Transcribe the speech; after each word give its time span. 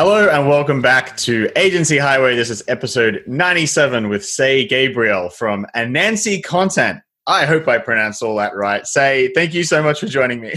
Hello 0.00 0.28
and 0.28 0.48
welcome 0.48 0.80
back 0.80 1.16
to 1.16 1.50
Agency 1.56 1.98
Highway. 1.98 2.36
This 2.36 2.50
is 2.50 2.62
episode 2.68 3.24
97 3.26 4.08
with 4.08 4.24
Say 4.24 4.64
Gabriel 4.64 5.28
from 5.28 5.66
Anansi 5.74 6.40
Content. 6.40 7.00
I 7.26 7.44
hope 7.46 7.66
I 7.66 7.78
pronounced 7.78 8.22
all 8.22 8.36
that 8.36 8.54
right. 8.54 8.86
Say, 8.86 9.32
thank 9.34 9.54
you 9.54 9.64
so 9.64 9.82
much 9.82 9.98
for 9.98 10.06
joining 10.06 10.40
me. 10.40 10.54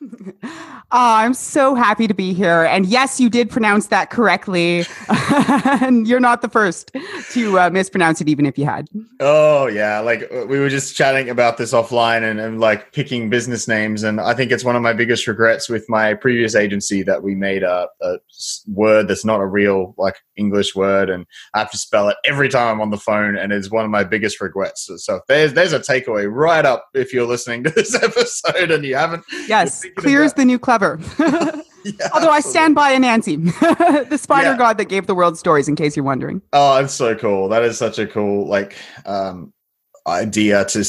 Oh, 0.92 1.14
I'm 1.14 1.34
so 1.34 1.76
happy 1.76 2.08
to 2.08 2.14
be 2.14 2.32
here. 2.32 2.64
And 2.64 2.84
yes, 2.84 3.20
you 3.20 3.30
did 3.30 3.48
pronounce 3.48 3.86
that 3.88 4.10
correctly. 4.10 4.84
and 5.80 6.08
you're 6.08 6.18
not 6.18 6.42
the 6.42 6.48
first 6.48 6.90
to 7.30 7.60
uh, 7.60 7.70
mispronounce 7.70 8.20
it, 8.20 8.28
even 8.28 8.44
if 8.44 8.58
you 8.58 8.64
had. 8.64 8.88
Oh, 9.20 9.68
yeah. 9.68 10.00
Like 10.00 10.28
uh, 10.32 10.46
we 10.46 10.58
were 10.58 10.68
just 10.68 10.96
chatting 10.96 11.30
about 11.30 11.58
this 11.58 11.72
offline 11.72 12.28
and, 12.28 12.40
and 12.40 12.58
like 12.58 12.92
picking 12.92 13.30
business 13.30 13.68
names. 13.68 14.02
And 14.02 14.20
I 14.20 14.34
think 14.34 14.50
it's 14.50 14.64
one 14.64 14.74
of 14.74 14.82
my 14.82 14.92
biggest 14.92 15.28
regrets 15.28 15.68
with 15.68 15.88
my 15.88 16.12
previous 16.14 16.56
agency 16.56 17.04
that 17.04 17.22
we 17.22 17.36
made 17.36 17.62
a, 17.62 17.86
a 18.02 18.16
word 18.66 19.06
that's 19.06 19.24
not 19.24 19.40
a 19.40 19.46
real 19.46 19.94
like 19.96 20.16
English 20.34 20.74
word. 20.74 21.08
And 21.08 21.24
I 21.54 21.60
have 21.60 21.70
to 21.70 21.78
spell 21.78 22.08
it 22.08 22.16
every 22.24 22.48
time 22.48 22.66
I'm 22.66 22.80
on 22.80 22.90
the 22.90 22.98
phone. 22.98 23.36
And 23.36 23.52
it's 23.52 23.70
one 23.70 23.84
of 23.84 23.92
my 23.92 24.02
biggest 24.02 24.40
regrets. 24.40 24.86
So, 24.86 24.96
so 24.96 25.20
there's, 25.28 25.52
there's 25.52 25.72
a 25.72 25.78
takeaway 25.78 26.28
right 26.28 26.66
up 26.66 26.88
if 26.94 27.12
you're 27.12 27.28
listening 27.28 27.62
to 27.62 27.70
this 27.70 27.94
episode 28.02 28.72
and 28.72 28.84
you 28.84 28.96
haven't. 28.96 29.22
Yes. 29.46 29.86
Clear's 29.94 30.32
the 30.32 30.44
new 30.44 30.58
clever 30.58 30.79
yeah, 31.18 32.08
Although 32.14 32.30
I 32.30 32.40
stand 32.40 32.74
by 32.74 32.94
Anansi, 32.94 34.08
the 34.08 34.18
spider 34.18 34.50
yeah. 34.50 34.56
god 34.56 34.78
that 34.78 34.86
gave 34.86 35.06
the 35.06 35.14
world 35.14 35.38
stories, 35.38 35.68
in 35.68 35.76
case 35.76 35.96
you're 35.96 36.04
wondering. 36.04 36.42
Oh, 36.52 36.82
it's 36.82 36.94
so 36.94 37.14
cool. 37.14 37.48
That 37.48 37.62
is 37.62 37.78
such 37.78 37.98
a 37.98 38.06
cool, 38.06 38.46
like, 38.48 38.76
um, 39.06 39.52
idea 40.06 40.64
to 40.64 40.84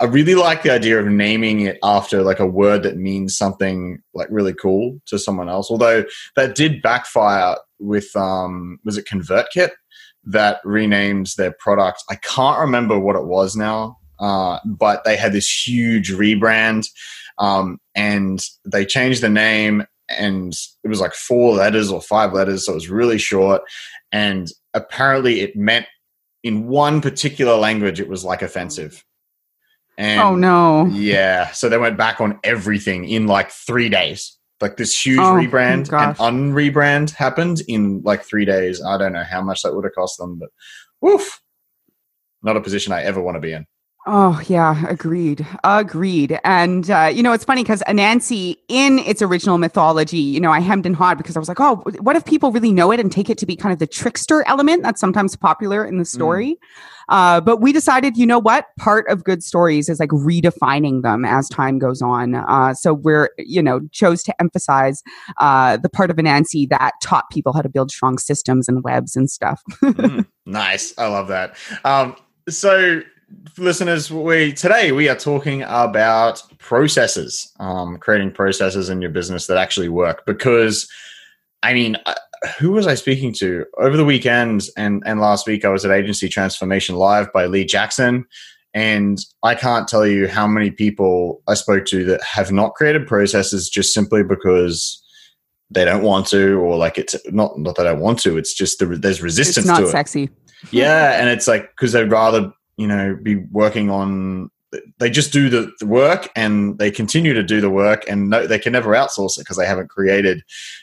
i 0.00 0.04
really 0.04 0.34
like 0.34 0.62
the 0.62 0.70
idea 0.70 0.98
of 0.98 1.06
naming 1.06 1.60
it 1.60 1.78
after 1.82 2.22
like 2.22 2.40
a 2.40 2.46
word 2.46 2.82
that 2.82 2.96
means 2.96 3.36
something 3.36 4.02
like 4.14 4.28
really 4.30 4.54
cool 4.54 4.98
to 5.06 5.18
someone 5.18 5.48
else 5.48 5.70
although 5.70 6.04
that 6.36 6.54
did 6.54 6.80
backfire 6.82 7.56
with 7.78 8.14
um 8.16 8.78
was 8.84 8.96
it 8.96 9.06
convertkit 9.06 9.70
that 10.24 10.62
renames 10.64 11.34
their 11.34 11.52
product 11.58 12.02
i 12.10 12.14
can't 12.16 12.58
remember 12.58 12.98
what 12.98 13.16
it 13.16 13.26
was 13.26 13.56
now 13.56 13.96
uh, 14.18 14.58
but 14.64 15.04
they 15.04 15.14
had 15.14 15.34
this 15.34 15.66
huge 15.66 16.10
rebrand 16.10 16.88
um, 17.38 17.78
and 17.94 18.44
they 18.64 18.84
changed 18.84 19.22
the 19.22 19.28
name 19.28 19.84
and 20.08 20.56
it 20.84 20.88
was 20.88 21.00
like 21.00 21.14
four 21.14 21.54
letters 21.54 21.90
or 21.90 22.00
five 22.00 22.32
letters 22.32 22.66
so 22.66 22.72
it 22.72 22.76
was 22.76 22.88
really 22.88 23.18
short. 23.18 23.62
And 24.12 24.48
apparently 24.72 25.40
it 25.40 25.56
meant 25.56 25.86
in 26.42 26.68
one 26.68 27.00
particular 27.00 27.56
language 27.56 28.00
it 28.00 28.08
was 28.08 28.24
like 28.24 28.42
offensive. 28.42 29.04
And 29.98 30.20
oh 30.20 30.36
no. 30.36 30.86
yeah 30.86 31.52
so 31.52 31.68
they 31.68 31.78
went 31.78 31.96
back 31.96 32.20
on 32.20 32.38
everything 32.44 33.08
in 33.08 33.26
like 33.26 33.50
three 33.50 33.88
days. 33.88 34.36
Like 34.60 34.78
this 34.78 34.98
huge 34.98 35.18
oh, 35.18 35.34
rebrand 35.34 35.92
and 35.92 36.16
unrebrand 36.16 37.10
happened 37.10 37.60
in 37.68 38.00
like 38.04 38.22
three 38.22 38.46
days. 38.46 38.82
I 38.82 38.96
don't 38.96 39.12
know 39.12 39.22
how 39.22 39.42
much 39.42 39.62
that 39.62 39.74
would 39.74 39.84
have 39.84 39.94
cost 39.94 40.18
them 40.18 40.38
but 40.38 40.48
woof 41.00 41.40
not 42.42 42.56
a 42.56 42.60
position 42.60 42.92
i 42.92 43.02
ever 43.02 43.20
want 43.20 43.36
to 43.36 43.40
be 43.40 43.52
in 43.52 43.66
Oh, 44.08 44.40
yeah, 44.46 44.86
agreed. 44.86 45.44
Agreed. 45.64 46.38
And, 46.44 46.88
uh, 46.88 47.10
you 47.12 47.24
know, 47.24 47.32
it's 47.32 47.44
funny 47.44 47.64
because 47.64 47.82
Anansi, 47.88 48.56
in 48.68 49.00
its 49.00 49.20
original 49.20 49.58
mythology, 49.58 50.18
you 50.18 50.38
know, 50.38 50.52
I 50.52 50.60
hemmed 50.60 50.86
and 50.86 50.94
hawed 50.94 51.18
because 51.18 51.36
I 51.36 51.40
was 51.40 51.48
like, 51.48 51.58
oh, 51.58 51.82
what 51.98 52.14
if 52.14 52.24
people 52.24 52.52
really 52.52 52.70
know 52.70 52.92
it 52.92 53.00
and 53.00 53.10
take 53.10 53.28
it 53.28 53.36
to 53.38 53.46
be 53.46 53.56
kind 53.56 53.72
of 53.72 53.80
the 53.80 53.86
trickster 53.86 54.46
element 54.46 54.84
that's 54.84 55.00
sometimes 55.00 55.34
popular 55.34 55.84
in 55.84 55.98
the 55.98 56.04
mm. 56.04 56.06
story? 56.06 56.50
Mm. 56.50 56.56
Uh, 57.08 57.40
but 57.40 57.60
we 57.60 57.72
decided, 57.72 58.16
you 58.16 58.26
know 58.26 58.38
what? 58.38 58.66
Part 58.78 59.08
of 59.08 59.24
good 59.24 59.42
stories 59.42 59.88
is 59.88 59.98
like 59.98 60.10
redefining 60.10 61.02
them 61.02 61.24
as 61.24 61.48
time 61.48 61.80
goes 61.80 62.00
on. 62.00 62.36
Uh, 62.36 62.74
so 62.74 62.94
we're, 62.94 63.30
you 63.38 63.62
know, 63.62 63.80
chose 63.90 64.22
to 64.24 64.40
emphasize 64.40 65.02
uh, 65.38 65.78
the 65.78 65.88
part 65.88 66.12
of 66.12 66.16
Anansi 66.16 66.68
that 66.68 66.92
taught 67.02 67.28
people 67.30 67.52
how 67.52 67.62
to 67.62 67.68
build 67.68 67.90
strong 67.90 68.18
systems 68.18 68.68
and 68.68 68.84
webs 68.84 69.16
and 69.16 69.28
stuff. 69.28 69.62
mm, 69.82 70.24
nice. 70.46 70.94
I 70.96 71.08
love 71.08 71.26
that. 71.26 71.56
Um, 71.84 72.14
so, 72.48 73.02
listeners, 73.58 74.10
we 74.10 74.52
today 74.52 74.92
we 74.92 75.08
are 75.08 75.16
talking 75.16 75.62
about 75.62 76.42
processes, 76.58 77.52
um, 77.58 77.98
creating 77.98 78.32
processes 78.32 78.88
in 78.88 79.00
your 79.00 79.10
business 79.10 79.46
that 79.46 79.56
actually 79.56 79.88
work. 79.88 80.24
Because, 80.26 80.88
I 81.62 81.74
mean, 81.74 81.96
uh, 82.06 82.14
who 82.58 82.72
was 82.72 82.86
I 82.86 82.94
speaking 82.94 83.32
to 83.34 83.64
over 83.78 83.96
the 83.96 84.04
weekend 84.04 84.68
and 84.76 85.02
and 85.06 85.20
last 85.20 85.46
week? 85.46 85.64
I 85.64 85.68
was 85.68 85.84
at 85.84 85.90
Agency 85.90 86.28
Transformation 86.28 86.96
Live 86.96 87.32
by 87.32 87.46
Lee 87.46 87.64
Jackson, 87.64 88.24
and 88.74 89.18
I 89.42 89.54
can't 89.54 89.88
tell 89.88 90.06
you 90.06 90.28
how 90.28 90.46
many 90.46 90.70
people 90.70 91.42
I 91.48 91.54
spoke 91.54 91.86
to 91.86 92.04
that 92.04 92.22
have 92.22 92.52
not 92.52 92.74
created 92.74 93.06
processes 93.06 93.68
just 93.68 93.92
simply 93.92 94.22
because 94.22 95.02
they 95.70 95.84
don't 95.84 96.02
want 96.02 96.28
to, 96.28 96.60
or 96.60 96.76
like 96.76 96.98
it's 96.98 97.16
not 97.32 97.58
not 97.58 97.76
that 97.76 97.86
I 97.86 97.92
want 97.92 98.20
to. 98.20 98.36
It's 98.36 98.54
just 98.54 98.78
the, 98.78 98.86
there's 98.86 99.22
resistance. 99.22 99.58
It's 99.58 99.66
not 99.66 99.80
to 99.80 99.88
sexy. 99.88 100.24
It. 100.24 100.30
Yeah, 100.70 101.20
and 101.20 101.28
it's 101.28 101.48
like 101.48 101.70
because 101.70 101.92
they'd 101.92 102.10
rather 102.10 102.52
you 102.76 102.86
know 102.86 103.18
be 103.22 103.36
working 103.36 103.90
on 103.90 104.50
they 104.98 105.08
just 105.08 105.32
do 105.32 105.48
the, 105.48 105.70
the 105.80 105.86
work 105.86 106.28
and 106.34 106.78
they 106.78 106.90
continue 106.90 107.32
to 107.32 107.42
do 107.42 107.60
the 107.60 107.70
work 107.70 108.04
and 108.08 108.30
no, 108.30 108.46
they 108.46 108.58
can 108.58 108.72
never 108.72 108.90
outsource 108.90 109.38
it 109.38 109.42
because 109.42 109.56
they 109.56 109.66
haven't 109.66 109.88
created 109.88 110.42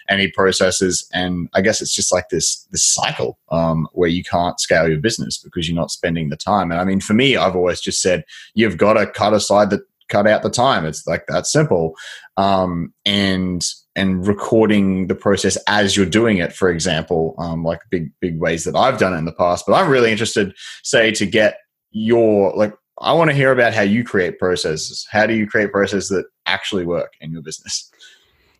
any 0.10 0.30
processes. 0.30 1.08
And 1.14 1.50
i 1.54 1.62
guess 1.62 1.82
it's 1.82 1.94
just 1.94 2.12
like 2.12 2.30
this 2.30 2.68
this 2.72 2.84
cycle 2.84 3.38
um, 3.50 3.88
where 3.94 4.10
you 4.10 4.24
can't 4.24 4.60
scale 4.60 4.88
your 4.88 5.00
business 5.00 5.38
because 5.38 5.68
you're 5.68 5.76
not 5.76 5.92
spending 5.92 6.30
the 6.30 6.38
time. 6.38 6.72
And 6.72 6.80
i 6.80 6.84
mean 6.84 7.02
for 7.02 7.14
me 7.14 7.36
i've 7.36 7.56
always 7.56 7.82
just 7.82 8.02
said 8.02 8.24
you've 8.54 8.78
got 8.78 8.94
to 8.94 9.08
cut 9.08 9.34
aside 9.34 9.70
the 9.70 9.84
cut 10.10 10.28
out 10.28 10.44
the 10.44 10.50
time. 10.50 10.86
It's 10.86 11.08
like 11.08 11.26
that 11.28 11.48
simple. 11.48 11.96
Um, 12.38 12.94
and 13.06 13.66
and 13.96 14.26
recording 14.28 15.08
the 15.08 15.16
process 15.16 15.56
as 15.68 15.96
you're 15.96 16.08
doing 16.08 16.40
it 16.40 16.52
for 16.52 16.72
example 16.72 17.36
um, 17.38 17.64
like 17.64 17.80
big 17.92 18.12
big 18.20 18.40
ways 18.40 18.64
that 18.64 18.76
i've 18.76 18.98
done 18.98 19.14
it 19.14 19.18
in 19.18 19.26
the 19.26 19.34
past. 19.34 19.66
But 19.68 19.76
i'm 19.76 19.90
really 19.90 20.12
interested 20.12 20.52
say 20.82 21.12
to 21.12 21.28
get 21.28 21.58
your 21.94 22.54
like 22.56 22.74
I 23.00 23.14
want 23.14 23.30
to 23.32 23.36
hear 23.36 23.52
about 23.52 23.74
how 23.74 23.82
you 23.82 24.04
create 24.04 24.38
processes. 24.40 25.08
How 25.10 25.26
do 25.26 25.34
you 25.34 25.48
create 25.48 25.72
processes 25.72 26.10
that 26.10 26.26
actually 26.46 26.86
work 26.86 27.14
in 27.22 27.32
your 27.32 27.42
business? 27.42 27.90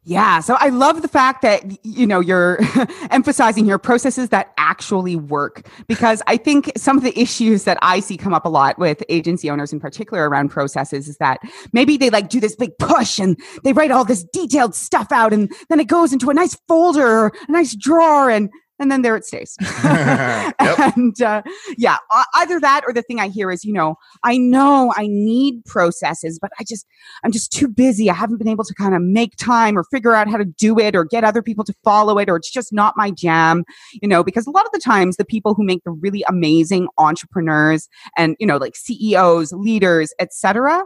Yeah, 0.06 0.42
so 0.42 0.58
I 0.60 0.68
love 0.68 1.02
the 1.02 1.08
fact 1.08 1.42
that 1.44 1.64
you 1.86 2.06
know 2.06 2.20
you're 2.20 2.60
emphasizing 3.10 3.66
your 3.66 3.78
processes 3.78 4.30
that 4.30 4.54
actually 4.58 5.16
work 5.16 5.66
because 5.88 6.22
I 6.28 6.36
think 6.36 6.74
some 6.76 6.98
of 6.98 7.04
the 7.04 7.18
issues 7.18 7.64
that 7.64 7.78
I 7.82 8.02
see 8.02 8.18
come 8.18 8.34
up 8.34 8.44
a 8.44 8.50
lot 8.50 8.78
with 8.78 9.02
agency 9.08 9.50
owners 9.50 9.72
in 9.72 9.80
particular 9.80 10.28
around 10.28 10.50
processes 10.50 11.08
is 11.08 11.18
that 11.18 11.40
maybe 11.72 11.96
they 11.96 12.10
like 12.10 12.28
do 12.28 12.42
this 12.42 12.54
big 12.54 12.78
push 12.80 13.18
and 13.18 13.40
they 13.64 13.72
write 13.72 13.92
all 13.92 14.04
this 14.04 14.26
detailed 14.26 14.76
stuff 14.76 15.10
out 15.14 15.32
and 15.32 15.50
then 15.70 15.80
it 15.80 15.88
goes 15.88 16.12
into 16.12 16.30
a 16.30 16.34
nice 16.34 16.58
folder 16.68 17.28
a 17.28 17.52
nice 17.52 17.74
drawer 17.74 18.30
and 18.30 18.50
and 18.84 18.92
then 18.92 19.02
there 19.02 19.16
it 19.16 19.26
stays. 19.26 19.56
and 19.84 21.20
uh, 21.22 21.42
yeah, 21.78 21.98
either 22.36 22.60
that 22.60 22.82
or 22.86 22.94
the 22.94 23.02
thing 23.02 23.20
I 23.20 23.30
hear 23.30 23.50
is, 23.50 23.64
you 23.64 23.72
know, 23.72 23.96
I 24.24 24.38
know 24.38 24.94
I 24.96 25.08
need 25.08 25.64
processes, 25.66 26.38
but 26.40 26.52
I 26.60 26.66
just, 26.68 26.86
I'm 27.24 27.32
just 27.32 27.52
too 27.52 27.70
busy. 27.70 28.10
I 28.10 28.14
haven't 28.14 28.38
been 28.38 28.50
able 28.50 28.66
to 28.66 28.74
kind 28.74 28.94
of 28.94 29.02
make 29.02 29.38
time 29.38 29.78
or 29.78 29.86
figure 29.86 30.14
out 30.14 30.30
how 30.30 30.38
to 30.38 30.44
do 30.44 30.78
it 30.78 30.96
or 30.96 31.06
get 31.06 31.24
other 31.24 31.42
people 31.42 31.64
to 31.64 31.74
follow 31.84 32.20
it, 32.20 32.30
or 32.30 32.36
it's 32.36 32.52
just 32.52 32.74
not 32.74 32.96
my 32.98 33.10
jam, 33.10 33.64
you 34.02 34.08
know, 34.08 34.22
because 34.22 34.46
a 34.46 34.52
lot 34.52 34.66
of 34.66 34.72
the 34.74 34.80
times 34.80 35.16
the 35.16 35.26
people 35.26 35.54
who 35.54 35.64
make 35.64 35.84
the 35.86 35.92
really 35.92 36.24
amazing 36.28 36.90
entrepreneurs 36.98 37.88
and, 38.18 38.36
you 38.40 38.46
know, 38.46 38.58
like 38.58 38.76
CEOs, 38.76 39.54
leaders, 39.54 40.14
etc 40.20 40.84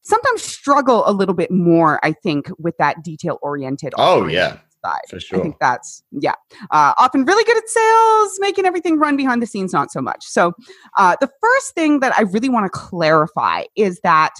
sometimes 0.00 0.42
struggle 0.42 1.02
a 1.06 1.12
little 1.12 1.34
bit 1.34 1.50
more 1.50 2.00
i 2.02 2.12
think 2.12 2.48
with 2.58 2.74
that 2.78 3.02
detail 3.02 3.38
oriented 3.42 3.92
oh 3.98 4.26
yeah 4.26 4.56
side. 4.84 5.00
For 5.08 5.20
sure. 5.20 5.38
I 5.38 5.42
think 5.42 5.56
that's, 5.60 6.02
yeah. 6.10 6.34
Uh, 6.70 6.94
often 6.98 7.24
really 7.24 7.44
good 7.44 7.56
at 7.56 7.68
sales, 7.68 8.36
making 8.40 8.66
everything 8.66 8.98
run 8.98 9.16
behind 9.16 9.42
the 9.42 9.46
scenes, 9.46 9.72
not 9.72 9.90
so 9.90 10.00
much. 10.00 10.24
So, 10.24 10.52
uh, 10.96 11.16
the 11.20 11.30
first 11.40 11.74
thing 11.74 12.00
that 12.00 12.16
I 12.18 12.22
really 12.22 12.48
want 12.48 12.66
to 12.66 12.70
clarify 12.70 13.64
is 13.76 14.00
that 14.02 14.34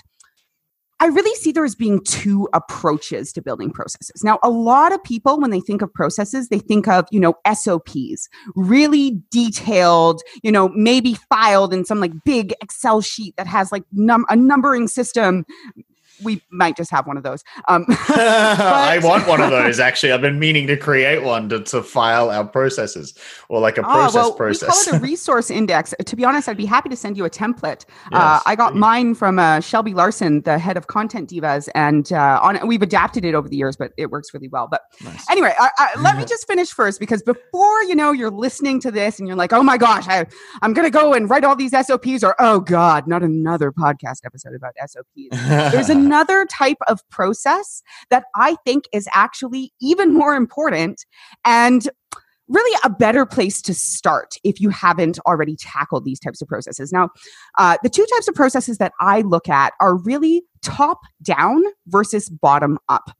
I 1.00 1.06
really 1.06 1.34
see 1.36 1.52
there 1.52 1.64
as 1.64 1.76
being 1.76 2.02
two 2.04 2.48
approaches 2.52 3.32
to 3.34 3.42
building 3.42 3.70
processes. 3.70 4.24
Now, 4.24 4.40
a 4.42 4.50
lot 4.50 4.92
of 4.92 5.02
people, 5.04 5.40
when 5.40 5.50
they 5.50 5.60
think 5.60 5.80
of 5.80 5.92
processes, 5.94 6.48
they 6.48 6.58
think 6.58 6.88
of, 6.88 7.06
you 7.12 7.20
know, 7.20 7.34
SOPs, 7.52 8.28
really 8.56 9.22
detailed, 9.30 10.20
you 10.42 10.50
know, 10.50 10.70
maybe 10.70 11.16
filed 11.30 11.72
in 11.72 11.84
some 11.84 12.00
like 12.00 12.12
big 12.24 12.52
Excel 12.60 13.00
sheet 13.00 13.36
that 13.36 13.46
has 13.46 13.70
like 13.70 13.84
num- 13.92 14.26
a 14.28 14.34
numbering 14.34 14.88
system 14.88 15.44
we 16.22 16.42
might 16.50 16.76
just 16.76 16.90
have 16.90 17.06
one 17.06 17.16
of 17.16 17.22
those. 17.22 17.44
Um, 17.68 17.84
I 17.88 19.00
want 19.02 19.26
one 19.26 19.40
of 19.40 19.50
those. 19.50 19.80
Actually, 19.80 20.12
I've 20.12 20.20
been 20.20 20.38
meaning 20.38 20.66
to 20.66 20.76
create 20.76 21.22
one 21.22 21.48
to, 21.48 21.60
to 21.60 21.82
file 21.82 22.30
our 22.30 22.44
processes 22.44 23.14
or 23.48 23.60
like 23.60 23.78
a 23.78 23.82
ah, 23.82 23.92
process 23.92 24.14
well, 24.14 24.32
process. 24.32 24.62
We 24.62 24.68
call 24.68 24.94
it 24.94 24.98
a 24.98 25.02
resource 25.10 25.50
index. 25.50 25.94
To 26.04 26.16
be 26.16 26.24
honest, 26.24 26.48
I'd 26.48 26.56
be 26.56 26.66
happy 26.66 26.88
to 26.88 26.96
send 26.96 27.16
you 27.16 27.24
a 27.24 27.30
template. 27.30 27.84
Uh, 28.06 28.10
yes, 28.12 28.20
uh, 28.20 28.40
I 28.46 28.56
got 28.56 28.72
please. 28.72 28.78
mine 28.78 29.14
from 29.14 29.38
uh, 29.38 29.60
Shelby 29.60 29.94
Larson, 29.94 30.42
the 30.42 30.58
head 30.58 30.76
of 30.76 30.86
Content 30.86 31.30
Divas, 31.30 31.68
and 31.74 32.12
uh, 32.12 32.40
on 32.42 32.66
we've 32.66 32.82
adapted 32.82 33.24
it 33.24 33.34
over 33.34 33.48
the 33.48 33.56
years, 33.56 33.76
but 33.76 33.92
it 33.96 34.10
works 34.10 34.34
really 34.34 34.48
well. 34.48 34.68
But 34.70 34.82
nice. 35.02 35.28
anyway, 35.30 35.54
I, 35.58 35.70
I, 35.78 36.00
let 36.00 36.16
me 36.16 36.24
just 36.24 36.46
finish 36.46 36.70
first 36.70 37.00
because 37.00 37.22
before 37.22 37.82
you 37.84 37.94
know 37.94 38.12
you're 38.12 38.30
listening 38.30 38.80
to 38.80 38.90
this 38.90 39.18
and 39.18 39.28
you're 39.28 39.36
like, 39.36 39.52
oh 39.52 39.62
my 39.62 39.76
gosh, 39.76 40.06
I, 40.08 40.26
I'm 40.62 40.72
going 40.72 40.86
to 40.86 40.90
go 40.90 41.14
and 41.14 41.30
write 41.30 41.44
all 41.44 41.56
these 41.56 41.72
SOPs, 41.72 42.24
or 42.24 42.34
oh 42.38 42.60
god, 42.60 43.06
not 43.06 43.22
another 43.22 43.72
podcast 43.72 44.24
episode 44.24 44.54
about 44.54 44.74
SOPs. 44.86 45.72
There's 45.72 45.88
another 45.88 46.07
type 46.46 46.78
of 46.88 47.00
process 47.10 47.82
that 48.10 48.24
I 48.34 48.56
think 48.64 48.84
is 48.92 49.08
actually 49.14 49.72
even 49.80 50.14
more 50.14 50.34
important 50.34 51.04
and 51.44 51.88
really 52.48 52.78
a 52.84 52.90
better 52.90 53.26
place 53.26 53.60
to 53.62 53.74
start 53.74 54.36
if 54.42 54.60
you 54.60 54.70
haven't 54.70 55.18
already 55.26 55.56
tackled 55.56 56.04
these 56.04 56.18
types 56.18 56.40
of 56.40 56.48
processes. 56.48 56.92
Now, 56.92 57.10
uh, 57.58 57.76
the 57.82 57.90
two 57.90 58.06
types 58.14 58.28
of 58.28 58.34
processes 58.34 58.78
that 58.78 58.92
I 59.00 59.20
look 59.20 59.48
at 59.48 59.74
are 59.80 59.96
really 59.96 60.42
top 60.62 61.00
down 61.22 61.62
versus 61.86 62.28
bottom 62.30 62.78
up. 62.88 63.10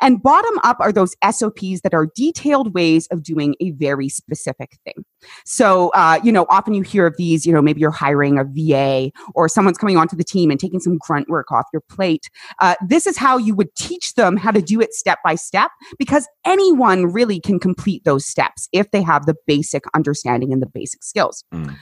And 0.00 0.22
bottom 0.22 0.58
up 0.62 0.78
are 0.80 0.92
those 0.92 1.14
SOPs 1.28 1.80
that 1.82 1.94
are 1.94 2.06
detailed 2.14 2.74
ways 2.74 3.06
of 3.08 3.22
doing 3.22 3.54
a 3.60 3.70
very 3.72 4.08
specific 4.08 4.78
thing. 4.84 5.04
So, 5.44 5.90
uh, 5.90 6.20
you 6.22 6.32
know, 6.32 6.46
often 6.48 6.74
you 6.74 6.82
hear 6.82 7.06
of 7.06 7.16
these, 7.16 7.46
you 7.46 7.52
know, 7.52 7.62
maybe 7.62 7.80
you're 7.80 7.90
hiring 7.90 8.38
a 8.38 8.44
VA 8.44 9.10
or 9.34 9.48
someone's 9.48 9.78
coming 9.78 9.96
onto 9.96 10.16
the 10.16 10.24
team 10.24 10.50
and 10.50 10.58
taking 10.58 10.80
some 10.80 10.98
grunt 10.98 11.28
work 11.28 11.52
off 11.52 11.66
your 11.72 11.82
plate. 11.88 12.28
Uh, 12.60 12.74
this 12.86 13.06
is 13.06 13.16
how 13.16 13.36
you 13.36 13.54
would 13.54 13.74
teach 13.76 14.14
them 14.14 14.36
how 14.36 14.50
to 14.50 14.62
do 14.62 14.80
it 14.80 14.92
step 14.92 15.18
by 15.24 15.34
step 15.34 15.70
because 15.98 16.26
anyone 16.44 17.06
really 17.06 17.40
can 17.40 17.58
complete 17.58 18.04
those 18.04 18.26
steps 18.26 18.68
if 18.72 18.90
they 18.90 19.02
have 19.02 19.26
the 19.26 19.34
basic 19.46 19.84
understanding 19.94 20.52
and 20.52 20.62
the 20.62 20.66
basic 20.66 21.02
skills. 21.02 21.44
Mm. 21.54 21.76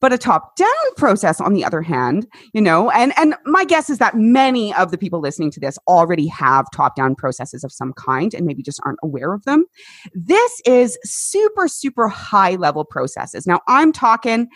But 0.00 0.12
a 0.12 0.18
top 0.18 0.56
down 0.56 0.68
process, 0.96 1.40
on 1.40 1.54
the 1.54 1.64
other 1.64 1.82
hand, 1.82 2.26
you 2.52 2.60
know, 2.60 2.90
and, 2.90 3.12
and 3.16 3.34
my 3.44 3.64
guess 3.64 3.88
is 3.88 3.98
that 3.98 4.14
many 4.14 4.74
of 4.74 4.90
the 4.90 4.98
people 4.98 5.20
listening 5.20 5.50
to 5.52 5.60
this 5.60 5.78
already 5.88 6.26
have 6.26 6.66
top 6.74 6.96
down 6.96 7.14
processes 7.14 7.64
of 7.64 7.72
some 7.72 7.92
kind 7.94 8.34
and 8.34 8.44
maybe 8.46 8.62
just 8.62 8.80
aren't 8.84 8.98
aware 9.02 9.32
of 9.32 9.44
them. 9.44 9.64
This 10.14 10.60
is 10.66 10.98
super, 11.04 11.66
super 11.66 12.08
high 12.08 12.56
level 12.56 12.84
processes. 12.84 13.46
Now, 13.46 13.60
I'm 13.68 13.92
talking 13.92 14.48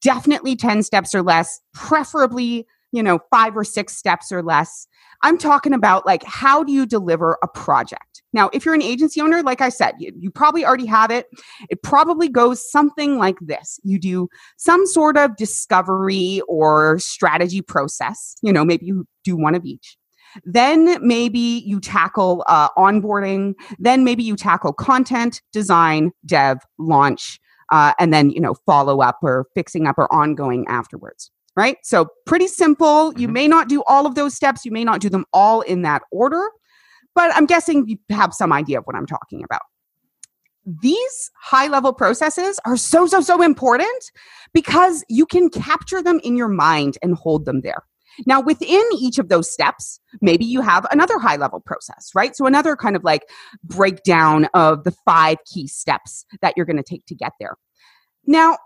definitely 0.00 0.56
10 0.56 0.82
steps 0.82 1.14
or 1.14 1.22
less, 1.22 1.60
preferably, 1.72 2.66
you 2.92 3.02
know, 3.02 3.18
five 3.30 3.56
or 3.56 3.64
six 3.64 3.96
steps 3.96 4.30
or 4.30 4.42
less. 4.42 4.86
I'm 5.22 5.38
talking 5.38 5.72
about 5.72 6.04
like, 6.04 6.22
how 6.24 6.62
do 6.62 6.72
you 6.72 6.84
deliver 6.84 7.38
a 7.42 7.48
project? 7.48 8.22
Now, 8.32 8.50
if 8.52 8.64
you're 8.64 8.74
an 8.74 8.82
agency 8.82 9.20
owner, 9.20 9.42
like 9.42 9.60
I 9.60 9.68
said, 9.68 9.94
you, 9.98 10.12
you, 10.18 10.30
probably 10.30 10.64
already 10.64 10.86
have 10.86 11.10
it. 11.10 11.26
It 11.70 11.82
probably 11.82 12.28
goes 12.28 12.70
something 12.70 13.18
like 13.18 13.36
this. 13.40 13.78
You 13.82 13.98
do 13.98 14.28
some 14.56 14.86
sort 14.86 15.16
of 15.16 15.36
discovery 15.36 16.40
or 16.48 16.98
strategy 16.98 17.62
process. 17.62 18.36
You 18.42 18.52
know, 18.52 18.64
maybe 18.64 18.86
you 18.86 19.06
do 19.24 19.36
one 19.36 19.54
of 19.54 19.64
each. 19.64 19.96
Then 20.44 21.06
maybe 21.06 21.62
you 21.66 21.78
tackle 21.78 22.44
uh, 22.48 22.70
onboarding. 22.70 23.54
Then 23.78 24.02
maybe 24.02 24.22
you 24.22 24.34
tackle 24.34 24.72
content, 24.72 25.42
design, 25.52 26.12
dev, 26.24 26.58
launch, 26.78 27.38
uh, 27.70 27.92
and 27.98 28.12
then, 28.12 28.30
you 28.30 28.40
know, 28.40 28.54
follow 28.66 29.00
up 29.00 29.18
or 29.22 29.46
fixing 29.54 29.86
up 29.86 29.98
or 29.98 30.12
ongoing 30.12 30.66
afterwards 30.68 31.30
right? 31.56 31.76
So 31.82 32.06
pretty 32.26 32.48
simple. 32.48 33.12
You 33.16 33.26
mm-hmm. 33.26 33.32
may 33.32 33.48
not 33.48 33.68
do 33.68 33.82
all 33.86 34.06
of 34.06 34.14
those 34.14 34.34
steps. 34.34 34.64
You 34.64 34.72
may 34.72 34.84
not 34.84 35.00
do 35.00 35.08
them 35.08 35.24
all 35.32 35.60
in 35.62 35.82
that 35.82 36.02
order, 36.10 36.50
but 37.14 37.34
I'm 37.34 37.46
guessing 37.46 37.86
you 37.86 37.98
have 38.10 38.32
some 38.34 38.52
idea 38.52 38.78
of 38.78 38.84
what 38.84 38.96
I'm 38.96 39.06
talking 39.06 39.42
about. 39.44 39.62
These 40.64 41.30
high 41.40 41.66
level 41.66 41.92
processes 41.92 42.60
are 42.64 42.76
so, 42.76 43.06
so, 43.06 43.20
so 43.20 43.42
important 43.42 44.10
because 44.52 45.04
you 45.08 45.26
can 45.26 45.50
capture 45.50 46.02
them 46.02 46.20
in 46.22 46.36
your 46.36 46.48
mind 46.48 46.98
and 47.02 47.16
hold 47.16 47.46
them 47.46 47.62
there. 47.62 47.82
Now, 48.26 48.40
within 48.40 48.82
each 48.98 49.18
of 49.18 49.28
those 49.28 49.50
steps, 49.50 49.98
maybe 50.20 50.44
you 50.44 50.60
have 50.60 50.86
another 50.90 51.18
high 51.18 51.36
level 51.36 51.60
process, 51.60 52.10
right? 52.14 52.36
So, 52.36 52.46
another 52.46 52.76
kind 52.76 52.94
of 52.94 53.02
like 53.04 53.22
breakdown 53.64 54.48
of 54.54 54.84
the 54.84 54.90
five 55.04 55.38
key 55.46 55.66
steps 55.66 56.26
that 56.42 56.54
you're 56.56 56.66
going 56.66 56.76
to 56.76 56.82
take 56.82 57.06
to 57.06 57.14
get 57.14 57.32
there. 57.40 57.56
Now, 58.26 58.58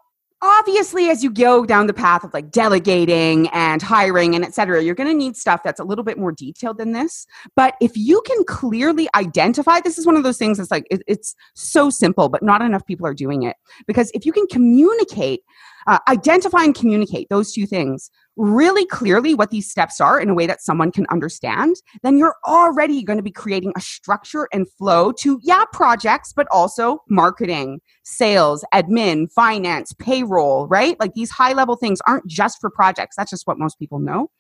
obviously 0.43 1.09
as 1.09 1.25
you 1.25 1.31
go 1.31 1.65
down 1.65 1.87
the 1.87 1.95
path 1.95 2.23
of 2.23 2.33
like 2.35 2.51
delegating 2.51 3.49
and 3.49 3.81
hiring 3.81 4.35
and 4.35 4.45
etc 4.45 4.83
you're 4.83 4.95
going 4.95 5.09
to 5.09 5.17
need 5.17 5.35
stuff 5.35 5.63
that's 5.65 5.81
a 5.81 5.85
little 5.85 6.05
bit 6.05 6.19
more 6.19 6.33
detailed 6.33 6.79
than 6.79 6.93
this. 6.93 7.27
But 7.55 7.75
if 7.81 7.97
you 7.97 8.23
can 8.27 8.45
clearly 8.45 9.09
identify 9.15 9.81
this 9.81 9.99
is 9.99 10.07
one 10.07 10.17
of 10.17 10.23
those 10.23 10.39
things 10.39 10.59
that's 10.59 10.71
like 10.71 10.87
it, 10.91 11.03
it's 11.07 11.35
so 11.55 11.91
simple 11.91 12.29
but 12.29 12.43
not 12.43 12.63
enough 12.63 12.85
people 12.87 13.07
are 13.07 13.15
doing 13.15 13.43
it. 13.43 13.57
Because 13.87 14.11
if 14.15 14.27
you 14.27 14.33
can 14.33 14.47
communicate 14.49 15.41
uh, 15.87 15.99
identify 16.09 16.63
and 16.63 16.75
communicate 16.75 17.29
those 17.29 17.53
two 17.53 17.67
things 17.67 18.11
really 18.37 18.85
clearly 18.87 19.35
what 19.35 19.51
these 19.51 19.69
steps 19.69 20.01
are 20.01 20.21
in 20.21 20.29
a 20.29 20.35
way 20.35 20.47
that 20.47 20.63
someone 20.63 20.93
can 20.93 21.07
understand, 21.11 21.77
then 22.03 22.19
you're 22.19 22.37
already 22.47 23.03
going 23.03 23.17
to 23.17 23.23
be 23.23 23.31
creating 23.31 23.73
a 23.77 23.81
structure 23.81 24.49
and 24.53 24.71
flow 24.73 25.11
to, 25.11 25.41
yeah, 25.43 25.65
projects, 25.73 26.33
but 26.35 26.47
also 26.51 27.03
marketing, 27.09 27.81
sales, 28.05 28.65
admin, 28.75 29.31
finance, 29.33 29.93
payroll, 29.99 30.67
right? 30.69 30.99
Like 31.01 31.15
these 31.15 31.31
high 31.31 31.55
level 31.55 31.77
things 31.77 32.01
aren't 32.07 32.27
just 32.27 32.61
for 32.61 32.71
projects. 32.71 33.17
That's 33.17 33.31
just 33.31 33.47
what 33.47 33.59
most 33.59 33.79
people 33.79 33.99
know. 33.99 34.31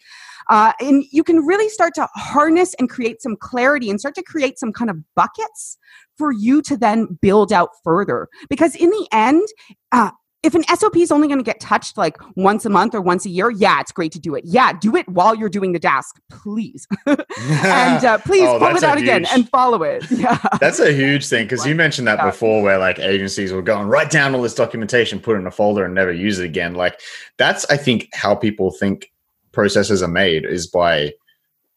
Uh, 0.49 0.73
and 0.79 1.05
you 1.11 1.25
can 1.25 1.39
really 1.39 1.69
start 1.69 1.95
to 1.95 2.07
harness 2.15 2.75
and 2.79 2.89
create 2.89 3.21
some 3.21 3.37
clarity 3.37 3.91
and 3.91 3.99
start 3.99 4.15
to 4.15 4.23
create 4.23 4.59
some 4.59 4.73
kind 4.73 4.91
of 4.91 4.99
buckets 5.15 5.79
for 6.17 6.31
you 6.31 6.63
to 6.63 6.77
then 6.77 7.19
build 7.21 7.53
out 7.53 7.71
further. 7.83 8.29
Because 8.49 8.77
in 8.77 8.91
the 8.91 9.09
end, 9.11 9.43
uh, 9.91 10.11
if 10.47 10.55
an 10.55 10.63
SOP 10.77 10.97
is 10.97 11.11
only 11.11 11.27
going 11.27 11.41
to 11.41 11.45
get 11.45 11.59
touched 11.59 11.99
like 11.99 12.17
once 12.37 12.65
a 12.65 12.71
month 12.71 12.95
or 12.95 13.01
once 13.01 13.27
a 13.27 13.29
year, 13.29 13.51
yeah, 13.51 13.81
it's 13.81 13.91
great 13.91 14.13
to 14.13 14.21
do 14.21 14.37
it. 14.37 14.45
Yeah, 14.47 14.73
do 14.73 14.95
it 14.95 15.07
while 15.09 15.35
you're 15.35 15.49
doing 15.49 15.73
the 15.73 15.81
task, 15.81 16.21
please. 16.31 16.87
and 17.07 18.05
uh, 18.05 18.19
please 18.19 18.45
oh, 18.49 18.61
pull 18.61 18.77
it 18.77 18.85
out 18.85 18.97
huge, 18.97 19.09
again 19.09 19.27
and 19.33 19.49
follow 19.49 19.83
it. 19.83 20.05
Yeah. 20.17 20.39
That's 20.61 20.79
a 20.79 20.93
huge 20.93 21.29
thing 21.29 21.45
because 21.45 21.67
you 21.67 21.75
mentioned 21.75 22.09
that 22.09 22.19
yeah. 22.19 22.27
before 22.27 22.63
where 22.63 22.79
like 22.79 22.99
agencies 22.99 23.53
will 23.53 23.61
go 23.61 23.79
and 23.79 23.91
write 23.91 24.11
down 24.11 24.35
all 24.35 24.41
this 24.41 24.55
documentation, 24.55 25.21
put 25.21 25.37
it 25.37 25.41
in 25.41 25.47
a 25.47 25.51
folder 25.51 25.85
and 25.85 25.95
never 25.95 26.13
use 26.13 26.39
it 26.39 26.47
again. 26.47 26.75
Like 26.75 27.01
that's, 27.37 27.67
I 27.67 27.77
think, 27.77 28.09
how 28.15 28.35
people 28.35 28.71
think 28.71 29.13
processes 29.53 30.03
are 30.03 30.09
made 30.09 30.47
is 30.47 30.69
by 30.69 31.13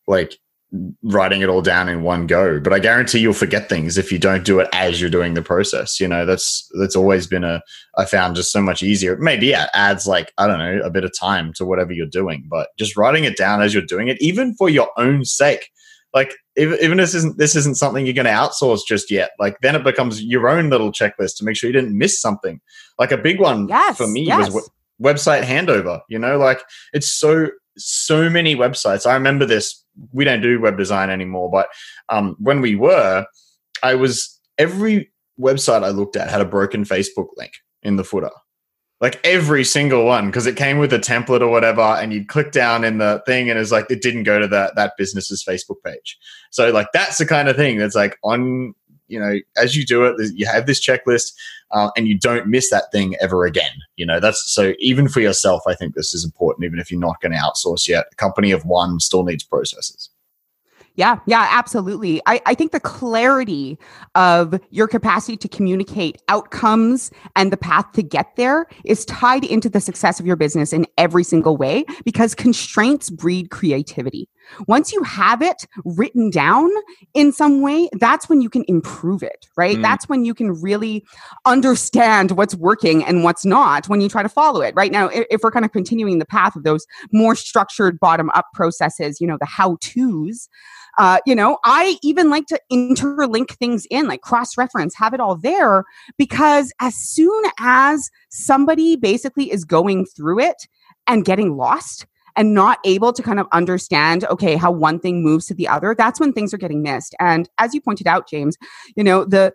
like 0.07 0.37
writing 1.03 1.41
it 1.41 1.49
all 1.49 1.61
down 1.61 1.89
in 1.89 2.03
one 2.03 2.27
go. 2.27 2.59
But 2.59 2.73
i 2.73 2.79
guarantee 2.79 3.19
you'll 3.19 3.33
forget 3.33 3.69
things 3.69 3.97
if 3.97 4.11
you 4.11 4.19
don't 4.19 4.45
do 4.45 4.59
it 4.59 4.69
as 4.73 5.01
you're 5.01 5.09
doing 5.09 5.33
the 5.33 5.41
process 5.41 5.99
you 5.99 6.07
know? 6.07 6.25
That's 6.25 6.69
that's 6.79 6.95
always 6.95 7.25
been 7.25 7.43
a 7.43 7.61
i 7.97 8.05
found 8.05 8.35
just 8.35 8.51
so 8.51 8.61
much 8.61 8.83
easier. 8.83 9.17
Maybe 9.17 9.47
yeah 9.47 9.67
adds 9.73 10.05
like 10.05 10.31
i 10.37 10.45
don't 10.45 10.59
know 10.59 10.79
a 10.83 10.89
bit 10.89 11.03
of 11.03 11.11
time 11.17 11.53
to 11.53 11.65
whatever 11.65 11.91
you're 11.91 12.05
doing 12.05 12.45
but 12.49 12.69
just 12.77 12.95
writing 12.95 13.23
it 13.23 13.37
down 13.37 13.61
as 13.61 13.73
you're 13.73 13.83
doing 13.83 14.07
it 14.07 14.21
even 14.21 14.53
for 14.55 14.69
your 14.69 14.89
own 14.97 15.25
sake. 15.25 15.71
Like 16.13 16.33
if, 16.55 16.79
even 16.81 16.97
this 16.97 17.13
isn't 17.15 17.37
this 17.37 17.55
isn't 17.55 17.77
something 17.77 18.05
you're 18.05 18.15
going 18.15 18.25
to 18.25 18.31
outsource 18.31 18.81
just 18.87 19.11
yet. 19.11 19.31
Like 19.39 19.59
then 19.61 19.75
it 19.75 19.83
becomes 19.83 20.21
your 20.23 20.49
own 20.49 20.69
little 20.69 20.91
checklist 20.91 21.37
to 21.37 21.45
make 21.45 21.55
sure 21.55 21.67
you 21.67 21.73
didn't 21.73 21.97
miss 21.97 22.19
something. 22.19 22.59
Like 22.97 23.11
a 23.11 23.17
big 23.17 23.39
one 23.39 23.67
yes, 23.67 23.97
for 23.97 24.07
me 24.07 24.21
yes. 24.21 24.51
was 24.51 24.69
website 25.01 25.43
handover 25.43 26.01
you 26.09 26.19
know? 26.19 26.37
Like 26.37 26.61
it's 26.93 27.11
so 27.11 27.49
so 27.79 28.29
many 28.29 28.55
websites 28.55 29.05
i 29.05 29.13
remember 29.13 29.45
this 29.45 29.83
we 30.11 30.23
don't 30.23 30.41
do 30.41 30.59
web 30.59 30.77
design 30.77 31.09
anymore, 31.09 31.49
but 31.49 31.69
um, 32.09 32.35
when 32.39 32.61
we 32.61 32.75
were, 32.75 33.25
I 33.83 33.95
was 33.95 34.39
every 34.57 35.11
website 35.39 35.83
I 35.83 35.89
looked 35.89 36.15
at 36.15 36.29
had 36.29 36.41
a 36.41 36.45
broken 36.45 36.83
Facebook 36.83 37.27
link 37.37 37.53
in 37.83 37.95
the 37.95 38.03
footer. 38.03 38.31
Like 39.01 39.19
every 39.23 39.63
single 39.63 40.05
one, 40.05 40.27
because 40.27 40.45
it 40.45 40.57
came 40.57 40.77
with 40.77 40.91
a 40.91 40.99
template 40.99 41.39
or 41.39 41.47
whatever, 41.47 41.81
and 41.81 42.11
you'd 42.11 42.27
click 42.27 42.51
down 42.51 42.83
in 42.83 42.97
the 42.97 43.23
thing, 43.25 43.49
and 43.49 43.57
it's 43.57 43.71
like 43.71 43.85
it 43.89 44.01
didn't 44.01 44.23
go 44.23 44.39
to 44.39 44.47
that 44.47 44.75
that 44.75 44.93
business's 44.97 45.43
Facebook 45.47 45.77
page. 45.85 46.17
So 46.51 46.69
like 46.71 46.87
that's 46.93 47.17
the 47.17 47.25
kind 47.25 47.47
of 47.47 47.55
thing 47.55 47.77
that's 47.77 47.95
like 47.95 48.17
on 48.23 48.73
you 49.09 49.19
know, 49.19 49.39
as 49.57 49.75
you 49.75 49.85
do 49.85 50.05
it, 50.05 50.15
you 50.33 50.45
have 50.45 50.65
this 50.65 50.85
checklist 50.85 51.33
uh, 51.71 51.89
and 51.97 52.07
you 52.07 52.17
don't 52.17 52.47
miss 52.47 52.69
that 52.69 52.91
thing 52.91 53.15
ever 53.21 53.45
again. 53.45 53.73
You 53.97 54.05
know, 54.05 54.19
that's 54.19 54.51
so 54.51 54.73
even 54.79 55.07
for 55.07 55.19
yourself, 55.19 55.63
I 55.67 55.75
think 55.75 55.95
this 55.95 56.13
is 56.13 56.23
important, 56.23 56.65
even 56.65 56.79
if 56.79 56.89
you're 56.91 56.99
not 56.99 57.21
going 57.21 57.33
to 57.33 57.37
outsource 57.37 57.87
yet. 57.87 58.05
A 58.11 58.15
company 58.15 58.51
of 58.51 58.65
one 58.65 58.99
still 58.99 59.23
needs 59.23 59.43
processes. 59.43 60.09
Yeah, 60.99 61.19
yeah, 61.25 61.47
absolutely. 61.49 62.21
I, 62.25 62.41
I 62.45 62.53
think 62.53 62.73
the 62.73 62.79
clarity 62.81 63.79
of 64.15 64.59
your 64.69 64.85
capacity 64.85 65.37
to 65.37 65.47
communicate 65.47 66.21
outcomes 66.27 67.09
and 67.37 67.53
the 67.53 67.57
path 67.57 67.93
to 67.93 68.03
get 68.03 68.35
there 68.35 68.65
is 68.83 69.05
tied 69.05 69.45
into 69.45 69.69
the 69.69 69.79
success 69.79 70.19
of 70.19 70.25
your 70.25 70.35
business 70.35 70.73
in 70.73 70.85
every 70.97 71.23
single 71.23 71.55
way 71.55 71.85
because 72.03 72.35
constraints 72.35 73.09
breed 73.09 73.49
creativity. 73.49 74.27
Once 74.67 74.91
you 74.91 75.03
have 75.03 75.41
it 75.41 75.65
written 75.85 76.29
down 76.29 76.69
in 77.13 77.31
some 77.31 77.61
way, 77.61 77.89
that's 77.93 78.29
when 78.29 78.41
you 78.41 78.49
can 78.49 78.65
improve 78.67 79.23
it, 79.23 79.47
right? 79.57 79.77
Mm. 79.77 79.81
That's 79.81 80.09
when 80.09 80.25
you 80.25 80.33
can 80.33 80.51
really 80.61 81.05
understand 81.45 82.31
what's 82.31 82.55
working 82.55 83.03
and 83.03 83.23
what's 83.23 83.45
not 83.45 83.87
when 83.87 84.01
you 84.01 84.09
try 84.09 84.23
to 84.23 84.29
follow 84.29 84.61
it. 84.61 84.73
Right 84.75 84.91
now, 84.91 85.09
if 85.13 85.41
we're 85.43 85.51
kind 85.51 85.65
of 85.65 85.71
continuing 85.71 86.19
the 86.19 86.25
path 86.25 86.55
of 86.55 86.63
those 86.63 86.85
more 87.11 87.35
structured 87.35 87.99
bottom 87.99 88.29
up 88.31 88.47
processes, 88.53 89.19
you 89.21 89.27
know, 89.27 89.37
the 89.39 89.45
how 89.45 89.77
to's, 89.81 90.49
uh, 90.97 91.19
you 91.25 91.35
know, 91.35 91.57
I 91.63 91.97
even 92.03 92.29
like 92.29 92.45
to 92.47 92.59
interlink 92.71 93.51
things 93.51 93.85
in, 93.89 94.07
like 94.07 94.21
cross 94.21 94.57
reference, 94.57 94.95
have 94.95 95.13
it 95.13 95.19
all 95.19 95.35
there, 95.35 95.85
because 96.17 96.73
as 96.81 96.95
soon 96.95 97.43
as 97.59 98.09
somebody 98.29 98.95
basically 98.95 99.51
is 99.51 99.63
going 99.63 100.05
through 100.05 100.39
it 100.39 100.67
and 101.07 101.25
getting 101.25 101.55
lost, 101.55 102.05
and 102.39 102.53
not 102.53 102.79
able 102.85 103.11
to 103.11 103.21
kind 103.21 103.39
of 103.39 103.47
understand 103.51 104.23
okay 104.25 104.55
how 104.55 104.71
one 104.71 104.97
thing 104.99 105.21
moves 105.21 105.45
to 105.45 105.53
the 105.53 105.67
other 105.67 105.93
that's 105.95 106.19
when 106.19 106.33
things 106.33 106.53
are 106.53 106.57
getting 106.57 106.81
missed. 106.81 107.13
And 107.19 107.47
as 107.59 107.73
you 107.75 107.81
pointed 107.81 108.07
out 108.07 108.27
james 108.27 108.57
you 108.95 109.03
know 109.03 109.25
the 109.25 109.53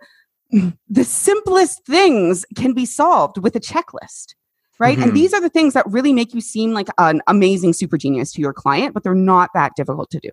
the 0.89 1.05
simplest 1.05 1.85
things 1.87 2.45
can 2.55 2.75
be 2.75 2.87
solved 2.87 3.39
with 3.39 3.57
a 3.57 3.61
checklist 3.61 4.35
right? 4.79 4.99
Mm-hmm. 4.99 5.09
and 5.09 5.17
these 5.17 5.33
are 5.33 5.41
the 5.41 5.49
things 5.49 5.73
that 5.75 5.87
really 5.89 6.13
make 6.13 6.35
you 6.35 6.41
seem 6.41 6.73
like 6.73 6.89
an 6.99 7.23
amazing 7.27 7.73
super 7.73 7.97
genius 7.97 8.33
to 8.33 8.41
your 8.41 8.53
client 8.53 8.93
but 8.93 9.03
they're 9.03 9.15
not 9.15 9.51
that 9.55 9.73
difficult 9.75 10.11
to 10.11 10.21
do. 10.21 10.31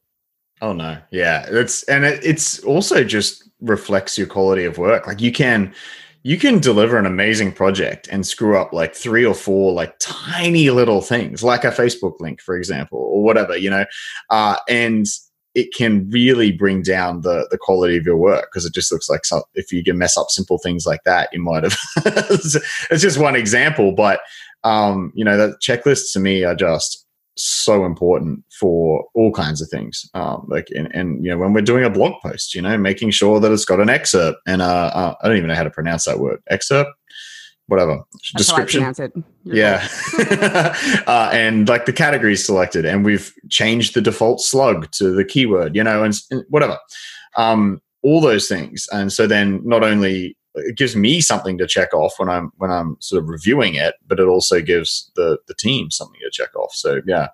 Oh 0.64 0.74
no, 0.74 1.00
yeah, 1.10 1.48
it's 1.50 1.82
and 1.84 2.06
it, 2.06 2.24
it's 2.24 2.60
also 2.64 3.04
just 3.04 3.50
reflects 3.62 4.16
your 4.16 4.28
quality 4.28 4.64
of 4.64 4.78
work. 4.78 5.08
Like 5.08 5.20
you 5.20 5.32
can 5.32 5.74
you 6.24 6.38
can 6.38 6.60
deliver 6.60 6.98
an 6.98 7.06
amazing 7.06 7.52
project 7.52 8.08
and 8.12 8.26
screw 8.26 8.58
up 8.58 8.74
like 8.74 8.96
three 8.96 9.26
or 9.26 9.34
four 9.34 9.74
like 9.74 9.96
tiny 10.00 10.70
little 10.70 11.02
things, 11.02 11.44
like 11.44 11.64
a 11.64 11.72
Facebook 11.72 12.20
link, 12.20 12.42
for 12.42 12.56
example, 12.56 13.00
or 13.00 13.24
whatever, 13.24 13.58
you 13.58 13.70
know, 13.70 13.86
uh, 14.30 14.58
and 14.70 15.06
it 15.54 15.74
can 15.74 16.10
really 16.10 16.52
bring 16.52 16.82
down 16.82 17.22
the 17.22 17.48
the 17.52 17.58
quality 17.58 17.98
of 17.98 18.06
your 18.06 18.16
work 18.16 18.48
because 18.52 18.66
it 18.66 18.74
just 18.74 18.92
looks 18.92 19.10
like 19.10 19.26
some, 19.26 19.42
if 19.56 19.72
you 19.72 19.84
can 19.84 19.98
mess 19.98 20.18
up 20.18 20.28
simple 20.30 20.58
things 20.60 20.86
like 20.86 21.04
that, 21.06 21.30
you 21.34 21.42
might 21.42 21.64
have. 21.64 21.78
it's 22.06 23.02
just 23.02 23.18
one 23.18 23.36
example, 23.36 23.92
but 23.92 24.22
um, 24.64 25.12
you 25.16 25.26
know, 25.26 25.38
the 25.38 25.58
checklists 25.58 26.14
to 26.14 26.20
me 26.20 26.44
are 26.44 26.56
just 26.56 27.06
so 27.44 27.86
important 27.86 28.44
for 28.60 29.06
all 29.14 29.32
kinds 29.32 29.62
of 29.62 29.70
things. 29.70 30.10
Um, 30.14 30.46
like, 30.48 30.68
and, 30.76 30.94
and, 30.94 31.24
you 31.24 31.32
know, 31.32 31.38
when 31.38 31.54
we're 31.54 31.62
doing 31.62 31.84
a 31.84 31.90
blog 31.90 32.22
post, 32.22 32.54
you 32.56 32.62
know, 32.62 32.78
making 32.78 33.12
sure 33.12 33.40
that 33.40 33.52
it's 33.52 33.66
got 33.66 33.80
an 33.80 33.90
excerpt 33.90 34.40
and 34.48 34.62
uh, 34.62 34.92
uh 34.94 35.16
I 35.22 35.28
don't 35.28 35.38
even 35.38 35.48
know 35.48 35.56
how 35.56 35.64
to 35.64 35.70
pronounce 35.70 36.06
that 36.06 36.20
word, 36.20 36.42
excerpt, 36.50 36.92
whatever. 37.68 38.04
That's 38.14 38.48
description. 38.48 38.94
yeah, 39.44 39.88
uh, 41.08 41.30
and 41.34 41.68
like 41.68 41.86
the 41.86 41.94
categories 41.94 42.46
selected, 42.46 42.86
and 42.86 43.06
we've 43.06 43.34
changed 43.50 43.94
the 43.94 44.02
default 44.02 44.42
slug 44.42 44.92
to 44.94 45.12
the 45.12 45.24
keyword, 45.24 45.76
you 45.76 45.84
know, 45.84 46.04
and, 46.04 46.14
and 46.30 46.44
whatever. 46.50 46.78
Um, 47.38 47.82
all 48.04 48.20
those 48.20 48.48
things, 48.48 48.88
and 48.92 49.12
so 49.14 49.26
then 49.26 49.62
not 49.64 49.84
only 49.84 50.36
it 50.56 50.78
gives 50.78 50.96
me 50.96 51.22
something 51.22 51.58
to 51.58 51.68
check 51.68 51.94
off 51.94 52.14
when 52.18 52.30
I'm 52.30 52.52
when 52.58 52.72
I'm 52.72 52.98
sort 53.00 53.24
of 53.24 53.30
reviewing 53.30 53.76
it, 53.76 53.96
but 54.08 54.20
it 54.20 54.28
also 54.28 54.62
gives 54.62 55.12
the 55.16 55.38
the 55.48 55.54
team 55.54 55.92
something 55.92 56.20
to 56.22 56.32
check 56.32 56.56
off. 56.56 56.74
So 56.74 57.02
yeah, 57.06 57.30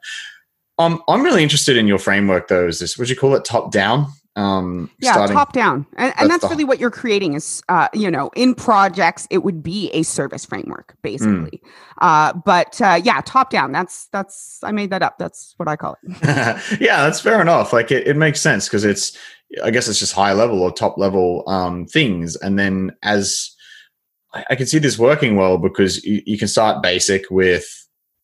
um, 0.80 1.02
I'm 1.08 1.24
really 1.24 1.44
interested 1.44 1.78
in 1.78 1.88
your 1.88 1.98
framework 2.00 2.48
though. 2.48 2.68
Is 2.68 2.80
this 2.80 2.98
would 2.98 3.10
you 3.10 3.16
call 3.16 3.36
it 3.36 3.46
top 3.46 3.72
down? 3.72 4.08
Um, 4.36 4.92
yeah, 5.00 5.14
starting, 5.14 5.36
top 5.36 5.52
down, 5.52 5.88
and, 5.96 6.14
and 6.16 6.30
that's, 6.30 6.44
that's 6.44 6.52
really 6.52 6.64
what 6.64 6.80
you're 6.80 6.92
creating. 6.92 7.34
Is 7.34 7.64
uh, 7.70 7.88
you 7.92 8.12
know, 8.12 8.30
in 8.36 8.54
projects, 8.54 9.28
it 9.32 9.40
would 9.40 9.64
be 9.64 9.90
a 9.94 10.04
service 10.04 10.46
framework 10.46 10.96
basically. 11.02 11.60
Mm. 11.64 11.70
Uh, 11.98 12.34
but 12.46 12.80
uh, 12.80 13.02
yeah, 13.04 13.20
top 13.26 13.50
down. 13.50 13.72
That's 13.72 14.06
that's 14.10 14.60
I 14.62 14.72
made 14.72 14.92
that 14.92 15.02
up. 15.02 15.18
That's 15.18 15.56
what 15.58 15.68
I 15.68 15.76
call 15.76 15.98
it. 16.04 16.22
yeah, 16.80 17.02
that's 17.02 17.20
fair 17.20 17.42
enough. 17.42 17.74
Like 17.74 17.90
it, 17.90 18.06
it 18.06 18.16
makes 18.16 18.40
sense 18.40 18.68
because 18.68 18.86
it's 18.86 19.18
I 19.64 19.72
guess 19.72 19.88
it's 19.88 20.00
just 20.00 20.14
high 20.14 20.34
level 20.34 20.62
or 20.62 20.72
top 20.72 20.98
level 20.98 21.44
um, 21.48 21.86
things. 21.86 22.36
And 22.36 22.60
then 22.60 22.92
as 23.04 23.56
I, 24.34 24.56
can 24.56 24.68
see 24.68 24.80
this 24.80 25.00
working 25.00 25.36
well 25.36 25.58
because 25.58 26.04
you, 26.04 26.22
you, 26.26 26.38
can 26.38 26.48
start 26.48 26.84
basic 26.84 27.30
with 27.32 27.66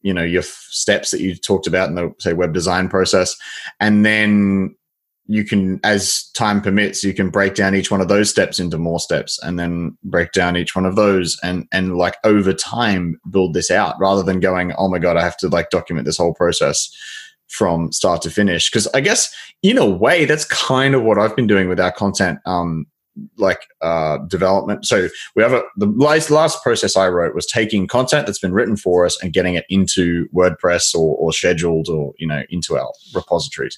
you 0.02 0.14
know 0.14 0.24
your 0.24 0.42
f- 0.42 0.68
steps 0.70 1.12
that 1.12 1.22
you 1.22 1.36
talked 1.36 1.66
about 1.66 1.90
in 1.90 1.96
the 1.96 2.14
say 2.20 2.34
web 2.34 2.54
design 2.54 2.90
process, 2.90 3.36
and 3.80 4.06
then 4.06 4.76
you 5.26 5.46
can 5.46 5.80
as 5.84 6.30
time 6.34 6.62
permits 6.62 7.04
you 7.04 7.14
can 7.14 7.30
break 7.30 7.56
down 7.56 7.74
each 7.74 7.90
one 7.90 8.02
of 8.02 8.10
those 8.10 8.30
steps 8.30 8.60
into 8.60 8.78
more 8.78 9.00
steps 9.00 9.40
and 9.42 9.58
then 9.58 9.98
break 10.04 10.32
down 10.34 10.58
each 10.58 10.76
one 10.76 10.86
of 10.86 10.98
those 10.98 11.40
and 11.44 11.66
and 11.72 11.96
like 11.96 12.18
over 12.26 12.52
time 12.52 13.18
build 13.30 13.54
this 13.54 13.72
out 13.72 13.96
rather 14.00 14.22
than 14.22 14.42
going 14.42 14.74
oh 14.78 14.90
my 14.90 15.00
god 15.00 15.16
i 15.16 15.24
have 15.24 15.38
to 15.38 15.48
like 15.48 15.70
document 15.70 16.06
this 16.06 16.18
whole 16.18 16.34
process 16.34 16.94
from 17.54 17.92
start 17.92 18.22
to 18.24 18.30
finish. 18.30 18.70
Because 18.70 18.88
I 18.88 19.02
guess 19.02 19.34
in 19.62 19.78
a 19.78 19.88
way, 19.88 20.26
that's 20.26 20.46
kind 20.46 20.96
of 20.96 21.04
what 21.04 21.18
I've 21.18 21.36
been 21.36 21.48
doing 21.48 21.70
with 21.70 21.80
our 21.80 21.92
content, 21.92 22.40
um, 22.46 22.88
like 23.38 23.68
uh, 23.82 24.18
development. 24.28 24.86
So 24.86 25.08
we 25.36 25.44
have 25.44 25.54
a 25.54 25.64
the 25.78 25.86
last, 25.86 26.32
last 26.32 26.64
process 26.64 26.98
I 26.98 27.08
wrote 27.10 27.36
was 27.36 27.46
taking 27.46 27.88
content 27.88 28.26
that's 28.26 28.40
been 28.40 28.54
written 28.54 28.76
for 28.76 29.06
us 29.06 29.22
and 29.22 29.32
getting 29.32 29.54
it 29.54 29.66
into 29.70 30.28
WordPress 30.36 30.96
or, 30.96 31.16
or 31.18 31.32
scheduled 31.32 31.90
or 31.90 32.14
you 32.18 32.28
know 32.28 32.42
into 32.50 32.76
our 32.76 32.92
repositories, 33.14 33.78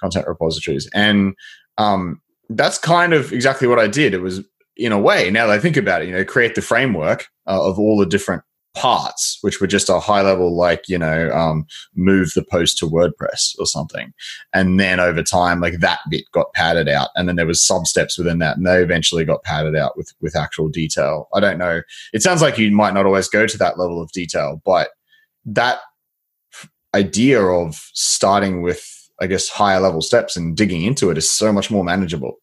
content 0.00 0.26
repositories, 0.26 0.88
and 0.94 1.34
um, 1.76 2.20
that's 2.48 2.78
kind 2.78 3.12
of 3.12 3.32
exactly 3.32 3.68
what 3.68 3.78
I 3.78 3.88
did. 3.88 4.14
It 4.14 4.22
was 4.22 4.40
in 4.76 4.90
a 4.92 4.98
way 4.98 5.30
now 5.30 5.46
that 5.46 5.52
I 5.52 5.58
think 5.58 5.76
about 5.76 6.00
it, 6.00 6.08
you 6.08 6.14
know, 6.14 6.24
create 6.24 6.54
the 6.54 6.62
framework 6.62 7.28
uh, 7.46 7.62
of 7.62 7.78
all 7.78 7.98
the 7.98 8.06
different 8.06 8.42
parts, 8.74 9.38
which 9.42 9.60
were 9.60 9.66
just 9.66 9.88
a 9.88 10.00
high 10.00 10.22
level, 10.22 10.56
like, 10.56 10.88
you 10.88 10.98
know, 10.98 11.30
um, 11.32 11.66
move 11.94 12.32
the 12.34 12.44
post 12.44 12.78
to 12.78 12.88
WordPress 12.88 13.54
or 13.58 13.66
something. 13.66 14.12
And 14.54 14.80
then 14.80 15.00
over 15.00 15.22
time, 15.22 15.60
like 15.60 15.80
that 15.80 16.00
bit 16.10 16.24
got 16.32 16.52
padded 16.54 16.88
out. 16.88 17.10
And 17.14 17.28
then 17.28 17.36
there 17.36 17.46
was 17.46 17.64
sub 17.64 17.86
steps 17.86 18.16
within 18.16 18.38
that. 18.38 18.56
And 18.56 18.66
they 18.66 18.82
eventually 18.82 19.24
got 19.24 19.42
padded 19.42 19.76
out 19.76 19.96
with, 19.96 20.12
with 20.20 20.36
actual 20.36 20.68
detail. 20.68 21.28
I 21.34 21.40
don't 21.40 21.58
know. 21.58 21.82
It 22.12 22.22
sounds 22.22 22.42
like 22.42 22.58
you 22.58 22.70
might 22.70 22.94
not 22.94 23.06
always 23.06 23.28
go 23.28 23.46
to 23.46 23.58
that 23.58 23.78
level 23.78 24.00
of 24.00 24.10
detail, 24.12 24.62
but 24.64 24.90
that 25.44 25.80
idea 26.94 27.42
of 27.42 27.74
starting 27.92 28.62
with, 28.62 29.10
I 29.20 29.26
guess, 29.26 29.48
higher 29.48 29.80
level 29.80 30.02
steps 30.02 30.36
and 30.36 30.56
digging 30.56 30.82
into 30.82 31.10
it 31.10 31.18
is 31.18 31.30
so 31.30 31.52
much 31.52 31.70
more 31.70 31.84
manageable. 31.84 32.38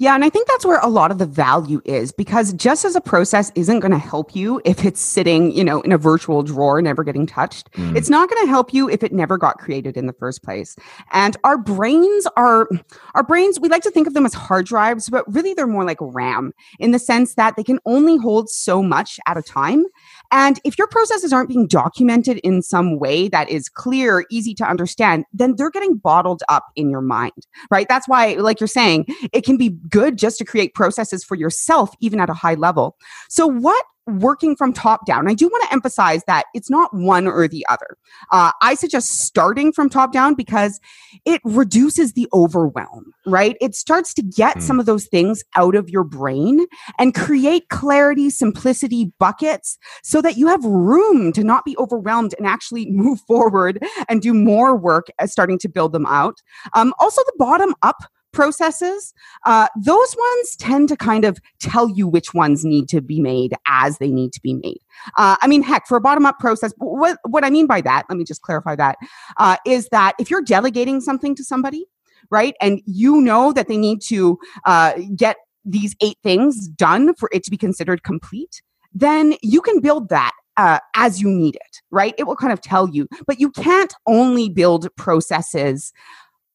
Yeah, 0.00 0.14
and 0.14 0.24
I 0.24 0.30
think 0.30 0.48
that's 0.48 0.64
where 0.64 0.80
a 0.80 0.88
lot 0.88 1.10
of 1.10 1.18
the 1.18 1.26
value 1.26 1.82
is 1.84 2.10
because 2.10 2.54
just 2.54 2.86
as 2.86 2.96
a 2.96 3.02
process 3.02 3.52
isn't 3.54 3.80
going 3.80 3.92
to 3.92 3.98
help 3.98 4.34
you 4.34 4.58
if 4.64 4.82
it's 4.82 4.98
sitting, 4.98 5.52
you 5.52 5.62
know, 5.62 5.82
in 5.82 5.92
a 5.92 5.98
virtual 5.98 6.42
drawer 6.42 6.80
never 6.80 7.04
getting 7.04 7.26
touched. 7.26 7.70
Mm. 7.72 7.94
It's 7.94 8.08
not 8.08 8.30
going 8.30 8.42
to 8.42 8.48
help 8.48 8.72
you 8.72 8.88
if 8.88 9.02
it 9.02 9.12
never 9.12 9.36
got 9.36 9.58
created 9.58 9.98
in 9.98 10.06
the 10.06 10.14
first 10.14 10.42
place. 10.42 10.74
And 11.12 11.36
our 11.44 11.58
brains 11.58 12.26
are 12.38 12.66
our 13.14 13.22
brains, 13.22 13.60
we 13.60 13.68
like 13.68 13.82
to 13.82 13.90
think 13.90 14.06
of 14.06 14.14
them 14.14 14.24
as 14.24 14.32
hard 14.32 14.64
drives, 14.64 15.10
but 15.10 15.30
really 15.30 15.52
they're 15.52 15.66
more 15.66 15.84
like 15.84 15.98
RAM 16.00 16.54
in 16.78 16.92
the 16.92 16.98
sense 16.98 17.34
that 17.34 17.56
they 17.56 17.62
can 17.62 17.78
only 17.84 18.16
hold 18.16 18.48
so 18.48 18.82
much 18.82 19.20
at 19.26 19.36
a 19.36 19.42
time. 19.42 19.84
And 20.32 20.60
if 20.64 20.78
your 20.78 20.86
processes 20.86 21.32
aren't 21.32 21.48
being 21.48 21.66
documented 21.66 22.38
in 22.38 22.62
some 22.62 22.98
way 22.98 23.28
that 23.28 23.48
is 23.48 23.68
clear, 23.68 24.24
easy 24.30 24.54
to 24.54 24.64
understand, 24.64 25.24
then 25.32 25.54
they're 25.56 25.70
getting 25.70 25.96
bottled 25.96 26.42
up 26.48 26.66
in 26.76 26.90
your 26.90 27.00
mind, 27.00 27.46
right? 27.70 27.86
That's 27.88 28.08
why, 28.08 28.34
like 28.34 28.60
you're 28.60 28.68
saying, 28.68 29.06
it 29.32 29.44
can 29.44 29.56
be 29.56 29.70
good 29.88 30.16
just 30.18 30.38
to 30.38 30.44
create 30.44 30.74
processes 30.74 31.24
for 31.24 31.34
yourself, 31.34 31.94
even 32.00 32.20
at 32.20 32.30
a 32.30 32.34
high 32.34 32.54
level. 32.54 32.96
So, 33.28 33.46
what 33.46 33.84
working 34.18 34.56
from 34.56 34.72
top 34.72 35.06
down. 35.06 35.28
I 35.28 35.34
do 35.34 35.48
want 35.48 35.64
to 35.64 35.72
emphasize 35.72 36.22
that 36.26 36.44
it's 36.54 36.70
not 36.70 36.92
one 36.94 37.26
or 37.26 37.48
the 37.48 37.64
other. 37.68 37.96
Uh, 38.32 38.52
I 38.62 38.74
suggest 38.74 39.20
starting 39.20 39.72
from 39.72 39.88
top 39.88 40.12
down 40.12 40.34
because 40.34 40.80
it 41.24 41.40
reduces 41.44 42.12
the 42.12 42.28
overwhelm, 42.32 43.12
right? 43.26 43.56
It 43.60 43.74
starts 43.74 44.14
to 44.14 44.22
get 44.22 44.58
mm. 44.58 44.62
some 44.62 44.80
of 44.80 44.86
those 44.86 45.06
things 45.06 45.42
out 45.56 45.74
of 45.74 45.88
your 45.88 46.04
brain 46.04 46.66
and 46.98 47.14
create 47.14 47.68
clarity, 47.68 48.30
simplicity 48.30 49.12
buckets 49.18 49.78
so 50.02 50.20
that 50.22 50.36
you 50.36 50.46
have 50.48 50.64
room 50.64 51.32
to 51.32 51.44
not 51.44 51.64
be 51.64 51.76
overwhelmed 51.78 52.34
and 52.38 52.46
actually 52.46 52.86
move 52.90 53.20
forward 53.26 53.82
and 54.08 54.22
do 54.22 54.34
more 54.34 54.76
work 54.76 55.08
as 55.18 55.32
starting 55.32 55.58
to 55.58 55.68
build 55.68 55.92
them 55.92 56.06
out. 56.06 56.38
Um, 56.74 56.92
also, 56.98 57.22
the 57.22 57.34
bottom 57.38 57.74
up 57.82 57.96
processes, 58.32 59.12
uh, 59.46 59.68
those 59.76 60.16
ones 60.16 60.56
tend 60.56 60.88
to 60.88 60.96
kind 60.96 61.24
of 61.24 61.38
tell 61.60 61.88
you 61.88 62.06
which 62.06 62.34
ones 62.34 62.64
need 62.64 62.88
to 62.88 63.00
be 63.00 63.20
made 63.20 63.54
as 63.66 63.98
they 63.98 64.10
need 64.10 64.32
to 64.32 64.40
be 64.40 64.54
made. 64.54 64.80
Uh, 65.16 65.36
I 65.40 65.46
mean, 65.46 65.62
heck, 65.62 65.86
for 65.86 65.96
a 65.96 66.00
bottom 66.00 66.26
up 66.26 66.38
process, 66.38 66.72
what, 66.78 67.18
what 67.28 67.44
I 67.44 67.50
mean 67.50 67.66
by 67.66 67.80
that, 67.82 68.04
let 68.08 68.18
me 68.18 68.24
just 68.24 68.42
clarify 68.42 68.76
that, 68.76 68.96
uh, 69.36 69.56
is 69.66 69.88
that 69.90 70.14
if 70.18 70.30
you're 70.30 70.42
delegating 70.42 71.00
something 71.00 71.34
to 71.34 71.44
somebody, 71.44 71.86
right, 72.30 72.54
and 72.60 72.80
you 72.86 73.20
know 73.20 73.52
that 73.52 73.68
they 73.68 73.76
need 73.76 74.00
to 74.02 74.38
uh, 74.64 74.94
get 75.16 75.36
these 75.64 75.94
eight 76.00 76.16
things 76.22 76.68
done 76.68 77.14
for 77.14 77.28
it 77.32 77.44
to 77.44 77.50
be 77.50 77.56
considered 77.56 78.02
complete, 78.02 78.62
then 78.92 79.34
you 79.42 79.60
can 79.60 79.80
build 79.80 80.08
that 80.08 80.32
uh, 80.56 80.78
as 80.94 81.20
you 81.20 81.28
need 81.28 81.56
it, 81.56 81.80
right? 81.90 82.14
It 82.18 82.24
will 82.24 82.36
kind 82.36 82.52
of 82.52 82.60
tell 82.60 82.88
you, 82.88 83.08
but 83.26 83.40
you 83.40 83.50
can't 83.50 83.94
only 84.06 84.48
build 84.48 84.88
processes 84.96 85.92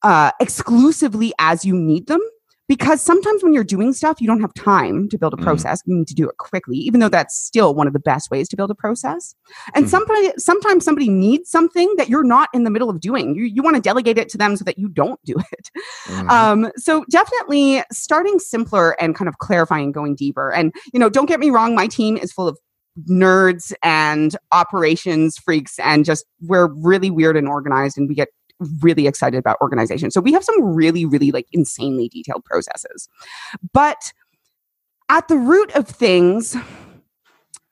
uh, 0.06 0.32
exclusively 0.40 1.34
as 1.40 1.66
you 1.66 1.76
need 1.76 2.08
them 2.08 2.22
because 2.68 3.00
sometimes 3.02 3.44
when 3.44 3.54
you're 3.54 3.64
doing 3.64 3.94
stuff, 3.94 4.20
you 4.20 4.26
don't 4.28 4.42
have 4.42 4.54
time 4.56 5.08
to 5.10 5.18
build 5.20 5.34
a 5.34 5.38
Mm. 5.38 5.44
process. 5.44 5.82
You 5.86 5.96
need 5.96 6.08
to 6.08 6.16
do 6.16 6.28
it 6.28 6.38
quickly, 6.38 6.78
even 6.78 7.00
though 7.00 7.10
that's 7.10 7.36
still 7.38 7.76
one 7.76 7.86
of 7.86 7.94
the 7.94 8.00
best 8.00 8.32
ways 8.32 8.48
to 8.50 8.56
build 8.56 8.72
a 8.72 8.76
process. 8.76 9.36
And 9.76 9.86
Mhm. 9.86 9.90
somebody, 9.90 10.32
sometimes 10.38 10.84
somebody 10.84 11.10
needs 11.10 11.50
something 11.52 11.94
that 11.98 12.10
you're 12.10 12.24
not 12.24 12.50
in 12.54 12.64
the 12.64 12.72
middle 12.72 12.90
of 12.90 13.00
doing. 13.02 13.36
You, 13.36 13.46
you 13.46 13.62
want 13.62 13.76
to 13.76 13.82
delegate 13.82 14.18
it 14.18 14.30
to 14.30 14.38
them 14.38 14.56
so 14.58 14.64
that 14.64 14.78
you 14.80 14.90
don't 14.90 15.20
do 15.26 15.36
it. 15.52 15.70
Mhm. 16.08 16.30
Um, 16.30 16.72
so 16.78 17.04
definitely 17.12 17.84
starting 17.92 18.40
simpler 18.40 18.96
and 19.02 19.14
kind 19.16 19.30
of 19.30 19.38
clarifying, 19.38 19.92
going 19.92 20.16
deeper. 20.16 20.52
And, 20.52 20.74
you 20.94 21.00
know, 21.00 21.10
don't 21.10 21.28
get 21.28 21.40
me 21.40 21.50
wrong, 21.52 21.76
my 21.76 21.86
team 21.88 22.18
is 22.18 22.32
full 22.32 22.48
of 22.48 22.58
nerds 23.10 23.74
and 23.84 24.36
operations 24.52 25.38
freaks 25.38 25.78
and 25.80 26.06
just 26.06 26.26
we're 26.42 26.68
really 26.82 27.12
weird 27.12 27.36
and 27.38 27.48
organized 27.48 27.98
and 27.98 28.08
we 28.08 28.16
get 28.16 28.30
really 28.82 29.08
excited 29.08 29.38
about 29.38 29.58
organization. 29.62 30.12
So 30.12 30.22
we 30.22 30.34
have 30.34 30.44
some 30.44 30.62
really, 30.62 31.06
really 31.06 31.32
like 31.32 31.48
insanely 31.52 32.10
detailed 32.10 32.46
processes. 32.46 33.10
But 33.74 34.14
at 35.10 35.28
the 35.28 35.38
root 35.38 35.72
of 35.76 35.88
things, 35.88 36.56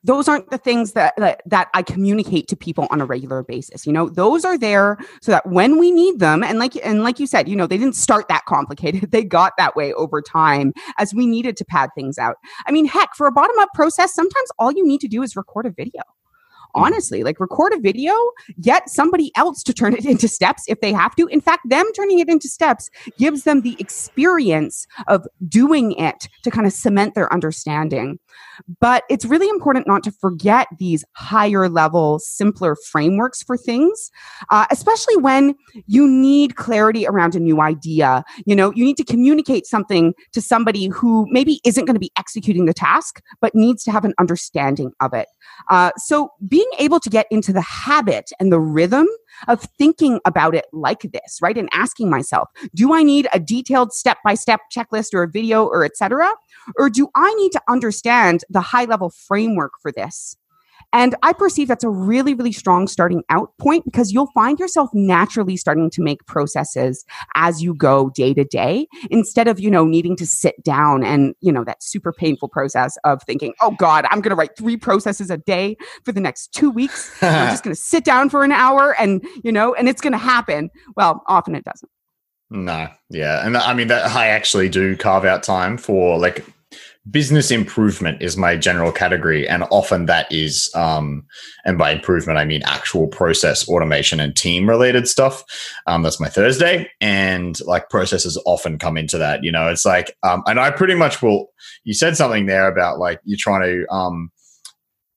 those 0.04 0.28
aren't 0.28 0.50
the 0.50 0.58
things 0.58 0.94
that, 0.94 1.14
that 1.18 1.42
that 1.46 1.70
I 1.74 1.82
communicate 1.82 2.48
to 2.50 2.56
people 2.56 2.88
on 2.92 3.00
a 3.00 3.06
regular 3.06 3.42
basis. 3.42 3.88
You 3.88 3.94
know, 3.94 4.10
those 4.10 4.44
are 4.44 4.58
there 4.58 4.98
so 5.22 5.32
that 5.32 5.48
when 5.48 5.80
we 5.80 5.92
need 5.92 6.20
them, 6.20 6.44
and 6.44 6.60
like 6.60 6.76
and 6.86 7.04
like 7.04 7.20
you 7.20 7.28
said, 7.28 7.48
you 7.48 7.56
know, 7.56 7.68
they 7.68 7.78
didn't 7.78 7.96
start 7.96 8.28
that 8.28 8.46
complicated. 8.46 9.12
They 9.14 9.24
got 9.24 9.54
that 9.58 9.76
way 9.76 9.94
over 9.94 10.24
time 10.24 10.74
as 10.98 11.14
we 11.14 11.28
needed 11.28 11.56
to 11.58 11.66
pad 11.66 11.92
things 11.94 12.18
out. 12.18 12.38
I 12.66 12.72
mean, 12.72 12.86
heck, 12.86 13.16
for 13.16 13.28
a 13.28 13.32
bottom 13.32 13.58
up 13.60 13.70
process, 13.76 14.14
sometimes 14.14 14.50
all 14.58 14.72
you 14.72 14.86
need 14.86 15.02
to 15.02 15.08
do 15.08 15.22
is 15.22 15.36
record 15.36 15.68
a 15.68 15.70
video. 15.70 16.02
Honestly, 16.76 17.24
like 17.24 17.40
record 17.40 17.74
a 17.74 17.80
video, 17.80 18.14
get 18.62 18.90
somebody 18.90 19.32
else 19.36 19.64
to 19.64 19.74
turn 19.74 19.94
it 19.94 20.06
into 20.06 20.28
steps 20.28 20.64
if 20.68 20.82
they 20.82 20.92
have 20.92 21.16
to. 21.16 21.28
In 21.28 21.42
fact, 21.42 21.68
them 21.70 21.86
turning 21.94 22.20
it 22.20 22.30
into 22.30 22.48
steps 22.48 22.90
gives 23.18 23.44
them 23.44 23.62
the 23.62 23.76
experience 23.80 24.88
of 25.08 25.26
doing 25.48 25.94
it 25.94 26.28
to 26.44 26.52
kind 26.52 26.66
of 26.66 26.74
cement 26.74 27.16
their 27.16 27.32
understanding. 27.32 28.20
But 28.80 29.04
it's 29.10 29.26
really 29.26 29.50
important 29.50 29.88
not 29.88 30.04
to 30.04 30.12
forget 30.12 30.68
these 30.80 31.04
higher 31.14 31.70
level, 31.70 32.20
simpler 32.20 32.76
frameworks 32.76 33.44
for 33.44 33.58
things, 33.58 34.12
uh, 34.50 34.66
especially 34.72 35.18
when 35.18 35.56
you 35.88 36.08
need 36.08 36.56
clarity 36.56 37.06
around 37.08 37.36
a 37.36 37.40
new 37.40 37.62
idea. 37.62 38.24
You 38.46 38.56
know, 38.56 38.72
you 38.74 38.86
need 38.86 38.98
to 38.98 39.04
communicate 39.04 39.66
something 39.66 40.14
to 40.32 40.42
somebody 40.42 40.88
who 40.88 41.28
maybe 41.30 41.62
isn't 41.66 41.86
going 41.86 41.96
to 41.96 42.00
be 42.00 42.12
executing 42.18 42.66
the 42.66 42.74
task, 42.74 43.22
but 43.42 43.56
needs 43.56 43.84
to 43.84 43.92
have 43.92 44.06
an 44.06 44.14
understanding 44.20 44.92
of 45.00 45.14
it. 45.14 45.28
Uh, 45.70 45.92
so 45.98 46.30
being 46.48 46.70
able 46.80 47.00
to 47.00 47.10
get 47.10 47.28
into 47.32 47.54
the 47.54 47.62
habit 47.62 48.32
and 48.40 48.52
the 48.52 48.60
rhythm 48.60 49.08
of 49.48 49.62
thinking 49.78 50.20
about 50.26 50.56
it 50.56 50.66
like 50.72 51.02
this, 51.12 51.40
right? 51.42 51.58
And 51.58 51.70
asking 51.74 52.10
myself, 52.10 52.50
do 52.76 52.94
I 52.94 53.04
need 53.04 53.28
a 53.34 53.40
detailed 53.40 53.94
step 53.94 54.18
by 54.24 54.36
step 54.36 54.62
checklist 54.76 55.14
or 55.14 55.24
a 55.24 55.28
video 55.28 55.66
or 55.66 55.84
etc.? 55.84 56.34
Or 56.78 56.90
do 56.90 57.10
I 57.16 57.34
need 57.36 57.52
to 57.54 57.62
understand 57.70 58.44
the 58.50 58.62
high 58.62 58.86
level 58.86 59.10
framework 59.10 59.74
for 59.82 59.92
this? 59.92 60.38
And 60.92 61.16
I 61.24 61.34
perceive 61.34 61.68
that's 61.68 61.84
a 61.84 61.90
really, 61.90 62.34
really 62.34 62.52
strong 62.52 62.88
starting 62.88 63.24
out 63.30 63.52
point 63.60 63.86
because 63.86 64.12
you'll 64.12 64.30
find 64.34 64.60
yourself 64.60 64.90
naturally 64.94 65.58
starting 65.58 65.90
to 65.92 66.02
make 66.02 66.26
processes 66.26 67.06
as 67.36 67.62
you 67.62 67.74
go 67.74 68.10
day 68.10 68.34
to 68.34 68.44
day 68.44 68.88
instead 69.10 69.48
of, 69.48 69.60
you 69.60 69.72
know, 69.72 69.86
needing 69.86 70.16
to 70.18 70.26
sit 70.26 70.62
down 70.64 71.04
and, 71.04 71.36
you 71.42 71.52
know, 71.52 71.64
that 71.64 71.82
super 71.82 72.12
painful 72.12 72.50
process 72.50 72.98
of 73.04 73.22
thinking, 73.24 73.54
oh 73.62 73.72
God, 73.72 74.06
I'm 74.12 74.22
going 74.22 74.32
to 74.32 74.36
write 74.36 74.58
three 74.58 74.78
processes 74.78 75.30
a 75.30 75.38
day 75.38 75.78
for 76.04 76.12
the 76.12 76.22
next 76.22 76.54
two 76.54 76.70
weeks. 76.70 77.12
I'm 77.22 77.50
just 77.50 77.64
going 77.64 77.76
to 77.76 77.82
sit 77.82 78.04
down 78.04 78.30
for 78.30 78.44
an 78.44 78.52
hour 78.52 78.96
and, 79.00 79.26
you 79.44 79.52
know, 79.52 79.74
and 79.74 79.88
it's 79.88 80.02
going 80.02 80.14
to 80.14 80.18
happen. 80.18 80.70
Well, 80.96 81.24
often 81.28 81.56
it 81.56 81.64
doesn't. 81.64 81.90
No, 82.50 82.88
yeah, 83.10 83.44
and 83.44 83.58
I 83.58 83.74
mean 83.74 83.88
that 83.88 84.12
I 84.12 84.28
actually 84.28 84.70
do 84.70 84.96
carve 84.96 85.26
out 85.26 85.42
time 85.42 85.76
for 85.76 86.20
like 86.20 86.46
business 87.10 87.52
improvement 87.52 88.22
is 88.22 88.38
my 88.38 88.56
general 88.56 88.92
category, 88.92 89.48
and 89.48 89.64
often 89.72 90.06
that 90.06 90.32
is, 90.32 90.72
um, 90.74 91.26
and 91.66 91.78
by 91.78 91.92
improvement 91.92 92.40
I 92.40 92.46
mean 92.46 92.62
actual 92.66 93.08
process 93.08 93.68
automation 93.68 94.20
and 94.20 94.36
team 94.36 94.70
related 94.70 95.08
stuff. 95.08 95.44
Um, 95.86 96.04
that's 96.04 96.20
my 96.20 96.30
Thursday, 96.30 96.90
and 97.02 97.60
like 97.62 97.90
processes 97.90 98.42
often 98.46 98.80
come 98.80 98.98
into 98.98 99.18
that. 99.18 99.44
You 99.44 99.52
know, 99.52 99.68
it's 99.68 99.86
like, 99.86 100.16
um, 100.24 100.44
and 100.46 100.60
I 100.60 100.72
pretty 100.72 100.96
much 100.96 101.22
will. 101.22 101.48
You 101.84 101.94
said 101.94 102.16
something 102.16 102.46
there 102.46 102.68
about 102.68 103.00
like 103.00 103.20
you're 103.24 103.38
trying 103.40 103.64
to, 103.64 103.94
um, 103.94 104.32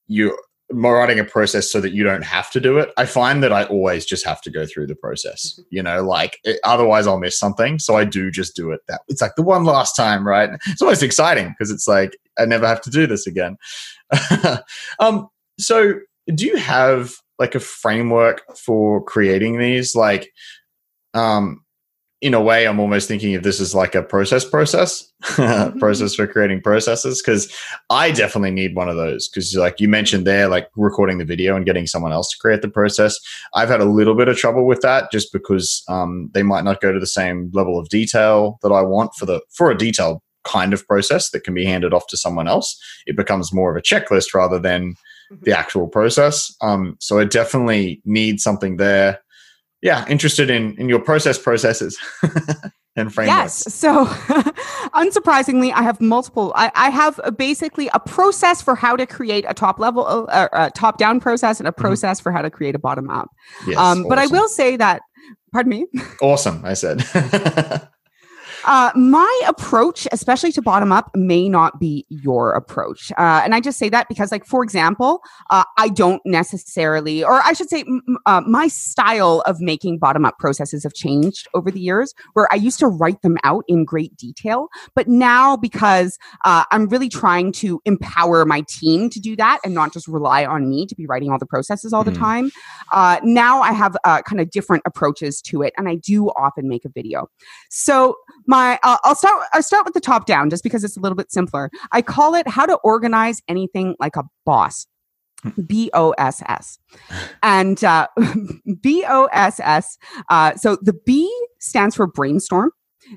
you 0.08 0.36
writing 0.70 1.18
a 1.18 1.24
process 1.24 1.70
so 1.70 1.80
that 1.80 1.92
you 1.92 2.02
don't 2.02 2.24
have 2.24 2.50
to 2.50 2.60
do 2.60 2.78
it. 2.78 2.90
I 2.96 3.06
find 3.06 3.42
that 3.42 3.52
I 3.52 3.64
always 3.64 4.04
just 4.04 4.24
have 4.24 4.40
to 4.42 4.50
go 4.50 4.66
through 4.66 4.88
the 4.88 4.96
process, 4.96 5.60
you 5.70 5.82
know, 5.82 6.02
like 6.02 6.38
it, 6.44 6.58
otherwise 6.64 7.06
I'll 7.06 7.20
miss 7.20 7.38
something. 7.38 7.78
So 7.78 7.96
I 7.96 8.04
do 8.04 8.30
just 8.30 8.56
do 8.56 8.72
it 8.72 8.80
that 8.88 9.02
it's 9.08 9.20
like 9.20 9.36
the 9.36 9.42
one 9.42 9.64
last 9.64 9.94
time, 9.94 10.26
right? 10.26 10.50
It's 10.66 10.82
always 10.82 11.02
exciting 11.02 11.50
because 11.50 11.70
it's 11.70 11.86
like 11.86 12.16
I 12.38 12.44
never 12.46 12.66
have 12.66 12.80
to 12.82 12.90
do 12.90 13.06
this 13.06 13.26
again. 13.26 13.56
um, 14.98 15.28
so 15.58 16.00
do 16.34 16.46
you 16.46 16.56
have 16.56 17.14
like 17.38 17.54
a 17.54 17.60
framework 17.60 18.42
for 18.56 19.02
creating 19.04 19.58
these? 19.58 19.94
Like, 19.94 20.32
um, 21.14 21.64
in 22.26 22.34
a 22.34 22.40
way, 22.40 22.66
I'm 22.66 22.80
almost 22.80 23.06
thinking 23.06 23.36
of 23.36 23.44
this 23.44 23.60
as 23.60 23.72
like 23.72 23.94
a 23.94 24.02
process 24.02 24.44
process 24.44 25.08
process 25.78 26.16
for 26.16 26.26
creating 26.26 26.60
processes 26.60 27.22
because 27.22 27.54
I 27.88 28.10
definitely 28.10 28.50
need 28.50 28.74
one 28.74 28.88
of 28.88 28.96
those 28.96 29.28
because 29.28 29.54
like 29.54 29.78
you 29.78 29.88
mentioned 29.88 30.26
there, 30.26 30.48
like 30.48 30.68
recording 30.74 31.18
the 31.18 31.24
video 31.24 31.54
and 31.54 31.64
getting 31.64 31.86
someone 31.86 32.10
else 32.10 32.28
to 32.30 32.38
create 32.38 32.62
the 32.62 32.68
process. 32.68 33.16
I've 33.54 33.68
had 33.68 33.80
a 33.80 33.84
little 33.84 34.16
bit 34.16 34.26
of 34.26 34.36
trouble 34.36 34.66
with 34.66 34.80
that 34.80 35.12
just 35.12 35.32
because 35.32 35.84
um, 35.88 36.28
they 36.34 36.42
might 36.42 36.64
not 36.64 36.80
go 36.80 36.90
to 36.92 36.98
the 36.98 37.06
same 37.06 37.48
level 37.54 37.78
of 37.78 37.90
detail 37.90 38.58
that 38.62 38.72
I 38.72 38.82
want 38.82 39.14
for 39.14 39.24
the 39.24 39.40
for 39.52 39.70
a 39.70 39.78
detailed 39.78 40.20
kind 40.42 40.72
of 40.72 40.84
process 40.88 41.30
that 41.30 41.44
can 41.44 41.54
be 41.54 41.64
handed 41.64 41.94
off 41.94 42.08
to 42.08 42.16
someone 42.16 42.48
else. 42.48 42.76
It 43.06 43.14
becomes 43.14 43.52
more 43.52 43.70
of 43.70 43.76
a 43.76 43.82
checklist 43.82 44.34
rather 44.34 44.58
than 44.58 44.96
the 45.42 45.56
actual 45.56 45.86
process. 45.86 46.52
Um, 46.60 46.96
so 46.98 47.20
I 47.20 47.24
definitely 47.24 48.02
need 48.04 48.40
something 48.40 48.78
there 48.78 49.20
yeah, 49.82 50.06
interested 50.08 50.50
in 50.50 50.76
in 50.78 50.88
your 50.88 51.00
process 51.00 51.38
processes 51.38 51.98
and 52.96 53.12
frameworks. 53.12 53.64
Yes. 53.66 53.74
So, 53.74 54.06
unsurprisingly, 54.94 55.72
I 55.72 55.82
have 55.82 56.00
multiple. 56.00 56.52
I, 56.56 56.72
I 56.74 56.90
have 56.90 57.20
a, 57.24 57.30
basically 57.30 57.88
a 57.92 58.00
process 58.00 58.62
for 58.62 58.74
how 58.74 58.96
to 58.96 59.06
create 59.06 59.44
a 59.48 59.54
top 59.54 59.78
level, 59.78 60.26
uh, 60.30 60.48
a 60.52 60.70
top 60.70 60.98
down 60.98 61.20
process, 61.20 61.60
and 61.60 61.68
a 61.68 61.72
process 61.72 62.20
for 62.20 62.32
how 62.32 62.42
to 62.42 62.50
create 62.50 62.74
a 62.74 62.78
bottom 62.78 63.10
up. 63.10 63.30
Yes, 63.66 63.78
um, 63.78 64.06
But 64.08 64.18
I 64.18 64.26
will 64.26 64.48
say 64.48 64.76
that. 64.76 65.02
Pardon 65.52 65.70
me. 65.70 65.86
Awesome, 66.22 66.64
I 66.64 66.74
said. 66.74 67.04
Uh, 68.64 68.90
my 68.96 69.40
approach, 69.46 70.08
especially 70.12 70.52
to 70.52 70.62
bottom 70.62 70.90
up, 70.92 71.10
may 71.14 71.48
not 71.48 71.78
be 71.78 72.04
your 72.08 72.52
approach. 72.52 73.12
Uh, 73.12 73.42
and 73.44 73.54
I 73.54 73.60
just 73.60 73.78
say 73.78 73.88
that 73.90 74.08
because, 74.08 74.32
like, 74.32 74.44
for 74.44 74.62
example, 74.62 75.20
uh, 75.50 75.64
I 75.78 75.88
don't 75.88 76.20
necessarily, 76.24 77.22
or 77.22 77.40
I 77.42 77.52
should 77.52 77.68
say, 77.68 77.80
m- 77.82 78.02
uh, 78.26 78.40
my 78.46 78.68
style 78.68 79.42
of 79.46 79.60
making 79.60 79.98
bottom 79.98 80.24
up 80.24 80.38
processes 80.38 80.82
have 80.84 80.94
changed 80.94 81.46
over 81.54 81.70
the 81.70 81.80
years, 81.80 82.14
where 82.34 82.48
I 82.52 82.56
used 82.56 82.78
to 82.80 82.86
write 82.86 83.22
them 83.22 83.36
out 83.44 83.64
in 83.68 83.84
great 83.84 84.16
detail. 84.16 84.68
But 84.94 85.08
now, 85.08 85.56
because 85.56 86.18
uh, 86.44 86.64
I'm 86.72 86.88
really 86.88 87.08
trying 87.08 87.52
to 87.52 87.80
empower 87.84 88.44
my 88.44 88.62
team 88.68 89.10
to 89.10 89.20
do 89.20 89.36
that 89.36 89.60
and 89.64 89.74
not 89.74 89.92
just 89.92 90.08
rely 90.08 90.44
on 90.44 90.68
me 90.68 90.86
to 90.86 90.94
be 90.94 91.06
writing 91.06 91.30
all 91.30 91.38
the 91.38 91.46
processes 91.46 91.92
all 91.92 92.04
the 92.04 92.10
Mhm. 92.12 92.18
time, 92.18 92.50
uh, 92.92 93.20
now 93.22 93.60
I 93.60 93.72
have 93.72 93.96
uh, 94.04 94.22
kind 94.22 94.40
of 94.40 94.50
different 94.50 94.82
approaches 94.86 95.40
to 95.42 95.62
it. 95.62 95.72
And 95.76 95.88
I 95.88 95.96
do 95.96 96.28
often 96.30 96.68
make 96.68 96.84
a 96.84 96.88
video. 96.88 97.28
So, 97.70 98.16
my 98.56 98.78
uh, 98.82 98.98
I'll 99.04 99.14
start 99.14 99.44
I'll 99.52 99.62
start 99.62 99.84
with 99.84 99.94
the 99.94 100.00
top 100.00 100.26
down 100.26 100.50
just 100.50 100.62
because 100.62 100.82
it's 100.84 100.96
a 100.96 101.00
little 101.00 101.16
bit 101.16 101.30
simpler. 101.30 101.70
I 101.92 102.00
call 102.02 102.34
it 102.34 102.48
how 102.48 102.66
to 102.66 102.76
organize 102.82 103.42
anything 103.48 103.96
like 104.00 104.16
a 104.16 104.24
boss. 104.44 104.86
B 105.66 105.90
O 105.92 106.12
S 106.12 106.42
S. 106.48 106.78
And 107.42 107.82
uh, 107.84 108.08
B 108.80 109.04
O 109.06 109.26
S 109.32 109.60
S. 109.60 109.98
Uh, 110.30 110.54
so 110.56 110.78
the 110.80 110.94
B 111.04 111.30
stands 111.60 111.94
for 111.94 112.06
brainstorm. 112.06 112.70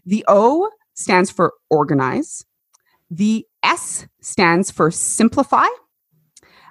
The 0.06 0.24
O 0.28 0.70
stands 0.94 1.32
for 1.32 1.54
organize. 1.70 2.46
The 3.10 3.46
S 3.64 4.08
stands 4.22 4.70
for 4.70 4.92
simplify. 4.92 5.66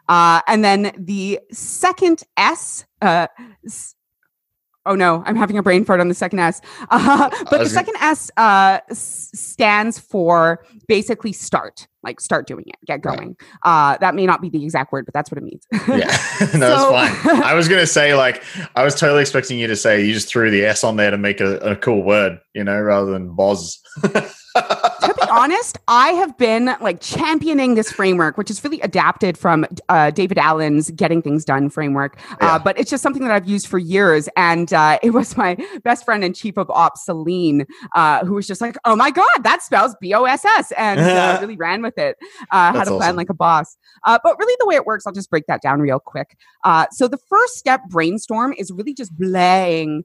Uh, 0.08 0.40
and 0.46 0.62
then 0.64 0.92
the 0.98 1.40
second 1.50 2.22
S, 2.36 2.84
uh, 3.02 3.26
s- 3.66 3.94
oh 4.86 4.94
no, 4.94 5.22
I'm 5.26 5.36
having 5.36 5.58
a 5.58 5.62
brain 5.62 5.84
fart 5.84 6.00
on 6.00 6.08
the 6.08 6.14
second 6.14 6.38
S. 6.40 6.60
Uh, 6.90 7.28
but 7.50 7.58
the 7.58 7.68
second 7.68 7.94
S 8.00 8.30
uh, 8.36 8.78
s- 8.90 9.30
stands 9.34 9.98
for 9.98 10.64
basically 10.86 11.32
start, 11.32 11.86
like 12.02 12.20
start 12.20 12.46
doing 12.46 12.64
it, 12.66 12.76
get 12.86 13.04
Right. 13.04 13.18
going. 13.18 13.36
Uh, 13.62 13.98
that 13.98 14.14
may 14.14 14.24
not 14.26 14.40
be 14.40 14.48
the 14.48 14.62
exact 14.64 14.90
word, 14.92 15.04
but 15.04 15.12
that's 15.14 15.30
what 15.30 15.38
it 15.38 15.44
means. 15.44 15.66
yeah, 15.88 16.16
no, 16.58 16.76
So- 16.76 16.92
that's 16.92 17.18
fine. 17.22 17.42
I 17.42 17.54
was 17.54 17.68
gonna 17.68 17.86
say 17.86 18.14
like 18.14 18.42
I 18.76 18.84
was 18.84 18.94
totally 18.94 19.20
expecting 19.20 19.58
you 19.58 19.66
to 19.66 19.76
say 19.76 20.04
you 20.04 20.14
just 20.14 20.28
threw 20.28 20.50
the 20.50 20.64
S 20.64 20.82
on 20.84 20.96
there 20.96 21.10
to 21.10 21.18
make 21.18 21.40
a, 21.40 21.58
a 21.58 21.76
cool 21.76 22.02
word, 22.02 22.38
you 22.54 22.64
know, 22.64 22.80
rather 22.80 23.10
than 23.12 23.34
Boz. 23.34 23.78
To 25.08 25.14
be 25.14 25.22
honest, 25.30 25.78
I 25.88 26.08
have 26.12 26.36
been 26.36 26.74
like 26.80 27.00
championing 27.00 27.74
this 27.74 27.90
framework, 27.90 28.36
which 28.36 28.50
is 28.50 28.62
really 28.62 28.80
adapted 28.80 29.38
from 29.38 29.66
uh, 29.88 30.10
David 30.10 30.38
Allen's 30.38 30.90
Getting 30.90 31.22
Things 31.22 31.44
Done 31.44 31.70
framework. 31.70 32.18
Uh, 32.40 32.58
but 32.58 32.78
it's 32.78 32.90
just 32.90 33.02
something 33.02 33.22
that 33.22 33.30
I've 33.30 33.48
used 33.48 33.66
for 33.66 33.78
years. 33.78 34.28
And 34.36 34.72
uh, 34.72 34.98
it 35.02 35.10
was 35.10 35.36
my 35.36 35.56
best 35.84 36.04
friend 36.04 36.24
and 36.24 36.34
chief 36.34 36.56
of 36.56 36.70
ops, 36.70 37.04
Celine, 37.04 37.66
uh, 37.94 38.24
who 38.24 38.34
was 38.34 38.46
just 38.46 38.60
like, 38.60 38.76
oh 38.84 38.96
my 38.96 39.10
God, 39.10 39.42
that 39.42 39.62
spells 39.62 39.94
B 40.00 40.14
O 40.14 40.24
S 40.24 40.44
S. 40.44 40.72
And 40.72 41.00
uh, 41.00 41.38
really 41.40 41.56
ran 41.56 41.82
with 41.82 41.98
it, 41.98 42.16
uh, 42.50 42.72
how 42.72 42.72
to 42.72 42.80
awesome. 42.80 42.96
plan 42.98 43.16
like 43.16 43.30
a 43.30 43.34
boss. 43.34 43.76
but 44.04 44.36
really, 44.38 44.56
the 44.60 44.66
way 44.66 44.74
it 44.74 44.86
works, 44.86 45.06
I'll 45.06 45.12
just 45.12 45.30
break 45.30 45.46
that 45.46 45.62
down 45.62 45.80
real 45.80 46.00
quick. 46.00 46.36
so 46.90 47.08
the 47.08 47.18
first 47.28 47.54
step 47.54 47.82
brainstorm 47.88 48.54
is 48.58 48.70
really 48.72 48.94
just 48.94 49.12
laying 49.18 50.04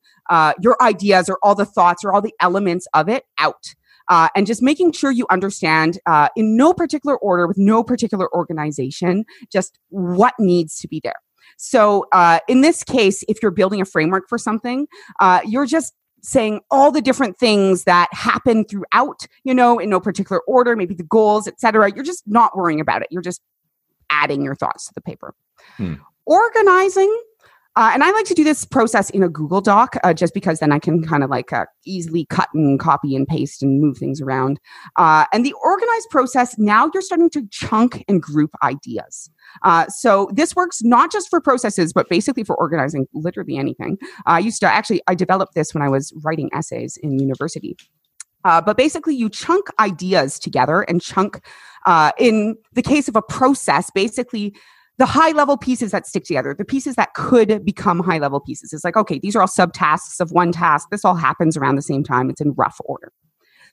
your 0.62 0.82
ideas 0.82 1.30
or 1.30 1.38
all 1.44 1.56
the 1.56 1.66
thoughts 1.66 2.04
or 2.04 2.14
all 2.14 2.22
the 2.22 2.34
elements 2.40 2.88
of 2.94 3.10
it 3.10 3.26
out 3.38 3.76
uh, 4.10 4.30
and 4.36 4.46
just 4.48 4.62
making 4.62 4.92
sure 4.92 5.12
you 5.12 5.26
understand 5.30 6.00
uh, 6.06 6.30
in 6.36 6.58
no 6.58 6.74
particular 6.74 7.18
order 7.18 7.48
with 7.48 7.58
no 7.58 7.84
particular 7.84 8.34
organization 8.34 9.26
just 9.52 9.80
what 9.90 10.34
needs 10.40 10.80
to 10.80 10.88
be 10.88 11.00
there. 11.04 11.16
So, 11.58 12.08
uh, 12.12 12.40
in 12.48 12.62
this 12.62 12.84
case, 12.84 13.24
if 13.28 13.38
you're 13.42 13.52
building 13.52 13.82
a 13.82 13.86
framework 13.86 14.28
for 14.28 14.38
something, 14.38 14.88
uh, 15.20 15.42
you're 15.46 15.66
just 15.66 15.94
saying 16.22 16.62
all 16.72 16.92
the 16.92 17.02
different 17.02 17.38
things 17.38 17.84
that 17.84 18.08
happen 18.12 18.66
throughout, 18.66 19.28
you 19.44 19.54
know, 19.54 19.78
in 19.78 19.90
no 19.90 20.00
particular 20.00 20.42
order, 20.48 20.76
maybe 20.76 20.96
the 20.96 21.04
goals, 21.04 21.48
etc. 21.48 21.92
You're 21.94 22.06
just 22.06 22.24
not 22.26 22.56
worrying 22.58 22.80
about 22.80 23.02
it. 23.02 23.10
You're 23.12 23.22
just 23.22 23.42
adding 24.10 24.42
your 24.42 24.56
thoughts 24.56 24.88
to 24.88 24.94
the 24.94 25.02
paper. 25.02 25.36
Hmm. 25.78 25.96
Organizing 26.26 27.14
uh, 27.76 27.90
and 27.94 28.04
I 28.04 28.12
like 28.12 28.26
to 28.26 28.36
do 28.36 28.44
this 28.44 28.66
process 28.66 29.10
in 29.10 29.24
a 29.24 29.30
Google 29.30 29.60
Doc 29.60 29.96
uh, 30.04 30.14
just 30.14 30.34
because 30.34 30.60
then 30.60 30.72
I 30.72 30.78
can 30.78 31.04
kind 31.04 31.24
of 31.24 31.32
like 31.32 31.52
uh, 31.52 31.66
easily 31.86 32.26
cut 32.26 32.50
and 32.54 32.80
copy 32.80 33.16
and 33.16 33.28
paste 33.28 33.64
and 33.64 33.82
move 33.82 33.98
things 33.98 34.22
around. 34.22 34.60
Uh, 34.96 35.26
and 35.34 35.44
the 35.44 35.54
organized 35.64 36.10
process, 36.12 36.58
now 36.60 36.90
you're 36.94 37.02
starting 37.02 37.32
to 37.32 37.48
chunk 37.50 38.06
and 38.08 38.22
group 38.22 38.52
ideas. 38.62 39.30
Uh, 39.64 39.88
so 39.88 40.30
this 40.34 40.56
works 40.56 40.84
not 40.84 41.12
just 41.12 41.30
for 41.30 41.42
processes, 41.42 41.94
but 41.94 42.08
basically 42.10 42.44
for 42.44 42.56
organizing 42.58 43.08
literally 43.14 43.58
anything. 43.58 43.98
I 44.28 44.38
used 44.40 44.60
to 44.62 44.68
actually, 44.68 45.02
I 45.08 45.16
developed 45.16 45.56
this 45.56 45.74
when 45.74 45.82
I 45.82 45.90
was 45.90 46.14
writing 46.24 46.52
essays 46.54 46.98
in 46.98 47.18
university. 47.18 47.76
Uh, 48.46 48.60
but 48.60 48.76
basically, 48.76 49.16
you 49.16 49.30
chunk 49.30 49.68
ideas 49.80 50.38
together 50.38 50.82
and 50.82 51.02
chunk, 51.02 51.40
in 52.20 52.58
the 52.74 52.82
case 52.82 53.08
of 53.08 53.16
a 53.16 53.22
process, 53.22 53.90
basically 53.92 54.54
the 54.98 55.06
high 55.06 55.32
level 55.32 55.58
pieces 55.58 55.92
that 55.92 56.06
stick 56.06 56.24
together, 56.24 56.54
the 56.58 56.66
pieces 56.66 56.96
that 56.96 57.14
could 57.14 57.66
become 57.66 58.00
high 58.00 58.20
level 58.20 58.40
pieces. 58.40 58.74
It's 58.74 58.84
like, 58.84 58.96
okay, 58.96 59.20
these 59.20 59.36
are 59.36 59.42
all 59.42 59.48
subtasks 59.48 60.20
of 60.20 60.32
one 60.32 60.52
task. 60.52 60.90
This 60.92 61.04
all 61.04 61.16
happens 61.16 61.58
around 61.58 61.76
the 61.76 61.82
same 61.82 62.04
time. 62.04 62.30
It's 62.30 62.42
in 62.42 62.54
rough 62.54 62.78
order. 62.86 63.12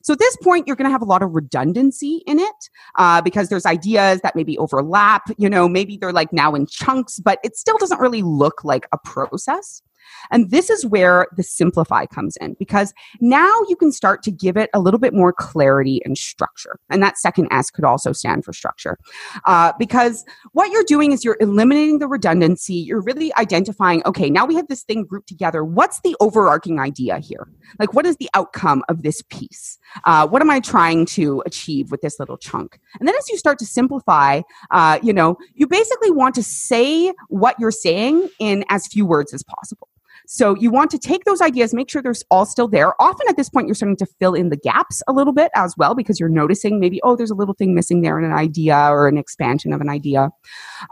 So 0.03 0.15
at 0.15 0.19
this 0.19 0.37
point, 0.39 0.67
you're 0.67 0.77
going 0.77 0.87
to 0.87 0.93
have 0.93 1.03
a 1.03 1.07
lot 1.07 1.23
of 1.23 1.35
redundancy 1.35 2.23
in 2.27 2.39
it 2.39 2.71
uh, 2.97 3.21
because 3.21 3.51
there's 3.51 3.67
ideas 3.67 4.21
that 4.23 4.35
maybe 4.35 4.57
overlap. 4.57 5.25
You 5.37 5.51
know, 5.51 5.69
maybe 5.69 5.99
they're 5.99 6.13
like 6.13 6.33
now 6.33 6.55
in 6.55 6.67
chunks, 6.67 7.19
but 7.19 7.39
it 7.45 7.55
still 7.57 7.77
doesn't 7.77 8.01
really 8.01 8.23
look 8.23 8.65
like 8.65 8.87
a 8.93 8.99
process. 9.05 9.83
And 10.31 10.51
this 10.51 10.71
is 10.71 10.87
where 10.87 11.27
the 11.37 11.43
simplify 11.43 12.07
comes 12.07 12.37
in 12.41 12.57
because 12.59 12.93
now 13.21 13.53
you 13.69 13.77
can 13.77 13.93
start 13.93 14.23
to 14.25 14.31
give 14.31 14.57
it 14.57 14.71
a 14.75 14.81
little 14.81 15.01
bit 15.01 15.15
more 15.15 15.33
clarity 15.33 16.01
and 16.05 16.17
structure. 16.17 16.79
And 16.89 17.03
that 17.03 17.19
second 17.19 17.49
S 17.51 17.71
could 17.71 17.85
also 17.85 18.13
stand 18.13 18.45
for 18.45 18.53
structure. 18.53 18.99
Uh, 19.47 19.73
because 19.79 20.25
what 20.53 20.71
you're 20.71 20.85
doing 20.85 21.13
is 21.13 21.25
you're 21.25 21.37
eliminating 21.41 21.99
the 21.99 22.09
redundancy. 22.09 22.75
You're 22.75 23.03
really 23.03 23.33
identifying, 23.37 24.03
okay, 24.07 24.31
now 24.31 24.47
we 24.47 24.55
have 24.55 24.69
this 24.69 24.83
thing 24.83 25.05
grouped 25.05 25.29
together. 25.29 25.65
What's 25.65 26.01
the 26.01 26.17
overarching 26.21 26.79
idea 26.79 27.19
here? 27.19 27.49
Like, 27.79 27.95
what 27.95 28.07
is 28.07 28.17
the 28.17 28.31
outcome 28.35 28.83
of 28.89 29.03
this 29.03 29.23
piece? 29.31 29.79
Uh, 30.05 30.27
what 30.27 30.43
am 30.43 30.51
I 30.51 30.61
trying 30.61 31.07
to 31.07 31.43
achieve 31.47 31.91
with 31.91 32.01
this 32.01 32.19
little 32.19 32.37
chunk? 32.37 32.79
And 32.99 33.09
then 33.09 33.15
as 33.17 33.29
you 33.29 33.37
start 33.37 33.59
to 33.61 33.67
simplify, 33.67 34.43
uh, 34.71 34.99
you 35.03 35.13
know, 35.13 35.37
you 35.55 35.67
basically 35.67 36.11
want 36.11 36.35
to 36.37 36.43
say 36.43 37.13
what 37.29 37.59
you're 37.59 37.71
saying 37.71 38.29
in 38.39 38.65
as 38.69 38.87
few 38.87 39.07
words 39.07 39.35
as 39.35 39.43
possible. 39.43 39.89
So 40.33 40.55
you 40.55 40.71
want 40.71 40.93
to 40.93 40.99
take 40.99 41.25
those 41.25 41.41
ideas, 41.41 41.75
make 41.75 41.91
sure 41.91 42.01
they're 42.01 42.15
all 42.31 42.47
still 42.47 42.69
there. 42.69 42.95
Often 43.03 43.27
at 43.29 43.37
this 43.37 43.51
point, 43.51 43.67
you're 43.67 43.75
starting 43.75 43.97
to 43.97 44.07
fill 44.07 44.35
in 44.35 44.49
the 44.49 44.57
gaps 44.57 45.03
a 45.09 45.13
little 45.13 45.33
bit 45.33 45.51
as 45.57 45.75
well 45.77 45.97
because 45.97 46.21
you're 46.21 46.29
noticing 46.29 46.79
maybe, 46.79 47.01
oh, 47.03 47.17
there's 47.17 47.33
a 47.33 47.35
little 47.35 47.53
thing 47.53 47.75
missing 47.75 48.03
there 48.03 48.17
in 48.17 48.25
an 48.25 48.33
idea 48.33 48.77
or 48.77 49.09
an 49.09 49.19
expansion 49.19 49.73
of 49.73 49.81
an 49.81 49.89
idea. 49.89 50.31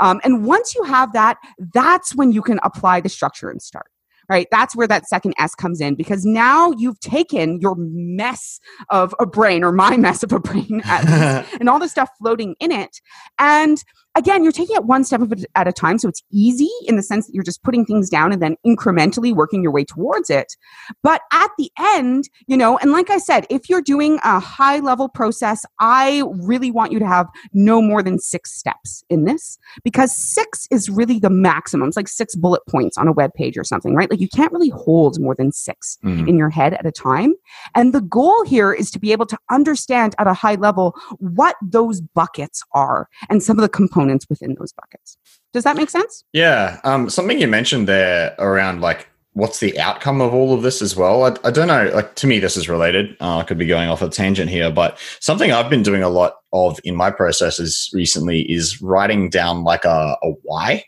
Um, 0.01 0.20
and 0.24 0.44
once 0.44 0.74
you 0.74 0.83
have 0.83 1.12
that, 1.12 1.37
that's 1.72 2.16
when 2.16 2.33
you 2.33 2.42
can 2.42 2.59
apply 2.64 3.01
the 3.01 3.09
structure 3.09 3.48
and 3.48 3.62
start 3.62 3.87
right? 4.29 4.46
That's 4.51 4.77
where 4.77 4.87
that 4.87 5.09
second 5.09 5.33
S 5.38 5.55
comes 5.55 5.81
in 5.81 5.94
because 5.94 6.27
now 6.27 6.72
you've 6.72 7.01
taken 7.01 7.61
your 7.61 7.74
mess 7.79 8.61
of 8.90 9.14
a 9.18 9.24
brain 9.24 9.64
or 9.64 9.72
my 9.72 9.96
mess 9.96 10.22
of 10.22 10.33
a 10.33 10.38
brain 10.38 10.83
and 10.87 11.68
all 11.68 11.79
the 11.79 11.88
stuff 11.88 12.11
floating 12.18 12.55
in 12.61 12.70
it 12.70 13.01
and 13.38 13.83
again, 14.18 14.42
you're 14.42 14.52
taking 14.52 14.76
it 14.76 14.85
one 14.85 15.04
step 15.04 15.20
at 15.54 15.68
a 15.68 15.72
time. 15.72 15.98
So 15.98 16.09
it's 16.09 16.22
easy 16.31 16.70
in 16.87 16.96
the 16.96 17.02
sense 17.02 17.26
that 17.26 17.35
you're 17.35 17.44
just 17.44 17.62
putting 17.62 17.87
things 17.87 18.11
down 18.11 18.33
and 18.33 18.42
then 18.42 18.57
incrementally 18.66 19.35
working 19.35 19.62
your 19.62 19.72
way 19.72 19.85
towards 19.85 20.28
it. 20.28 20.57
But 21.02 21.22
at 21.33 21.50
the 21.57 21.70
end, 21.78 22.28
you 22.46 22.57
know, 22.57 22.78
and 22.78 22.92
like 22.92 23.11
I 23.11 23.18
said, 23.18 23.46
if 23.48 23.68
you're 23.68 23.83
doing 23.83 24.18
a 24.24 24.40
high 24.40 24.81
level 24.81 25.09
process, 25.09 25.64
I 25.78 26.24
really 26.35 26.70
want 26.70 26.92
you 26.92 26.98
to 26.98 27.07
have 27.07 27.28
no 27.52 27.81
more 27.81 28.02
than 28.02 28.18
six 28.18 28.52
steps 28.52 29.04
in 29.09 29.24
this 29.24 29.59
because 29.85 30.14
six 30.14 30.66
is 30.70 30.90
really 30.90 31.18
the 31.18 31.31
maximum. 31.31 31.88
It's 31.88 31.96
like 31.96 32.09
six 32.09 32.35
bullet 32.35 32.62
points 32.68 32.98
on 32.98 33.09
a 33.09 33.12
web 33.12 33.33
page 33.35 33.57
or 33.57 33.64
something, 33.64 33.94
right? 33.94 34.11
Like 34.11 34.20
you 34.20 34.28
can't 34.28 34.52
really 34.52 34.70
hold 34.70 35.20
more 35.20 35.35
than 35.35 35.52
6 35.52 35.98
mm-hmm. 36.04 36.28
in 36.28 36.37
your 36.37 36.50
head 36.50 36.74
at 36.74 36.87
a 36.87 36.92
time. 36.92 37.35
And 37.74 37.94
the 37.94 38.00
goal 38.00 38.44
here 38.44 38.72
is 38.72 38.90
to 38.92 38.98
be 38.98 39.12
able 39.12 39.26
to 39.26 39.38
understand 39.50 40.14
at 40.18 40.26
a 40.26 40.35
high 40.35 40.57
level 40.57 40.94
what 41.18 41.57
those 41.62 42.00
buckets 42.00 42.62
are 42.72 43.09
and 43.28 43.42
some 43.42 43.59
of 43.59 43.62
the 43.62 43.68
components 43.68 44.08
components 44.09 44.27
within 44.29 44.57
those 44.59 44.73
buckets. 44.73 45.18
Does 45.53 45.64
that 45.64 45.77
make 45.77 45.90
sense? 45.90 46.25
Yeah. 46.33 46.81
Um, 46.85 47.11
something 47.11 47.38
you 47.38 47.49
mentioned 47.49 47.88
there 47.88 48.35
around 48.38 48.81
like 48.81 49.09
what's 49.33 49.61
the 49.61 49.79
outcome 49.79 50.21
of 50.21 50.35
all 50.35 50.53
of 50.53 50.62
this 50.62 50.83
as 50.83 50.97
well. 50.97 51.25
I, 51.25 51.37
I 51.44 51.51
don't 51.51 51.68
know. 51.68 51.90
Like 51.94 52.14
to 52.16 52.27
me, 52.27 52.40
this 52.40 52.57
is 52.57 52.68
related. 52.68 53.16
Uh, 53.21 53.38
I 53.38 53.44
could 53.44 53.59
be 53.59 53.66
going 53.66 53.88
off 53.88 54.03
a 54.03 54.09
tangent 54.09 54.51
here, 54.51 54.71
but 54.71 54.99
something 55.21 55.53
I've 55.53 55.71
been 55.71 55.83
doing 55.83 56.03
a 56.03 56.09
lot 56.09 56.35
of 56.53 56.81
in 56.83 56.97
my 56.97 57.11
processes 57.11 57.90
recently 57.92 58.40
is 58.51 58.83
writing 58.83 59.31
down 59.31 59.64
like 59.64 59.85
a, 59.85 60.16
a 60.23 60.31
why 60.42 60.85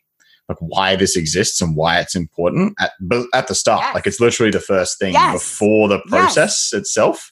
like 0.49 0.59
why 0.59 0.97
this 0.97 1.17
exists 1.17 1.61
and 1.61 1.77
why 1.77 2.01
it's 2.01 2.17
important 2.17 2.75
at 2.81 2.91
at 3.33 3.47
the 3.47 3.55
start. 3.55 3.83
Yes. 3.83 3.95
Like 3.95 4.07
it's 4.09 4.19
literally 4.19 4.51
the 4.51 4.59
first 4.59 4.99
thing 4.99 5.13
yes. 5.13 5.33
before 5.33 5.87
the 5.87 6.01
process 6.09 6.71
yes. 6.73 6.81
itself 6.81 7.31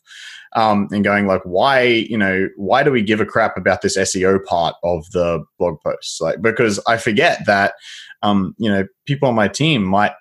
um, 0.54 0.88
and 0.90 1.04
going 1.04 1.26
like, 1.26 1.42
why, 1.44 1.82
you 1.82 2.16
know, 2.16 2.48
why 2.56 2.82
do 2.82 2.90
we 2.90 3.02
give 3.02 3.20
a 3.20 3.26
crap 3.26 3.56
about 3.56 3.82
this 3.82 3.96
SEO 3.96 4.44
part 4.44 4.74
of 4.82 5.10
the 5.12 5.44
blog 5.58 5.80
posts? 5.80 6.20
Like, 6.20 6.40
because 6.40 6.80
I 6.86 6.96
forget 6.96 7.44
that, 7.46 7.74
um, 8.22 8.54
you 8.58 8.70
know, 8.70 8.86
people 9.06 9.28
on 9.28 9.34
my 9.34 9.48
team 9.48 9.82
might 9.82 10.12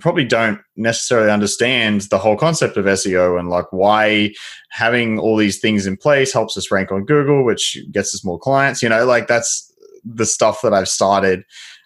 probably 0.00 0.24
don't 0.24 0.60
necessarily 0.76 1.30
understand 1.30 2.02
the 2.02 2.18
whole 2.18 2.36
concept 2.36 2.76
of 2.76 2.86
SEO 2.86 3.38
and 3.38 3.48
like 3.48 3.66
why 3.70 4.32
having 4.70 5.18
all 5.18 5.36
these 5.36 5.60
things 5.60 5.86
in 5.86 5.96
place 5.96 6.32
helps 6.32 6.56
us 6.56 6.70
rank 6.70 6.90
on 6.90 7.04
Google, 7.04 7.44
which 7.44 7.78
gets 7.92 8.14
us 8.14 8.24
more 8.24 8.38
clients. 8.38 8.82
You 8.82 8.88
know, 8.88 9.04
like 9.04 9.26
that's 9.28 9.72
the 10.04 10.26
stuff 10.26 10.60
that 10.62 10.74
I've 10.74 10.88
started 10.88 11.44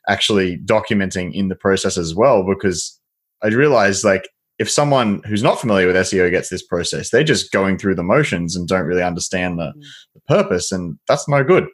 actually 0.09 0.59
documenting 0.59 1.35
in 1.35 1.48
the 1.48 1.55
process 1.55 1.98
as 1.98 2.14
well 2.14 2.44
because 2.44 2.98
I 3.42 3.48
realized 3.48 4.05
like 4.05 4.29
if 4.59 4.71
someone 4.71 5.23
who's 5.25 5.42
not 5.42 5.61
familiar 5.61 5.87
with 5.87 5.97
SEO 5.97 6.31
gets 6.31 6.49
this 6.49 6.62
process, 6.62 7.11
they're 7.11 7.25
just 7.25 7.53
going 7.53 7.79
through 7.79 7.94
the 7.94 8.03
motions 8.03 8.57
and 8.57 8.66
don't 8.66 8.87
really 8.87 9.03
understand 9.03 9.59
the, 9.59 9.73
mm. 9.77 9.83
the 10.14 10.21
purpose, 10.27 10.73
and 10.73 10.99
that's 11.07 11.29
no 11.29 11.44
good. 11.44 11.68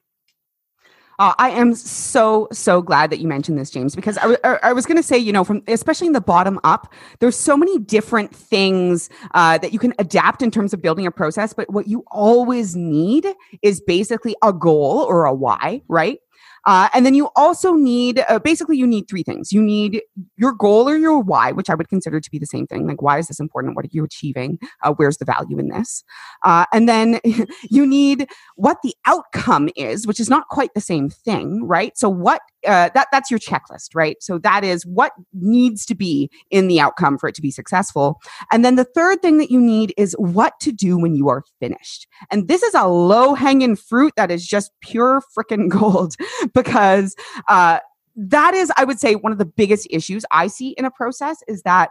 Uh, 1.19 1.33
I 1.39 1.51
am 1.51 1.75
so 1.75 2.49
so 2.53 2.83
glad 2.83 3.11
that 3.11 3.21
you 3.21 3.29
mentioned 3.29 3.59
this, 3.59 3.71
James, 3.71 3.95
because 3.95 4.19
I, 4.19 4.73
was 4.73 4.85
going 4.85 4.97
to 4.97 5.03
say, 5.03 5.17
you 5.17 5.33
know, 5.33 5.45
from 5.45 5.63
especially 5.69 6.09
in 6.09 6.13
the 6.13 6.21
bottom 6.21 6.59
up, 6.65 6.93
there's 7.21 7.37
so 7.37 7.57
many 7.57 7.79
different 7.79 8.35
things 8.35 9.09
uh, 9.33 9.59
that 9.59 9.73
you 9.73 9.79
can 9.79 9.95
adapt 9.99 10.43
in 10.43 10.51
terms 10.51 10.75
of 10.75 10.83
building 10.83 11.07
a 11.07 11.13
process. 11.13 11.53
But 11.53 11.71
what 11.71 11.87
you 11.87 12.05
always 12.11 12.75
need 12.75 13.27
is 13.63 13.81
basically 13.81 14.35
a 14.43 14.53
goal 14.53 15.07
or 15.09 15.25
a 15.25 15.33
why, 15.33 15.83
right? 15.89 16.19
Uh, 16.67 16.89
and 16.95 17.05
then 17.05 17.15
you 17.15 17.29
also 17.37 17.75
need, 17.75 18.25
uh, 18.29 18.39
basically, 18.39 18.77
you 18.77 18.87
need 18.87 19.09
three 19.09 19.23
things. 19.23 19.53
You 19.53 19.63
need 19.63 20.03
your 20.37 20.53
goal 20.53 20.89
or 20.89 20.97
your 20.97 21.21
why, 21.21 21.53
which 21.53 21.71
I 21.71 21.75
would 21.75 21.89
consider 21.89 22.21
to 22.21 22.31
be 22.31 22.39
the 22.39 22.47
same 22.47 22.67
thing. 22.67 22.87
Like, 22.87 23.03
why 23.03 23.19
is 23.19 23.29
this 23.29 23.41
important? 23.41 23.77
What 23.77 23.85
are 23.85 23.91
you 23.93 24.05
achieving? 24.05 24.59
Uh, 24.83 24.93
where's 24.93 25.19
the 25.19 25.25
value 25.25 25.59
in 25.59 25.69
this? 25.69 26.05
Uh, 26.45 26.65
and 26.73 26.89
then 26.89 27.21
you 27.71 27.87
need 27.87 28.29
what 28.57 28.79
the 28.83 28.95
outcome 29.07 29.69
is, 29.77 30.07
which 30.07 30.21
is 30.21 30.31
not 30.31 30.49
quite 30.49 30.75
the 30.75 30.81
same 30.81 31.11
thing, 31.11 31.67
right? 31.67 31.97
So, 31.99 32.09
what 32.09 32.41
uh, 32.67 32.91
that 32.95 33.09
that's 33.13 33.31
your 33.31 33.41
checklist, 33.41 33.91
right? 33.95 34.17
So 34.21 34.39
that 34.39 34.65
is 34.65 34.85
what 34.87 35.13
needs 35.33 35.85
to 35.87 35.95
be 35.95 36.31
in 36.51 36.69
the 36.69 36.81
outcome 36.81 37.19
for 37.19 37.29
it 37.29 37.35
to 37.37 37.43
be 37.43 37.51
successful. 37.51 38.21
And 38.53 38.65
then 38.65 38.77
the 38.77 38.85
third 38.85 39.23
thing 39.23 39.39
that 39.39 39.51
you 39.51 39.61
need 39.61 39.93
is 39.97 40.15
what 40.19 40.59
to 40.61 40.73
do 40.73 40.97
when 40.99 41.15
you 41.15 41.29
are 41.29 41.45
finished. 41.61 42.07
And 42.31 42.49
this 42.49 42.63
is 42.63 42.75
a 42.75 42.87
low 42.87 43.35
hanging 43.35 43.77
fruit 43.77 44.13
that 44.17 44.31
is 44.31 44.47
just 44.47 44.71
pure 44.81 45.23
freaking 45.37 45.69
gold 45.81 46.15
because 46.53 47.15
uh, 47.49 47.81
that 48.17 48.55
is, 48.55 48.73
I 48.77 48.85
would 48.85 49.01
say, 49.01 49.15
one 49.15 49.33
of 49.33 49.39
the 49.39 49.45
biggest 49.45 49.87
issues 49.91 50.25
I 50.31 50.47
see 50.47 50.71
in 50.71 50.85
a 50.85 50.91
process 50.91 51.39
is 51.49 51.63
that 51.63 51.91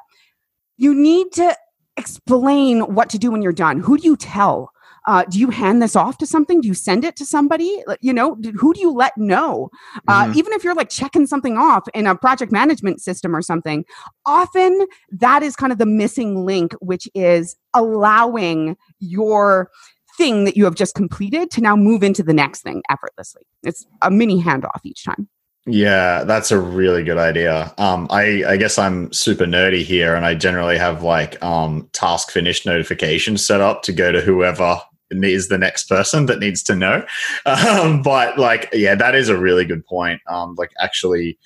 you 0.77 0.93
need 0.93 1.31
to 1.33 1.55
explain 1.97 2.81
what 2.81 3.09
to 3.12 3.19
do 3.19 3.31
when 3.31 3.41
you're 3.41 3.51
done. 3.51 3.79
Who 3.79 3.97
do 3.97 4.07
you 4.07 4.17
tell? 4.17 4.72
Uh, 5.05 5.23
do 5.29 5.39
you 5.39 5.49
hand 5.49 5.81
this 5.81 5.95
off 5.95 6.17
to 6.19 6.25
something? 6.25 6.61
Do 6.61 6.67
you 6.67 6.73
send 6.73 7.03
it 7.03 7.15
to 7.17 7.25
somebody? 7.25 7.83
You 8.01 8.13
know, 8.13 8.35
who 8.57 8.73
do 8.73 8.79
you 8.79 8.91
let 8.91 9.17
know? 9.17 9.69
Uh, 10.07 10.25
mm-hmm. 10.25 10.37
Even 10.37 10.53
if 10.53 10.63
you're 10.63 10.75
like 10.75 10.89
checking 10.89 11.27
something 11.27 11.57
off 11.57 11.83
in 11.93 12.07
a 12.07 12.15
project 12.15 12.51
management 12.51 13.01
system 13.01 13.35
or 13.35 13.41
something, 13.41 13.85
often 14.25 14.85
that 15.11 15.43
is 15.43 15.55
kind 15.55 15.71
of 15.71 15.77
the 15.77 15.85
missing 15.85 16.45
link, 16.45 16.73
which 16.79 17.07
is 17.13 17.55
allowing 17.73 18.77
your 18.99 19.69
thing 20.17 20.45
that 20.45 20.55
you 20.55 20.63
have 20.63 20.75
just 20.75 20.95
completed 20.95 21.49
to 21.51 21.61
now 21.61 21.75
move 21.75 22.03
into 22.03 22.23
the 22.23 22.33
next 22.33 22.61
thing 22.61 22.83
effortlessly. 22.89 23.41
It's 23.63 23.85
a 24.01 24.11
mini 24.11 24.41
handoff 24.41 24.79
each 24.83 25.03
time. 25.03 25.27
Yeah, 25.65 26.25
that's 26.25 26.51
a 26.51 26.59
really 26.59 27.05
good 27.05 27.17
idea. 27.17 27.73
Um, 27.77 28.07
I, 28.09 28.43
I 28.45 28.57
guess 28.57 28.77
I'm 28.77 29.11
super 29.13 29.45
nerdy 29.45 29.81
here, 29.81 30.13
and 30.13 30.25
I 30.25 30.35
generally 30.35 30.77
have 30.77 31.03
like 31.03 31.41
um, 31.41 31.89
task 31.93 32.31
finished 32.31 32.65
notifications 32.65 33.45
set 33.45 33.61
up 33.61 33.81
to 33.83 33.93
go 33.93 34.11
to 34.11 34.19
whoever 34.19 34.81
is 35.21 35.47
the 35.47 35.58
next 35.58 35.89
person 35.89 36.26
that 36.28 36.39
needs 36.39 36.63
to 36.63 36.76
know. 36.76 37.06
Um, 37.45 38.02
but 38.02 38.38
like, 38.38 38.69
yeah, 38.73 38.95
that 38.95 39.15
is 39.15 39.30
a 39.30 39.38
really 39.38 39.65
good 39.65 39.86
point. 39.86 40.21
Um, 40.28 40.56
like 40.58 40.71
actually 40.80 41.38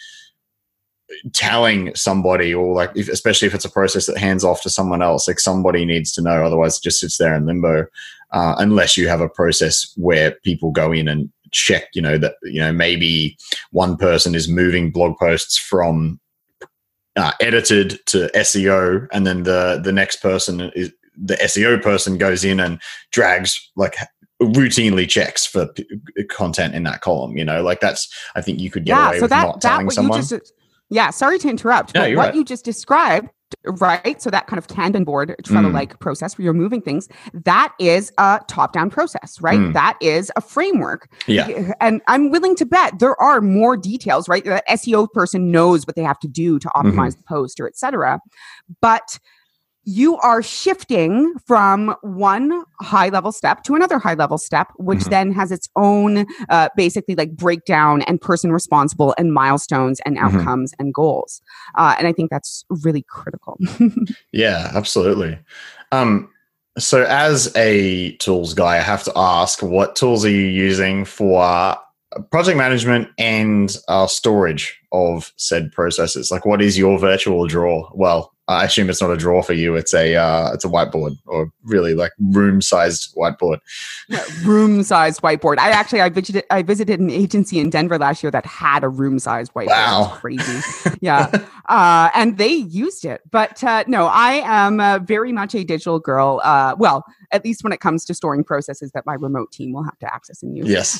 telling 1.34 1.94
somebody, 1.96 2.54
or 2.54 2.74
like, 2.74 2.92
if, 2.96 3.10
especially 3.10 3.48
if 3.48 3.56
it's 3.56 3.66
a 3.66 3.72
process 3.72 4.06
that 4.06 4.18
hands 4.18 4.44
off 4.44 4.62
to 4.62 4.70
someone 4.70 5.02
else, 5.02 5.28
like 5.28 5.40
somebody 5.40 5.86
needs 5.86 6.12
to 6.14 6.22
know. 6.22 6.44
Otherwise, 6.44 6.78
it 6.78 6.84
just 6.84 7.00
sits 7.00 7.18
there 7.18 7.36
in 7.36 7.46
limbo. 7.46 7.88
Uh, 8.32 8.56
unless 8.58 8.98
you 8.98 9.08
have 9.08 9.22
a 9.22 9.30
process 9.30 9.94
where 9.96 10.32
people 10.44 10.70
go 10.72 10.92
in 10.92 11.08
and 11.08 11.32
check, 11.52 11.86
you 11.94 12.02
know, 12.02 12.18
that, 12.18 12.36
you 12.44 12.60
know, 12.60 12.74
maybe 12.74 13.38
one 13.72 13.96
person 13.96 14.36
is 14.36 14.50
moving 14.50 14.92
blog 14.92 15.18
posts 15.18 15.58
from 15.58 16.20
uh, 17.18 17.32
edited 17.42 18.00
to 18.06 18.30
SEO, 18.36 19.08
and 19.12 19.26
then 19.26 19.44
the 19.44 19.82
the 19.84 19.92
next 19.92 20.18
person 20.18 20.72
is 20.76 20.92
the 21.18 21.36
SEO 21.36 21.82
person 21.82 22.18
goes 22.18 22.44
in 22.46 22.60
and 22.60 22.80
drags 23.12 23.72
like 23.76 23.96
routinely 24.42 25.08
checks 25.08 25.46
for 25.46 25.68
p- 25.68 25.86
content 26.30 26.76
in 26.76 26.84
that 26.84 27.02
column. 27.02 27.38
You 27.38 27.46
know, 27.46 27.62
like 27.62 27.80
that's 27.80 28.14
I 28.36 28.42
think 28.42 28.60
you 28.60 28.70
could 28.70 28.86
get 28.86 28.98
yeah, 28.98 29.10
away 29.10 29.18
so 29.18 29.22
with 29.24 29.30
that, 29.32 29.44
not 29.44 29.62
that 29.62 29.70
telling 29.70 29.90
someone. 29.90 30.22
Just, 30.22 30.54
yeah, 30.90 31.10
sorry 31.10 31.40
to 31.40 31.50
interrupt, 31.50 31.94
but 31.94 32.16
what 32.16 32.28
right. 32.28 32.36
you 32.36 32.46
just 32.46 32.64
described 32.64 33.30
right? 33.66 34.22
So 34.22 34.30
that 34.30 34.48
kind 34.48 34.58
of 34.58 34.68
Kanban 34.68 35.06
board 35.06 35.36
Trello 35.44 35.72
like 35.72 35.94
mm. 35.94 36.00
process 36.00 36.38
where 36.38 36.44
you're 36.44 36.54
moving 36.54 36.82
things, 36.82 37.08
that 37.34 37.74
is 37.80 38.12
a 38.18 38.40
top 38.48 38.74
down 38.74 38.90
process, 38.90 39.42
right? 39.42 39.60
Mm. 39.60 39.74
That 39.74 39.98
is 40.02 40.32
a 40.36 40.42
framework. 40.42 41.10
Yeah. 41.28 41.74
And 41.80 42.02
I'm 42.08 42.30
willing 42.30 42.56
to 42.58 42.66
bet 42.66 43.00
there 43.00 43.20
are 43.22 43.42
more 43.42 43.78
details, 43.78 44.28
right? 44.28 44.44
The 44.44 44.64
SEO 44.70 45.12
person 45.12 45.52
knows 45.52 45.88
what 45.88 45.96
they 45.96 46.04
have 46.04 46.20
to 46.20 46.28
do 46.28 46.60
to 46.60 46.68
optimize 46.70 47.12
mm-hmm. 47.14 47.20
the 47.20 47.24
post 47.28 47.60
or 47.60 47.68
etc. 47.68 48.20
But 48.82 49.20
you 49.88 50.18
are 50.18 50.44
shifting 50.44 51.34
from 51.46 51.96
one 52.02 52.66
high 52.82 53.08
level 53.08 53.32
step 53.32 53.64
to 53.64 53.74
another 53.74 53.98
high 53.98 54.16
level 54.16 54.38
step, 54.38 54.68
which 54.76 55.00
mm-hmm. 55.00 55.10
then 55.12 55.32
has 55.32 55.50
its 55.50 55.70
own 55.78 56.26
uh, 56.50 56.68
basically 56.76 57.16
like 57.16 57.32
breakdown 57.38 58.02
and 58.02 58.20
person 58.20 58.52
responsible 58.52 59.16
and 59.18 59.34
milestones 59.34 60.02
and 60.06 60.18
mm-hmm. 60.18 60.40
outcomes 60.40 60.74
mm-hmm. 60.74 60.88
and 60.88 60.94
goals. 60.94 61.42
Uh, 61.76 61.96
and 61.98 62.06
I 62.06 62.12
think 62.12 62.30
that's 62.30 62.66
really 62.84 63.06
critical. 63.08 63.58
yeah, 64.34 64.72
absolutely. 64.76 65.40
Um, 65.94 66.30
so, 66.78 67.06
as 67.06 67.56
a 67.56 68.12
tools 68.18 68.54
guy, 68.54 68.76
I 68.76 68.82
have 68.82 69.06
to 69.06 69.14
ask 69.16 69.64
what 69.64 69.96
tools 69.96 70.26
are 70.26 70.30
you 70.30 70.48
using 70.48 71.06
for 71.06 71.78
project 72.30 72.58
management 72.58 73.08
and 73.18 73.76
uh, 73.88 74.08
storage 74.08 74.78
of 74.92 75.32
said 75.38 75.72
processes? 75.72 76.30
Like, 76.30 76.46
what 76.46 76.62
is 76.62 76.78
your 76.78 77.00
virtual 77.00 77.48
drawer? 77.48 77.90
Well, 77.96 78.34
I 78.50 78.64
assume 78.64 78.90
it's 78.90 79.02
not 79.02 79.12
a 79.12 79.18
drawer 79.18 79.44
for 79.44 79.54
you. 79.54 79.76
It's 79.76 79.94
a 79.94 80.16
uh, 80.16 80.54
it's 80.54 80.64
a 80.64 80.70
whiteboard 80.70 81.18
or 81.26 81.52
really 81.64 81.94
like 81.94 82.14
room 82.32 82.62
sized 82.62 83.14
whiteboard. 83.16 83.60
room 84.46 84.84
sized 84.84 85.22
whiteboard. 85.22 85.58
I 85.58 85.72
actually 85.72 86.02
I 86.02 86.10
visited 86.10 86.46
I 86.50 86.62
visited 86.62 87.02
an 87.02 87.10
agency 87.10 87.60
in 87.60 87.70
Denver 87.70 87.98
last 87.98 88.24
year 88.24 88.32
that 88.32 88.46
had 88.46 88.86
a 88.86 88.90
room 88.90 89.20
sized 89.20 89.54
whiteboard. 89.54 89.68
Wow, 89.68 90.14
crazy. 90.16 90.62
yeah, 91.02 91.30
uh, 91.70 92.10
and 92.16 92.38
they 92.38 92.54
used 92.54 93.04
it. 93.04 93.22
But 93.30 93.62
uh, 93.66 93.84
no, 93.88 94.08
I 94.08 94.42
am 94.46 94.80
uh, 94.80 95.00
very 95.00 95.34
much 95.34 95.54
a 95.54 95.66
digital 95.66 96.00
girl. 96.00 96.40
Uh, 96.42 96.76
well, 96.80 97.04
at 97.32 97.44
least 97.44 97.64
when 97.64 97.74
it 97.74 97.80
comes 97.80 98.06
to 98.06 98.14
storing 98.14 98.44
processes 98.44 98.92
that 98.94 99.06
my 99.06 99.14
remote 99.14 99.52
team 99.52 99.74
will 99.74 99.84
have 99.84 99.98
to 100.00 100.14
access 100.14 100.42
and 100.44 100.56
use. 100.56 100.68
Yes. 100.68 101.00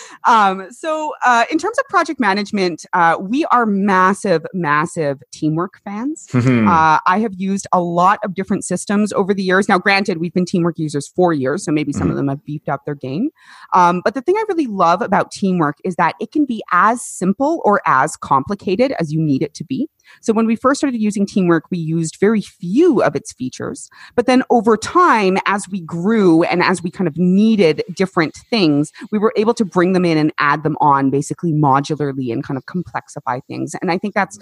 um, 0.24 0.70
so, 0.70 1.12
uh, 1.24 1.44
in 1.50 1.58
terms 1.58 1.78
of 1.78 1.84
project 1.88 2.20
management, 2.20 2.84
uh, 2.92 3.16
we 3.20 3.44
are 3.46 3.66
massive, 3.66 4.44
massive 4.52 5.22
teamwork 5.32 5.80
fans. 5.84 6.26
Mm-hmm. 6.32 6.68
Uh, 6.68 6.98
I 7.06 7.18
have 7.20 7.34
used 7.36 7.66
a 7.72 7.80
lot 7.80 8.18
of 8.24 8.34
different 8.34 8.64
systems 8.64 9.12
over 9.12 9.32
the 9.34 9.42
years. 9.42 9.68
Now, 9.68 9.78
granted, 9.78 10.18
we've 10.18 10.34
been 10.34 10.46
teamwork 10.46 10.78
users 10.78 11.08
for 11.08 11.32
years, 11.32 11.64
so 11.64 11.72
maybe 11.72 11.92
some 11.92 12.02
mm-hmm. 12.02 12.10
of 12.10 12.16
them 12.16 12.28
have 12.28 12.44
beefed 12.44 12.68
up 12.68 12.84
their 12.84 12.94
game. 12.94 13.30
Um, 13.72 14.02
but 14.04 14.14
the 14.14 14.22
thing 14.22 14.36
I 14.36 14.44
really 14.48 14.66
love 14.66 15.02
about 15.02 15.30
teamwork 15.30 15.76
is 15.84 15.96
that 15.96 16.14
it 16.20 16.32
can 16.32 16.44
be 16.44 16.62
as 16.72 17.02
simple 17.02 17.62
or 17.64 17.80
as 17.86 18.16
complicated 18.16 18.92
as 18.98 19.12
you 19.12 19.20
need 19.20 19.42
it 19.42 19.54
to 19.54 19.64
be. 19.64 19.88
So 20.20 20.32
when 20.32 20.46
we 20.46 20.56
first 20.56 20.80
started 20.80 21.00
using 21.00 21.26
Teamwork, 21.26 21.64
we 21.70 21.78
used 21.78 22.16
very 22.20 22.40
few 22.40 23.02
of 23.02 23.14
its 23.16 23.32
features. 23.32 23.88
But 24.14 24.26
then 24.26 24.42
over 24.50 24.76
time, 24.76 25.38
as 25.46 25.68
we 25.68 25.80
grew 25.80 26.42
and 26.44 26.62
as 26.62 26.82
we 26.82 26.90
kind 26.90 27.08
of 27.08 27.16
needed 27.16 27.82
different 27.94 28.36
things, 28.50 28.92
we 29.10 29.18
were 29.18 29.32
able 29.36 29.54
to 29.54 29.64
bring 29.64 29.92
them 29.92 30.04
in 30.04 30.18
and 30.18 30.32
add 30.38 30.62
them 30.62 30.76
on 30.80 31.10
basically 31.10 31.52
modularly 31.52 32.32
and 32.32 32.44
kind 32.44 32.56
of 32.56 32.66
complexify 32.66 33.40
things. 33.46 33.74
And 33.80 33.90
I 33.90 33.98
think 33.98 34.14
that's 34.14 34.38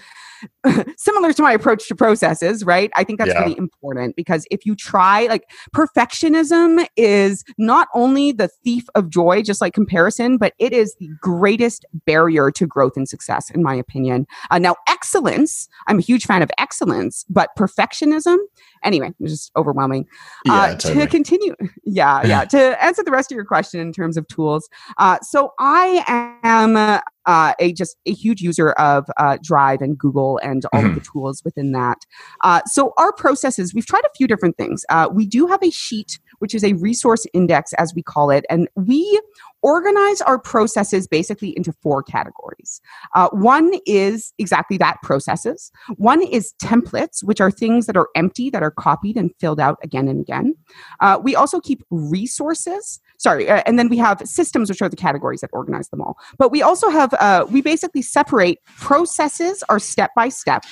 similar 0.96 1.32
to 1.32 1.42
my 1.42 1.52
approach 1.52 1.88
to 1.88 1.94
processes, 1.94 2.64
right? 2.64 2.90
I 2.96 3.04
think 3.04 3.18
that's 3.18 3.32
yeah. 3.32 3.40
really 3.40 3.58
important 3.58 4.16
because 4.16 4.46
if 4.50 4.66
you 4.66 4.74
try, 4.74 5.26
like 5.26 5.50
perfectionism 5.74 6.86
is 6.96 7.44
not 7.58 7.88
only 7.94 8.32
the 8.32 8.48
thief 8.48 8.84
of 8.94 9.10
joy, 9.10 9.42
just 9.42 9.60
like 9.60 9.74
comparison, 9.74 10.38
but 10.38 10.54
it 10.58 10.72
is 10.72 10.94
the 10.98 11.08
greatest 11.20 11.84
barrier 12.06 12.50
to 12.50 12.66
growth 12.66 12.96
and 12.96 13.08
success, 13.08 13.50
in 13.50 13.62
my 13.62 13.74
opinion. 13.74 14.26
Uh, 14.50 14.58
now, 14.58 14.76
excellence, 14.88 15.52
I'm 15.86 15.98
a 15.98 16.02
huge 16.02 16.26
fan 16.26 16.42
of 16.42 16.50
excellence, 16.58 17.24
but 17.28 17.50
perfectionism, 17.58 18.36
anyway, 18.84 19.12
just 19.22 19.50
overwhelming. 19.56 20.06
Yeah, 20.44 20.54
uh, 20.54 20.68
totally. 20.76 21.04
To 21.04 21.10
continue, 21.10 21.54
yeah, 21.84 22.26
yeah. 22.26 22.44
to 22.54 22.84
answer 22.84 23.02
the 23.02 23.10
rest 23.10 23.32
of 23.32 23.36
your 23.36 23.44
question 23.44 23.80
in 23.80 23.92
terms 23.92 24.16
of 24.16 24.26
tools, 24.28 24.68
uh, 24.98 25.18
so 25.22 25.52
I 25.58 26.38
am 26.44 27.00
uh, 27.26 27.54
a 27.58 27.72
just 27.72 27.96
a 28.06 28.12
huge 28.12 28.40
user 28.40 28.72
of 28.72 29.06
uh, 29.16 29.38
Drive 29.42 29.80
and 29.80 29.96
Google 29.96 30.38
and 30.42 30.64
all 30.72 30.80
mm-hmm. 30.80 30.90
of 30.90 30.94
the 30.94 31.00
tools 31.00 31.42
within 31.44 31.72
that. 31.72 31.98
Uh, 32.42 32.60
so 32.66 32.92
our 32.98 33.12
processes, 33.12 33.74
we've 33.74 33.86
tried 33.86 34.04
a 34.04 34.10
few 34.16 34.26
different 34.26 34.56
things. 34.56 34.84
Uh, 34.90 35.08
we 35.12 35.26
do 35.26 35.46
have 35.46 35.62
a 35.62 35.70
sheet, 35.70 36.18
which 36.38 36.54
is 36.54 36.64
a 36.64 36.74
resource 36.74 37.26
index, 37.32 37.72
as 37.74 37.94
we 37.94 38.02
call 38.02 38.30
it, 38.30 38.44
and 38.50 38.68
we 38.76 39.20
organize 39.62 40.20
our 40.20 40.38
processes 40.38 41.08
basically 41.08 41.56
into 41.56 41.72
four 41.82 42.02
categories. 42.02 42.82
Uh, 43.14 43.30
one 43.32 43.72
is 43.86 44.34
exactly 44.38 44.76
that 44.76 44.98
processes. 45.02 45.72
One 45.96 46.20
is 46.20 46.52
templates, 46.62 47.24
which 47.24 47.40
are 47.40 47.50
things 47.50 47.86
that 47.86 47.96
are 47.96 48.08
empty, 48.14 48.50
that 48.50 48.62
are 48.62 48.70
copied 48.74 49.16
and 49.16 49.30
filled 49.38 49.60
out 49.60 49.78
again 49.82 50.08
and 50.08 50.20
again. 50.20 50.54
Uh, 51.00 51.18
we 51.22 51.34
also 51.34 51.60
keep 51.60 51.82
resources. 51.90 53.00
Sorry, 53.18 53.48
uh, 53.48 53.62
and 53.66 53.78
then 53.78 53.88
we 53.88 53.96
have 53.98 54.20
systems, 54.24 54.68
which 54.68 54.82
are 54.82 54.88
the 54.88 54.96
categories 54.96 55.40
that 55.40 55.50
organize 55.52 55.88
them 55.88 56.00
all. 56.00 56.18
But 56.38 56.50
we 56.50 56.62
also 56.62 56.90
have, 56.90 57.14
uh, 57.14 57.46
we 57.50 57.62
basically 57.62 58.02
separate 58.02 58.58
processes 58.78 59.62
are 59.68 59.78
step 59.78 60.10
by 60.14 60.28
step 60.28 60.64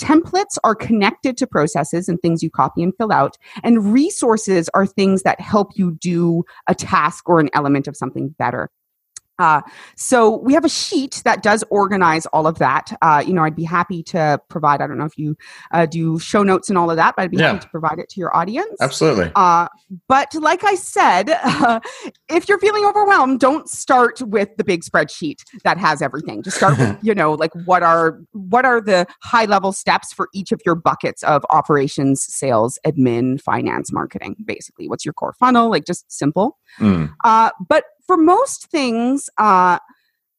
Templates 0.00 0.56
are 0.64 0.74
connected 0.74 1.36
to 1.36 1.46
processes 1.46 2.08
and 2.08 2.18
things 2.20 2.42
you 2.42 2.48
copy 2.48 2.82
and 2.82 2.96
fill 2.96 3.12
out. 3.12 3.36
And 3.62 3.92
resources 3.92 4.70
are 4.72 4.86
things 4.86 5.22
that 5.24 5.40
help 5.40 5.72
you 5.74 5.92
do 5.92 6.44
a 6.66 6.74
task 6.74 7.28
or 7.28 7.38
an 7.38 7.50
element 7.52 7.86
of 7.86 7.94
something 7.94 8.30
better. 8.38 8.70
Uh, 9.40 9.62
so 9.96 10.36
we 10.36 10.52
have 10.52 10.64
a 10.64 10.68
sheet 10.68 11.22
that 11.24 11.42
does 11.42 11.64
organize 11.70 12.26
all 12.26 12.46
of 12.46 12.58
that. 12.58 12.96
Uh, 13.00 13.24
you 13.26 13.32
know, 13.32 13.42
I'd 13.42 13.56
be 13.56 13.64
happy 13.64 14.02
to 14.04 14.38
provide. 14.48 14.82
I 14.82 14.86
don't 14.86 14.98
know 14.98 15.06
if 15.06 15.16
you 15.16 15.36
uh, 15.72 15.86
do 15.86 16.18
show 16.18 16.42
notes 16.42 16.68
and 16.68 16.76
all 16.76 16.90
of 16.90 16.96
that, 16.96 17.16
but 17.16 17.22
I'd 17.22 17.30
be 17.30 17.38
yeah. 17.38 17.52
happy 17.52 17.60
to 17.60 17.68
provide 17.68 17.98
it 17.98 18.10
to 18.10 18.20
your 18.20 18.36
audience. 18.36 18.76
Absolutely. 18.80 19.32
Uh, 19.34 19.68
but 20.08 20.34
like 20.34 20.62
I 20.62 20.74
said, 20.74 21.30
if 22.28 22.48
you're 22.48 22.58
feeling 22.58 22.84
overwhelmed, 22.84 23.40
don't 23.40 23.68
start 23.68 24.20
with 24.20 24.54
the 24.58 24.64
big 24.64 24.82
spreadsheet 24.82 25.38
that 25.64 25.78
has 25.78 26.02
everything. 26.02 26.42
Just 26.42 26.58
start 26.58 26.78
with, 26.78 26.98
you 27.02 27.14
know, 27.14 27.32
like 27.32 27.52
what 27.64 27.82
are 27.82 28.20
what 28.32 28.66
are 28.66 28.80
the 28.80 29.06
high 29.22 29.46
level 29.46 29.72
steps 29.72 30.12
for 30.12 30.28
each 30.34 30.52
of 30.52 30.60
your 30.66 30.74
buckets 30.74 31.22
of 31.22 31.44
operations, 31.50 32.22
sales, 32.22 32.78
admin, 32.86 33.40
finance, 33.40 33.90
marketing. 33.90 34.36
Basically, 34.44 34.86
what's 34.86 35.04
your 35.04 35.14
core 35.14 35.32
funnel? 35.32 35.70
Like 35.70 35.86
just 35.86 36.10
simple. 36.12 36.58
Mm. 36.78 37.14
Uh, 37.24 37.50
but 37.68 37.84
for 38.10 38.16
most 38.16 38.66
things, 38.66 39.30
uh, 39.38 39.78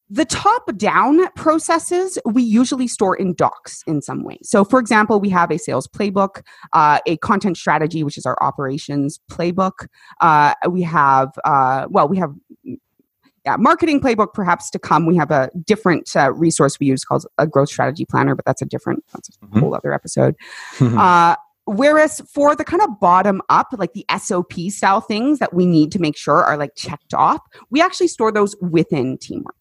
the 0.09 0.25
top 0.25 0.75
down 0.75 1.25
processes 1.37 2.19
we 2.25 2.43
usually 2.43 2.85
store 2.85 3.15
in 3.15 3.33
docs 3.33 3.81
in 3.87 4.01
some 4.01 4.25
way. 4.25 4.37
So, 4.43 4.65
for 4.65 4.77
example, 4.77 5.21
we 5.21 5.29
have 5.29 5.49
a 5.51 5.57
sales 5.57 5.87
playbook, 5.87 6.41
uh, 6.73 6.99
a 7.05 7.15
content 7.19 7.55
strategy, 7.55 8.03
which 8.03 8.17
is 8.17 8.25
our 8.25 8.37
operations 8.43 9.21
playbook. 9.31 9.87
Uh, 10.19 10.53
we 10.69 10.81
have, 10.81 11.29
uh, 11.45 11.87
well, 11.89 12.09
we 12.09 12.17
have 12.17 12.33
yeah, 13.45 13.55
marketing 13.55 14.01
playbook 14.01 14.33
perhaps 14.33 14.69
to 14.71 14.77
come. 14.77 15.05
We 15.05 15.15
have 15.15 15.31
a 15.31 15.49
different 15.65 16.13
uh, 16.13 16.33
resource 16.33 16.77
we 16.77 16.87
use 16.87 17.05
called 17.05 17.25
a 17.37 17.47
growth 17.47 17.69
strategy 17.69 18.03
planner, 18.03 18.35
but 18.35 18.43
that's 18.43 18.61
a 18.61 18.65
different, 18.65 19.05
that's 19.13 19.29
a 19.29 19.45
mm-hmm. 19.45 19.59
whole 19.61 19.73
other 19.73 19.93
episode. 19.93 20.35
Uh, 20.81 21.37
Whereas 21.71 22.19
for 22.29 22.53
the 22.53 22.65
kind 22.65 22.81
of 22.81 22.99
bottom 22.99 23.41
up, 23.47 23.73
like 23.77 23.93
the 23.93 24.05
SOP 24.19 24.51
style 24.67 24.99
things 24.99 25.39
that 25.39 25.53
we 25.53 25.65
need 25.65 25.89
to 25.93 25.99
make 25.99 26.17
sure 26.17 26.43
are 26.43 26.57
like 26.57 26.75
checked 26.75 27.13
off, 27.13 27.39
we 27.69 27.81
actually 27.81 28.09
store 28.09 28.29
those 28.29 28.57
within 28.59 29.17
teamwork. 29.17 29.55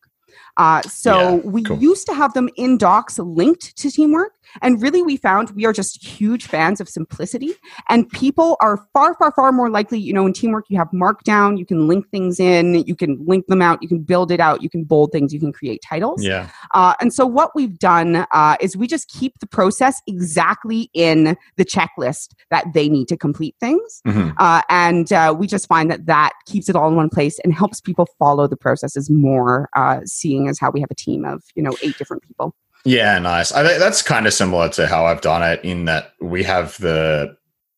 Uh, 0.56 0.82
so 0.82 1.18
Yeah, 1.18 1.34
we 1.44 1.62
cool. 1.62 1.78
used 1.78 2.06
to 2.06 2.14
have 2.14 2.34
them 2.34 2.48
in 2.56 2.78
docs 2.78 3.18
linked 3.18 3.76
to 3.76 3.90
teamwork. 3.90 4.32
And 4.62 4.82
really, 4.82 5.00
we 5.00 5.16
found 5.16 5.50
we 5.50 5.64
are 5.64 5.72
just 5.72 6.04
huge 6.04 6.46
fans 6.46 6.80
of 6.80 6.88
simplicity. 6.88 7.52
And 7.88 8.08
people 8.10 8.56
are 8.60 8.84
far, 8.92 9.14
far, 9.14 9.30
far 9.30 9.52
more 9.52 9.70
likely, 9.70 10.00
you 10.00 10.12
know, 10.12 10.26
in 10.26 10.32
teamwork, 10.32 10.64
you 10.68 10.76
have 10.76 10.88
markdown, 10.90 11.56
you 11.56 11.64
can 11.64 11.86
link 11.86 12.10
things 12.10 12.40
in, 12.40 12.74
you 12.84 12.96
can 12.96 13.24
link 13.24 13.46
them 13.46 13.62
out, 13.62 13.80
you 13.80 13.86
can 13.86 14.00
build 14.00 14.32
it 14.32 14.40
out, 14.40 14.60
you 14.60 14.68
can 14.68 14.82
bold 14.82 15.12
things, 15.12 15.32
you 15.32 15.38
can 15.38 15.52
create 15.52 15.80
titles. 15.88 16.24
Yeah. 16.24 16.48
Uh, 16.74 16.94
and 17.00 17.14
so 17.14 17.26
what 17.26 17.52
we've 17.54 17.78
done 17.78 18.26
uh, 18.32 18.56
is 18.60 18.76
we 18.76 18.88
just 18.88 19.08
keep 19.08 19.38
the 19.38 19.46
process 19.46 20.02
exactly 20.08 20.90
in 20.94 21.36
the 21.56 21.64
checklist 21.64 22.30
that 22.50 22.64
they 22.74 22.88
need 22.88 23.06
to 23.06 23.16
complete 23.16 23.54
things. 23.60 24.02
Mhm. 24.04 24.34
Uh, 24.38 24.62
and 24.68 25.12
uh, 25.12 25.32
we 25.38 25.46
just 25.46 25.68
find 25.68 25.92
that 25.92 26.06
that 26.06 26.32
keeps 26.46 26.68
it 26.68 26.74
all 26.74 26.88
in 26.88 26.96
one 26.96 27.08
place 27.08 27.38
and 27.44 27.54
helps 27.54 27.80
people 27.80 28.08
follow 28.18 28.48
the 28.48 28.56
processes 28.56 29.08
more, 29.08 29.68
uh, 29.76 30.00
seeing 30.46 30.54
how 30.60 30.70
we 30.70 30.80
have 30.80 30.90
a 30.90 30.94
team 30.94 31.24
of, 31.24 31.42
you 31.54 31.62
know, 31.62 31.76
eight 31.82 31.96
different 31.98 32.22
people. 32.22 32.54
Yeah, 32.84 33.18
nice. 33.18 33.52
I 33.52 33.66
think 33.66 33.78
that's 33.78 34.02
kind 34.02 34.26
of 34.26 34.32
similar 34.32 34.68
to 34.70 34.86
how 34.86 35.04
I've 35.04 35.20
done 35.20 35.42
it 35.42 35.62
in 35.64 35.84
that 35.84 36.12
we 36.20 36.42
have 36.44 36.78
the 36.78 37.36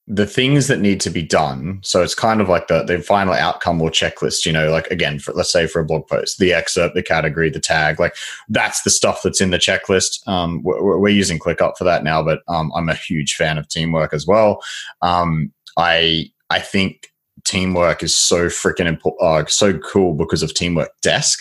the 0.09 0.27
things 0.27 0.67
that 0.67 0.81
need 0.81 1.01
to 1.01 1.11
be 1.11 1.23
done. 1.23 1.79
So 1.83 2.03
it's 2.03 2.15
kind 2.15 2.41
of 2.41 2.49
like 2.49 2.69
the 2.69 2.85
the 2.85 3.01
final 3.01 3.35
outcome 3.35 3.81
or 3.83 3.91
checklist. 3.91 4.47
You 4.47 4.53
know, 4.53 4.71
like 4.71 4.87
again, 4.89 5.19
for, 5.19 5.33
let's 5.33 5.51
say 5.51 5.67
for 5.67 5.81
a 5.81 5.85
blog 5.85 6.07
post, 6.07 6.39
the 6.39 6.53
excerpt, 6.53 6.95
the 6.95 7.03
category, 7.03 7.51
the 7.51 7.61
tag, 7.61 7.99
like 7.99 8.15
that's 8.49 8.83
the 8.83 8.91
stuff 8.91 9.23
that's 9.23 9.41
in 9.41 9.51
the 9.51 9.59
checklist. 9.59 10.27
Um, 10.29 10.63
we're, 10.63 10.99
we're 10.99 11.09
using 11.09 11.39
ClickUp 11.39 11.77
for 11.77 11.85
that 11.85 12.05
now, 12.05 12.23
but 12.23 12.43
um, 12.47 12.73
I'm 12.77 12.89
a 12.89 12.95
huge 12.95 13.35
fan 13.35 13.59
of 13.59 13.69
teamwork 13.69 14.15
as 14.15 14.27
well. 14.27 14.63
Um, 15.03 15.53
I 15.77 16.31
I 16.51 16.61
think 16.61 17.09
teamwork 17.45 18.03
is 18.03 18.15
so 18.15 18.47
freaking 18.47 18.87
important, 18.87 19.23
uh, 19.23 19.47
so 19.47 19.79
cool 19.79 20.15
because 20.15 20.43
of 20.43 20.55
Teamwork 20.55 20.91
Desk. 21.01 21.41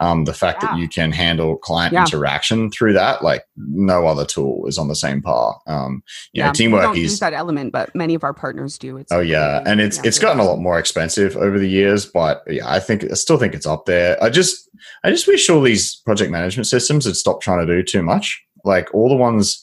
Um, 0.00 0.24
the 0.24 0.32
fact 0.34 0.60
that 0.60 0.78
you 0.78 0.88
can 0.88 1.10
handle 1.10 1.56
client 1.56 1.92
Yeah. 1.92 2.02
interaction 2.04 2.70
through 2.70 2.92
that, 2.92 3.22
like 3.22 3.42
no 3.56 4.06
other 4.06 4.24
tool 4.24 4.64
is 4.68 4.78
on 4.78 4.86
the 4.88 4.94
same 4.94 5.20
par. 5.22 5.58
Um, 5.66 6.02
you 6.32 6.42
know, 6.42 6.50
we 6.50 6.52
teamwork 6.54 6.96
is 6.96 7.02
use 7.02 7.18
that 7.20 7.32
element, 7.32 7.72
but 7.72 7.92
many 7.94 8.14
of 8.14 8.22
our 8.22 8.32
partners 8.34 8.78
do. 8.78 8.96
It's 8.96 9.10
Oh 9.10 9.20
yeah, 9.20 9.58
really- 9.58 9.70
and 9.70 9.80
it's 9.80 9.96
yeah, 9.96 10.02
it's 10.06 10.18
gotten 10.18 10.38
a 10.40 10.44
lot 10.44 10.58
more 10.60 10.78
expensive 10.78 11.36
over 11.36 11.58
the 11.58 11.68
years, 11.68 12.06
but 12.06 12.42
yeah, 12.46 12.70
I 12.70 12.78
think 12.80 13.04
I 13.10 13.14
still 13.14 13.38
think 13.38 13.54
it's 13.54 13.66
up 13.66 13.86
there. 13.86 14.22
I 14.22 14.30
just 14.30 14.68
I 15.04 15.10
just 15.10 15.26
wish 15.26 15.50
all 15.50 15.62
these 15.62 15.96
project 15.96 16.30
management 16.30 16.68
systems 16.68 17.04
had 17.04 17.16
stopped 17.16 17.42
trying 17.42 17.66
to 17.66 17.76
do 17.76 17.82
too 17.82 18.02
much. 18.02 18.40
Like 18.64 18.92
all 18.94 19.08
the 19.08 19.16
ones 19.16 19.60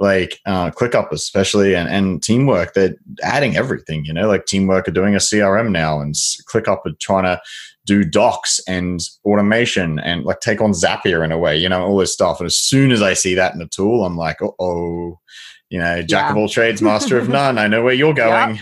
like 0.00 0.38
uh, 0.46 0.70
ClickUp 0.70 1.10
especially 1.10 1.74
and, 1.74 1.88
and 1.88 2.22
Teamwork, 2.22 2.72
they're 2.74 2.94
adding 3.22 3.56
everything. 3.56 4.04
You 4.04 4.12
know, 4.12 4.28
like 4.28 4.46
Teamwork 4.46 4.86
are 4.86 4.92
doing 4.92 5.14
a 5.14 5.18
CRM 5.18 5.70
now, 5.72 6.00
and 6.00 6.14
ClickUp 6.52 6.86
are 6.86 6.92
trying 7.00 7.24
to 7.24 7.40
do 7.88 8.04
docs 8.04 8.60
and 8.68 9.00
automation 9.24 9.98
and 10.00 10.24
like 10.24 10.40
take 10.40 10.60
on 10.60 10.72
Zapier 10.72 11.24
in 11.24 11.32
a 11.32 11.38
way. 11.38 11.56
You 11.56 11.70
know, 11.70 11.82
all 11.84 11.96
this 11.96 12.12
stuff. 12.12 12.38
And 12.38 12.46
as 12.46 12.60
soon 12.60 12.92
as 12.92 13.00
I 13.00 13.14
see 13.14 13.34
that 13.34 13.54
in 13.54 13.62
a 13.62 13.66
tool, 13.66 14.04
I'm 14.04 14.16
like, 14.16 14.36
oh, 14.60 15.18
you 15.70 15.78
know, 15.78 16.02
jack 16.02 16.26
Yeah. 16.26 16.30
of 16.32 16.36
all 16.36 16.48
trades, 16.50 16.82
master 16.82 17.16
of 17.18 17.28
none. 17.38 17.56
I 17.56 17.66
know 17.66 17.82
where 17.82 17.94
you're 17.94 18.12
going. 18.14 18.60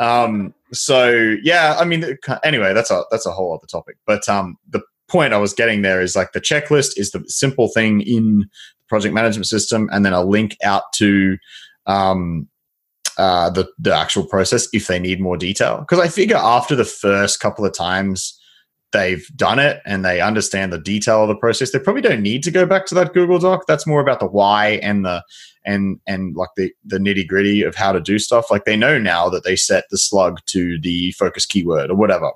Um, 0.00 0.52
so 0.72 1.36
yeah, 1.44 1.76
I 1.78 1.84
mean, 1.84 2.18
anyway, 2.42 2.74
that's 2.74 2.90
a 2.90 3.04
that's 3.12 3.24
a 3.26 3.30
whole 3.30 3.54
other 3.54 3.68
topic. 3.68 3.96
But 4.04 4.28
um, 4.28 4.56
the 4.68 4.82
point 5.08 5.32
I 5.32 5.38
was 5.38 5.52
getting 5.54 5.82
there 5.82 6.02
is 6.02 6.16
like 6.16 6.32
the 6.32 6.40
checklist 6.40 6.98
is 6.98 7.12
the 7.12 7.22
simple 7.28 7.68
thing 7.68 8.00
in 8.00 8.40
the 8.40 8.46
project 8.88 9.14
management 9.14 9.46
system, 9.46 9.88
and 9.92 10.04
then 10.04 10.12
a 10.12 10.24
link 10.24 10.56
out 10.64 10.82
to 10.94 11.38
um, 11.86 12.48
uh, 13.16 13.48
the 13.50 13.68
the 13.78 13.94
actual 13.94 14.26
process 14.26 14.68
if 14.72 14.88
they 14.88 14.98
need 14.98 15.20
more 15.20 15.36
detail. 15.36 15.78
Because 15.78 16.00
I 16.00 16.08
figure 16.08 16.36
after 16.36 16.74
the 16.74 16.84
first 16.84 17.38
couple 17.38 17.64
of 17.64 17.72
times 17.72 18.36
they've 18.92 19.26
done 19.36 19.58
it 19.58 19.80
and 19.84 20.04
they 20.04 20.20
understand 20.20 20.72
the 20.72 20.78
detail 20.78 21.22
of 21.22 21.28
the 21.28 21.36
process, 21.36 21.70
they 21.70 21.78
probably 21.78 22.02
don't 22.02 22.22
need 22.22 22.42
to 22.44 22.50
go 22.50 22.66
back 22.66 22.86
to 22.86 22.94
that 22.94 23.12
Google 23.12 23.38
Doc. 23.38 23.64
That's 23.66 23.86
more 23.86 24.00
about 24.00 24.20
the 24.20 24.26
why 24.26 24.80
and 24.82 25.04
the 25.04 25.22
and 25.64 25.98
and 26.06 26.36
like 26.36 26.50
the 26.56 26.72
the 26.84 26.98
nitty 26.98 27.26
gritty 27.26 27.62
of 27.62 27.74
how 27.74 27.92
to 27.92 28.00
do 28.00 28.18
stuff. 28.18 28.50
Like 28.50 28.64
they 28.64 28.76
know 28.76 28.98
now 28.98 29.28
that 29.28 29.44
they 29.44 29.56
set 29.56 29.84
the 29.90 29.98
slug 29.98 30.40
to 30.46 30.78
the 30.80 31.12
focus 31.12 31.46
keyword 31.46 31.90
or 31.90 31.96
whatever, 31.96 32.30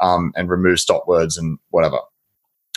um, 0.00 0.32
and 0.36 0.48
remove 0.50 0.80
stop 0.80 1.08
words 1.08 1.36
and 1.36 1.58
whatever. 1.70 1.98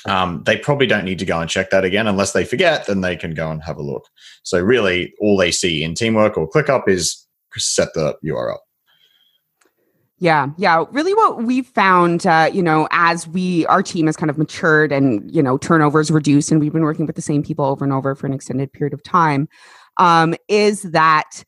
Um, 0.06 0.44
they 0.46 0.58
probably 0.58 0.88
don't 0.88 1.04
need 1.04 1.20
to 1.20 1.26
go 1.26 1.40
and 1.42 1.50
check 1.50 1.70
that 1.72 1.84
again 1.84 2.08
unless 2.08 2.32
they 2.32 2.46
forget. 2.46 2.86
Then 2.86 3.02
they 3.02 3.18
can 3.18 3.34
go 3.34 3.52
and 3.52 3.62
have 3.64 3.78
a 3.78 3.84
look. 3.84 4.06
So 4.44 4.60
really, 4.60 5.14
all 5.20 5.36
they 5.36 5.52
see 5.52 5.84
in 5.84 5.96
Teamwork 5.96 6.38
or 6.38 6.50
ClickUp 6.50 6.88
is 6.88 7.28
set 7.58 7.94
the 7.94 8.16
URL. 8.24 8.58
Yeah, 10.20 10.48
yeah. 10.58 10.84
Really, 10.92 11.14
what 11.14 11.44
we've 11.44 11.68
found, 11.68 12.26
uh, 12.26 12.50
you 12.52 12.64
know, 12.64 12.88
as 12.92 13.28
we 13.28 13.68
our 13.68 13.84
team 13.84 14.08
has 14.08 14.18
kind 14.18 14.32
of 14.32 14.38
matured 14.38 14.92
and 14.92 15.30
you 15.34 15.44
know 15.44 15.60
turnovers 15.60 16.10
reduced, 16.10 16.52
and 16.52 16.60
we've 16.60 16.74
been 16.74 16.82
working 16.82 17.06
with 17.06 17.16
the 17.16 17.22
same 17.22 17.44
people 17.44 17.66
over 17.66 17.84
and 17.84 17.94
over 17.94 18.16
for 18.16 18.26
an 18.26 18.34
extended 18.34 18.74
period 18.74 18.94
of 18.94 19.04
time, 19.04 19.48
um, 19.98 20.34
is 20.48 20.82
that 20.84 21.44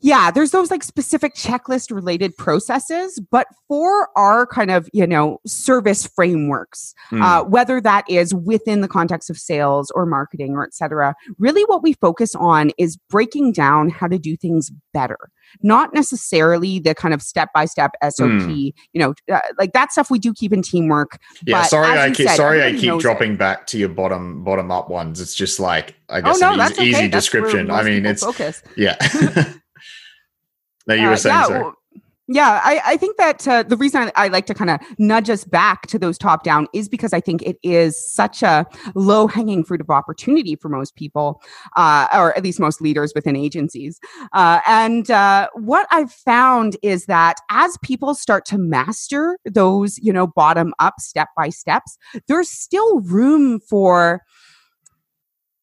yeah, 0.00 0.30
there's 0.30 0.52
those 0.52 0.70
like 0.70 0.82
specific 0.84 1.34
checklist 1.34 1.94
related 1.94 2.36
processes, 2.36 3.20
but 3.30 3.46
for 3.66 4.08
our 4.16 4.46
kind 4.46 4.70
of 4.70 4.88
you 4.92 5.06
know 5.06 5.40
service 5.46 6.06
frameworks, 6.06 6.94
Hmm. 7.10 7.22
uh, 7.22 7.42
whether 7.44 7.80
that 7.80 8.04
is 8.08 8.34
within 8.34 8.80
the 8.80 8.88
context 8.88 9.30
of 9.30 9.38
sales 9.38 9.90
or 9.94 10.06
marketing 10.06 10.52
or 10.54 10.62
et 10.64 10.74
cetera, 10.74 11.14
really 11.38 11.62
what 11.64 11.82
we 11.82 11.94
focus 11.94 12.34
on 12.34 12.70
is 12.78 12.96
breaking 13.08 13.52
down 13.52 13.88
how 13.88 14.06
to 14.06 14.18
do 14.18 14.36
things 14.36 14.70
better, 14.94 15.18
not 15.62 15.92
necessarily 15.94 16.78
the 16.78 16.94
kind 16.94 17.12
of 17.14 17.22
step 17.22 17.48
by 17.54 17.64
step 17.64 17.92
SOP. 18.08 18.28
Hmm. 18.28 18.50
You 18.50 18.74
know, 18.94 19.14
uh, 19.32 19.40
like 19.58 19.72
that 19.72 19.90
stuff 19.92 20.10
we 20.10 20.18
do 20.18 20.32
keep 20.32 20.52
in 20.52 20.62
teamwork. 20.62 21.18
yeah, 21.46 21.62
sorry, 21.64 21.98
I 21.98 22.10
keep 22.10 22.28
said, 22.28 22.36
sorry 22.36 22.62
I 22.62 22.72
keep 22.72 22.98
dropping 23.00 23.32
it. 23.32 23.38
back 23.38 23.66
to 23.68 23.78
your 23.78 23.88
bottom 23.88 24.44
bottom 24.44 24.70
up 24.70 24.90
ones. 24.90 25.20
It's 25.20 25.34
just 25.34 25.58
like 25.58 25.94
I 26.08 26.18
Oh 26.18 26.22
guess 26.22 26.40
no, 26.40 26.52
an 26.52 26.60
easy, 26.60 26.72
okay. 26.74 26.84
easy 26.90 27.08
description. 27.08 27.70
I 27.70 27.82
mean, 27.82 28.06
it's 28.06 28.22
focus. 28.22 28.62
yeah. 28.76 28.96
no, 30.88 30.94
you 30.94 31.06
Uh, 31.06 31.10
were 31.10 31.16
saying 31.16 31.36
yeah, 31.36 31.48
well, 31.48 31.74
yeah, 32.30 32.60
I, 32.62 32.82
I 32.84 32.96
think 32.98 33.16
that 33.16 33.48
uh, 33.48 33.62
the 33.62 33.76
reason 33.78 34.02
I, 34.14 34.26
I 34.26 34.28
like 34.28 34.44
to 34.46 34.54
kind 34.54 34.68
of 34.68 34.80
nudge 34.98 35.30
us 35.30 35.44
back 35.44 35.86
to 35.86 35.98
those 35.98 36.18
top 36.18 36.44
down 36.44 36.68
is 36.74 36.86
because 36.86 37.14
I 37.14 37.20
think 37.20 37.40
it 37.42 37.56
is 37.62 37.98
such 37.98 38.42
a 38.42 38.66
low 38.94 39.26
hanging 39.26 39.64
fruit 39.64 39.80
of 39.80 39.88
opportunity 39.88 40.54
for 40.54 40.68
most 40.68 40.94
people, 40.94 41.40
uh, 41.76 42.06
or 42.12 42.36
at 42.36 42.44
least 42.44 42.60
most 42.60 42.82
leaders 42.82 43.12
within 43.14 43.34
agencies. 43.34 43.98
Uh, 44.34 44.60
and 44.66 45.10
uh, 45.10 45.48
what 45.54 45.88
I've 45.90 46.12
found 46.12 46.76
is 46.82 47.06
that 47.06 47.36
as 47.50 47.78
people 47.82 48.14
start 48.14 48.44
to 48.46 48.58
master 48.58 49.38
those, 49.46 49.98
you 49.98 50.12
know, 50.12 50.26
bottom 50.26 50.74
up 50.78 51.00
step 51.00 51.28
by 51.34 51.48
steps, 51.48 51.96
there's 52.26 52.50
still 52.50 53.00
room 53.00 53.58
for 53.58 54.20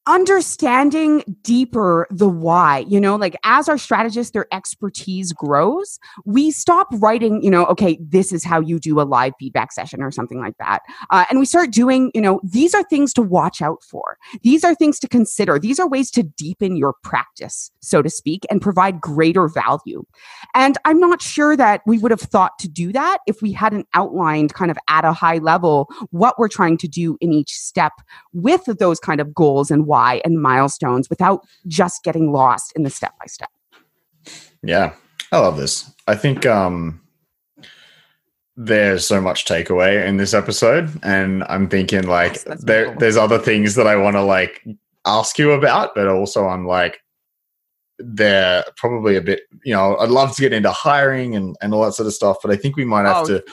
understanding 0.07 1.23
deeper 1.41 2.07
the 2.11 2.29
why 2.29 2.85
you 2.87 2.99
know 2.99 3.15
like 3.15 3.35
as 3.43 3.67
our 3.67 3.77
strategists 3.77 4.31
their 4.31 4.45
expertise 4.53 5.33
grows 5.33 5.99
we 6.25 6.51
stop 6.51 6.87
writing 6.93 7.41
you 7.41 7.49
know 7.49 7.65
okay 7.65 7.97
this 8.01 8.31
is 8.31 8.43
how 8.43 8.59
you 8.59 8.79
do 8.79 9.01
a 9.01 9.03
live 9.03 9.33
feedback 9.39 9.71
session 9.71 10.01
or 10.01 10.11
something 10.11 10.39
like 10.39 10.57
that. 10.57 10.79
Uh, 11.09 11.25
and 11.29 11.39
we 11.39 11.45
start 11.45 11.71
doing 11.71 12.11
you 12.13 12.21
know 12.21 12.39
these 12.43 12.75
are 12.75 12.83
things 12.83 13.13
to 13.13 13.21
watch 13.21 13.61
out 13.61 13.83
for. 13.83 14.17
These 14.43 14.63
are 14.63 14.75
things 14.75 14.99
to 14.99 15.07
consider. 15.07 15.57
These 15.59 15.79
are 15.79 15.87
ways 15.87 16.11
to 16.11 16.23
deepen 16.23 16.75
your 16.75 16.93
practice 17.03 17.71
so 17.81 18.01
to 18.01 18.09
speak 18.09 18.45
and 18.49 18.61
provide 18.61 19.01
greater 19.01 19.47
value. 19.47 20.05
And 20.53 20.77
i'm 20.85 20.99
not 20.99 21.21
sure 21.21 21.57
that 21.57 21.81
we 21.85 21.97
would 21.97 22.11
have 22.11 22.21
thought 22.21 22.57
to 22.59 22.67
do 22.67 22.91
that 22.93 23.19
if 23.27 23.41
we 23.41 23.51
hadn't 23.51 23.87
outlined 23.93 24.53
kind 24.53 24.71
of 24.71 24.77
at 24.87 25.05
a 25.05 25.13
high 25.13 25.37
level 25.37 25.89
what 26.11 26.37
we're 26.37 26.47
trying 26.47 26.77
to 26.77 26.87
do 26.87 27.17
in 27.21 27.33
each 27.33 27.53
step 27.53 27.93
with 28.33 28.65
those 28.79 28.99
kind 28.99 29.19
of 29.19 29.33
goals 29.33 29.71
and 29.71 29.87
why 29.87 29.94
and 30.25 30.41
milestones 30.41 31.09
without 31.09 31.45
just 31.67 32.03
getting 32.03 32.31
lost 32.31 32.71
in 32.75 32.83
the 32.83 32.89
step 32.89 33.13
by 33.19 33.25
step. 33.27 33.49
Yeah, 34.63 34.93
I 35.31 35.39
love 35.39 35.57
this. 35.57 35.89
I 36.07 36.15
think 36.15 36.45
um, 36.45 37.01
there's 38.57 39.05
so 39.05 39.19
much 39.21 39.45
takeaway 39.45 40.05
in 40.07 40.17
this 40.17 40.33
episode, 40.33 40.89
and 41.03 41.43
I'm 41.49 41.67
thinking 41.69 42.07
like 42.07 42.33
Yes, 42.47 42.63
there, 42.63 42.85
cool. 42.85 42.95
there's 42.99 43.17
other 43.17 43.37
things 43.39 43.75
that 43.75 43.87
I 43.87 43.95
want 43.95 44.15
to 44.15 44.21
like 44.23 44.65
ask 45.05 45.37
you 45.37 45.51
about, 45.51 45.93
but 45.95 46.07
also 46.07 46.47
I'm 46.47 46.65
like 46.65 46.99
they're 47.99 48.63
probably 48.75 49.15
a 49.15 49.21
bit, 49.21 49.41
you 49.63 49.73
know, 49.73 49.95
I'd 49.97 50.09
love 50.09 50.35
to 50.35 50.41
get 50.41 50.51
into 50.53 50.71
hiring 50.71 51.35
and 51.35 51.55
and 51.61 51.73
all 51.73 51.83
that 51.85 51.93
sort 51.93 52.07
of 52.07 52.13
stuff, 52.13 52.37
but 52.41 52.51
I 52.51 52.55
think 52.57 52.75
we 52.75 52.85
might 52.85 53.05
have 53.05 53.23
Oh, 53.23 53.25
to 53.27 53.43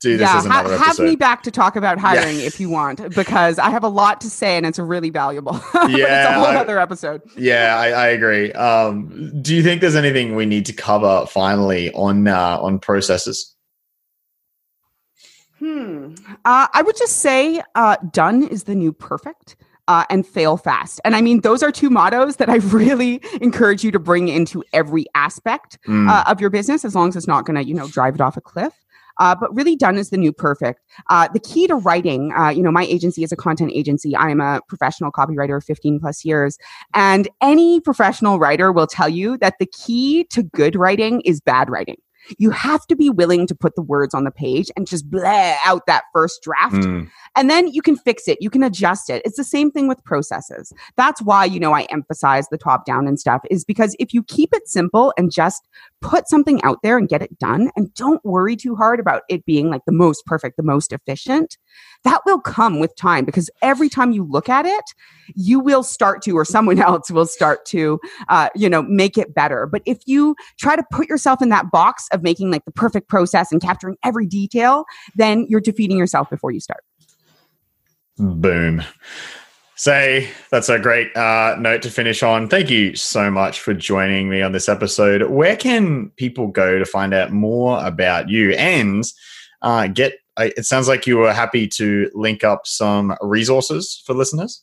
do 0.00 0.16
this 0.16 0.26
yeah, 0.28 0.38
as 0.38 0.46
ha- 0.46 0.62
have 0.62 0.80
episode. 0.88 1.04
me 1.04 1.16
back 1.16 1.42
to 1.42 1.50
talk 1.50 1.76
about 1.76 1.98
hiring 1.98 2.40
if 2.40 2.58
you 2.58 2.70
want, 2.70 3.14
because 3.14 3.58
I 3.58 3.68
have 3.70 3.84
a 3.84 3.88
lot 3.88 4.20
to 4.22 4.30
say 4.30 4.56
and 4.56 4.64
it's 4.64 4.78
really 4.78 5.10
valuable. 5.10 5.52
But 5.72 5.90
it's 5.90 5.98
Yeah, 5.98 6.30
a 6.30 6.34
whole 6.38 6.46
I- 6.46 6.56
other 6.56 6.78
episode. 6.78 7.22
Yeah, 7.36 7.76
I, 7.78 7.88
I 7.90 8.06
agree. 8.08 8.52
Um, 8.52 9.32
do 9.42 9.54
you 9.54 9.62
think 9.62 9.80
there's 9.82 9.96
anything 9.96 10.34
we 10.34 10.46
need 10.46 10.64
to 10.66 10.72
cover 10.72 11.26
finally 11.26 11.92
on 11.92 12.26
uh, 12.28 12.58
on 12.60 12.78
processes? 12.78 13.54
Hmm. 15.58 16.14
Uh, 16.44 16.68
I 16.72 16.82
would 16.82 16.96
just 16.96 17.18
say 17.18 17.62
uh, 17.74 17.96
done 18.12 18.42
is 18.44 18.64
the 18.64 18.74
new 18.74 18.92
perfect. 18.92 19.56
uh, 19.88 20.04
and 20.08 20.24
fail 20.24 20.56
fast. 20.56 21.00
And 21.04 21.16
I 21.16 21.20
mean, 21.20 21.40
those 21.40 21.64
are 21.64 21.72
two 21.72 21.90
mottos 21.90 22.36
that 22.36 22.48
I 22.48 22.56
really 22.78 23.20
encourage 23.40 23.82
you 23.82 23.90
to 23.90 23.98
bring 23.98 24.28
into 24.28 24.62
every 24.72 25.04
aspect 25.16 25.78
Mm. 25.88 26.08
uh, 26.08 26.22
of 26.30 26.40
your 26.40 26.48
business, 26.48 26.84
as 26.84 26.94
long 26.94 27.08
as 27.08 27.16
it's 27.16 27.26
not 27.26 27.44
going 27.44 27.56
to, 27.56 27.64
you 27.64 27.74
know, 27.74 27.88
drive 27.88 28.14
it 28.14 28.20
off 28.20 28.36
a 28.36 28.40
cliff. 28.40 28.72
Uh, 29.20 29.36
but 29.38 29.54
really 29.54 29.76
done 29.76 29.96
is 29.96 30.10
the 30.10 30.16
new 30.16 30.32
perfect. 30.32 30.80
Uh, 31.08 31.28
the 31.32 31.38
key 31.38 31.66
to 31.68 31.76
writing, 31.76 32.32
uh, 32.36 32.48
you 32.48 32.62
know, 32.62 32.72
my 32.72 32.84
agency 32.84 33.22
is 33.22 33.30
a 33.30 33.36
content 33.36 33.70
agency. 33.72 34.16
I 34.16 34.30
am 34.30 34.40
a 34.40 34.60
professional 34.66 35.12
copywriter 35.12 35.58
of 35.58 35.64
15 35.64 36.00
plus 36.00 36.24
years. 36.24 36.58
And 36.94 37.28
any 37.40 37.80
professional 37.80 38.38
writer 38.38 38.72
will 38.72 38.86
tell 38.86 39.08
you 39.08 39.36
that 39.38 39.54
the 39.60 39.66
key 39.66 40.24
to 40.30 40.42
good 40.42 40.74
writing 40.74 41.20
is 41.20 41.40
bad 41.40 41.70
writing. 41.70 41.96
You 42.38 42.50
have 42.50 42.86
to 42.86 42.96
be 42.96 43.10
willing 43.10 43.46
to 43.46 43.54
put 43.54 43.74
the 43.76 43.82
words 43.82 44.14
on 44.14 44.24
the 44.24 44.30
page 44.30 44.70
and 44.76 44.86
just 44.86 45.08
bleh 45.10 45.56
out 45.64 45.86
that 45.86 46.04
first 46.12 46.42
draft. 46.42 46.74
Mm. 46.74 47.10
And 47.36 47.48
then 47.48 47.68
you 47.68 47.80
can 47.80 47.96
fix 47.96 48.26
it, 48.26 48.38
you 48.40 48.50
can 48.50 48.62
adjust 48.62 49.08
it. 49.08 49.22
It's 49.24 49.36
the 49.36 49.44
same 49.44 49.70
thing 49.70 49.86
with 49.86 50.02
processes. 50.04 50.72
That's 50.96 51.22
why, 51.22 51.44
you 51.44 51.60
know, 51.60 51.72
I 51.72 51.82
emphasize 51.82 52.48
the 52.48 52.58
top 52.58 52.84
down 52.84 53.06
and 53.06 53.20
stuff, 53.20 53.42
is 53.50 53.64
because 53.64 53.94
if 54.00 54.12
you 54.12 54.22
keep 54.24 54.50
it 54.52 54.68
simple 54.68 55.12
and 55.16 55.30
just 55.30 55.68
put 56.00 56.28
something 56.28 56.62
out 56.64 56.78
there 56.82 56.98
and 56.98 57.08
get 57.08 57.22
it 57.22 57.38
done, 57.38 57.70
and 57.76 57.92
don't 57.94 58.24
worry 58.24 58.56
too 58.56 58.74
hard 58.74 58.98
about 58.98 59.22
it 59.28 59.44
being 59.44 59.70
like 59.70 59.82
the 59.86 59.92
most 59.92 60.26
perfect, 60.26 60.56
the 60.56 60.62
most 60.62 60.92
efficient, 60.92 61.56
that 62.04 62.20
will 62.26 62.40
come 62.40 62.80
with 62.80 62.96
time 62.96 63.24
because 63.24 63.48
every 63.62 63.88
time 63.88 64.10
you 64.10 64.24
look 64.24 64.48
at 64.48 64.66
it, 64.66 64.84
you 65.36 65.60
will 65.60 65.82
start 65.82 66.22
to, 66.22 66.32
or 66.32 66.44
someone 66.44 66.78
else 66.80 67.10
will 67.10 67.26
start 67.26 67.64
to, 67.66 68.00
uh, 68.28 68.48
you 68.56 68.68
know, 68.68 68.82
make 68.82 69.16
it 69.16 69.34
better. 69.34 69.66
But 69.66 69.82
if 69.86 69.98
you 70.06 70.34
try 70.58 70.74
to 70.74 70.84
put 70.90 71.08
yourself 71.08 71.40
in 71.40 71.48
that 71.50 71.70
box 71.70 72.08
of 72.12 72.22
making 72.22 72.50
like 72.50 72.64
the 72.64 72.72
perfect 72.72 73.08
process 73.08 73.52
and 73.52 73.60
capturing 73.60 73.96
every 74.04 74.26
detail, 74.26 74.84
then 75.14 75.46
you're 75.48 75.60
defeating 75.60 75.96
yourself 75.96 76.28
before 76.28 76.50
you 76.50 76.60
start. 76.60 76.82
Boom. 78.20 78.82
Say, 79.76 80.28
that's 80.50 80.68
a 80.68 80.78
great 80.78 81.16
uh, 81.16 81.56
note 81.58 81.80
to 81.82 81.90
finish 81.90 82.22
on. 82.22 82.48
Thank 82.48 82.68
you 82.68 82.94
so 82.94 83.30
much 83.30 83.60
for 83.60 83.72
joining 83.72 84.28
me 84.28 84.42
on 84.42 84.52
this 84.52 84.68
episode. 84.68 85.30
Where 85.30 85.56
can 85.56 86.10
people 86.16 86.48
go 86.48 86.78
to 86.78 86.84
find 86.84 87.14
out 87.14 87.32
more 87.32 87.82
about 87.82 88.28
you 88.28 88.50
and 88.52 89.04
uh, 89.62 89.86
get? 89.86 90.18
It 90.38 90.66
sounds 90.66 90.86
like 90.86 91.06
you 91.06 91.16
were 91.16 91.32
happy 91.32 91.66
to 91.68 92.10
link 92.12 92.44
up 92.44 92.66
some 92.66 93.16
resources 93.22 94.02
for 94.04 94.14
listeners. 94.14 94.62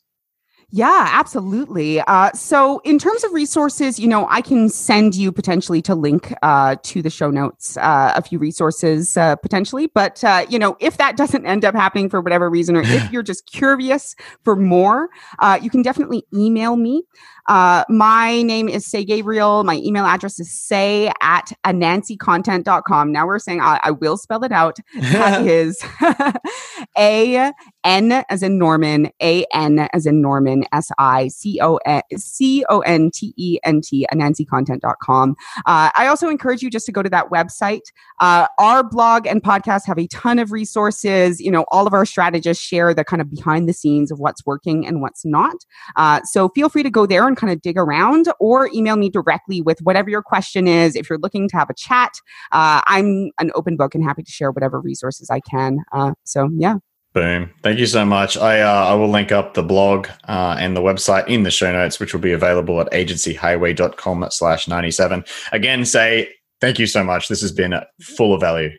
Yeah, 0.70 1.08
absolutely. 1.14 2.02
Uh, 2.02 2.30
so, 2.34 2.80
in 2.80 3.00
terms 3.00 3.24
of 3.24 3.32
resources, 3.32 3.98
you 4.00 4.08
know, 4.08 4.28
I 4.30 4.42
can 4.42 4.68
send 4.68 5.16
you 5.16 5.32
potentially 5.32 5.82
to 5.84 5.96
link 5.96 6.34
uh, 6.42 6.76
to 6.84 7.02
the 7.02 7.10
show 7.10 7.32
notes 7.32 7.78
uh, 7.78 8.12
a 8.18 8.22
few 8.22 8.38
resources 8.38 9.16
uh, 9.16 9.38
potentially. 9.38 9.88
But, 9.88 10.22
uh, 10.26 10.46
you 10.50 10.60
know, 10.60 10.76
if 10.82 10.98
that 10.98 11.16
doesn't 11.18 11.46
end 11.46 11.64
up 11.64 11.74
happening 11.74 12.10
for 12.10 12.20
whatever 12.20 12.50
reason, 12.50 12.76
or 12.76 12.82
if 12.82 13.12
you're 13.14 13.24
just 13.24 13.50
curious 13.50 14.14
for 14.44 14.58
more, 14.58 15.08
uh, 15.40 15.58
you 15.62 15.70
can 15.70 15.84
definitely 15.84 16.26
email 16.34 16.76
me. 16.76 17.04
Uh, 17.48 17.84
my 17.90 18.42
name 18.42 18.68
is 18.68 18.86
Say 18.86 19.06
Gabriel. 19.06 19.64
My 19.64 19.78
email 19.78 20.06
address 20.06 20.40
is 20.40 20.52
say 20.52 21.12
at 21.22 21.52
anansicontent.com. 21.66 23.12
Now 23.12 23.26
we're 23.26 23.40
saying 23.40 23.62
I, 23.62 23.80
I 23.84 23.92
will 23.92 24.18
spell 24.18 24.44
it 24.44 24.52
out. 24.52 24.78
That 25.12 25.42
is 25.46 25.82
A 26.98 27.52
N 27.84 28.12
as 28.30 28.44
in 28.44 28.58
Norman, 28.58 29.10
A 29.22 29.46
N 29.54 29.88
as 29.94 30.06
in 30.06 30.22
Norman, 30.22 30.66
S 30.74 30.90
I 30.98 31.30
C 31.30 31.60
O 31.62 31.78
N 31.86 32.02
C 32.18 32.66
O 32.70 32.80
N 32.82 33.12
T 33.14 33.34
E 33.38 33.60
N 33.64 33.82
T, 33.82 34.06
anansicontent.com. 34.14 35.36
Uh, 35.66 35.90
I 35.96 36.08
also 36.08 36.28
encourage 36.30 36.62
you 36.62 36.70
just 36.70 36.86
to 36.88 36.92
go 36.92 37.02
to 37.02 37.10
that 37.10 37.30
website. 37.30 37.84
Uh, 38.20 38.48
our 38.60 38.84
blog 38.84 39.26
and 39.26 39.42
podcast 39.42 39.86
have 39.86 39.98
a 39.98 40.08
ton 40.08 40.40
of 40.40 40.52
resources. 40.52 41.40
You 41.40 41.52
know, 41.52 41.66
all 41.72 41.88
of 41.88 41.94
our 41.94 42.06
strategists 42.06 42.64
share 42.64 42.94
the 42.94 43.06
kind 43.06 43.22
of 43.22 43.32
behind 43.32 43.70
the 43.70 43.74
scenes 43.74 44.12
of 44.12 44.20
what's 44.20 44.46
working 44.46 44.86
and 44.86 45.02
what's 45.02 45.24
not. 45.26 45.56
Uh, 45.96 46.22
so 46.26 46.50
feel 46.50 46.68
free 46.68 46.84
to 46.84 46.90
go 46.90 47.06
there 47.06 47.26
and 47.26 47.37
kind 47.38 47.54
of 47.54 47.62
dig 47.62 47.78
around 47.78 48.26
or 48.40 48.70
email 48.74 48.98
me 48.98 49.10
directly 49.10 49.62
with 49.62 49.80
whatever 49.82 50.10
your 50.10 50.22
question 50.22 50.68
is. 50.68 50.96
If 50.96 51.10
you're 51.10 51.20
looking 51.20 51.48
to 51.50 51.58
have 51.58 51.70
a 51.70 51.74
chat, 51.74 52.12
uh, 52.52 52.82
I'm 52.88 53.32
an 53.40 53.52
open 53.56 53.78
book 53.78 53.96
and 53.96 54.04
happy 54.04 54.24
to 54.24 54.32
share 54.32 54.52
whatever 54.52 54.82
resources 54.82 55.30
I 55.30 55.40
can. 55.40 55.80
Uh, 55.92 56.14
so, 56.24 56.50
yeah. 56.58 56.78
Boom. 57.14 57.50
Thank 57.64 57.80
you 57.80 57.86
so 57.88 58.06
much. 58.06 58.38
I 58.38 58.62
uh, 58.62 58.86
I 58.86 58.94
will 58.94 59.10
link 59.10 59.32
up 59.32 59.54
the 59.54 59.64
blog 59.64 60.08
uh, 60.28 60.56
and 60.60 60.76
the 60.76 60.82
website 60.82 61.28
in 61.28 61.44
the 61.44 61.50
show 61.50 61.72
notes, 61.72 62.00
which 62.00 62.14
will 62.14 62.22
be 62.22 62.32
available 62.32 62.80
at 62.80 62.92
agencyhighway.com 62.92 64.28
slash 64.30 64.68
97. 64.68 65.24
Again, 65.52 65.86
say 65.86 66.30
thank 66.62 66.78
you 66.78 66.86
so 66.86 67.04
much. 67.04 67.28
This 67.28 67.42
has 67.42 67.52
been 67.52 67.74
full 68.02 68.36
of 68.36 68.42
value. 68.42 68.70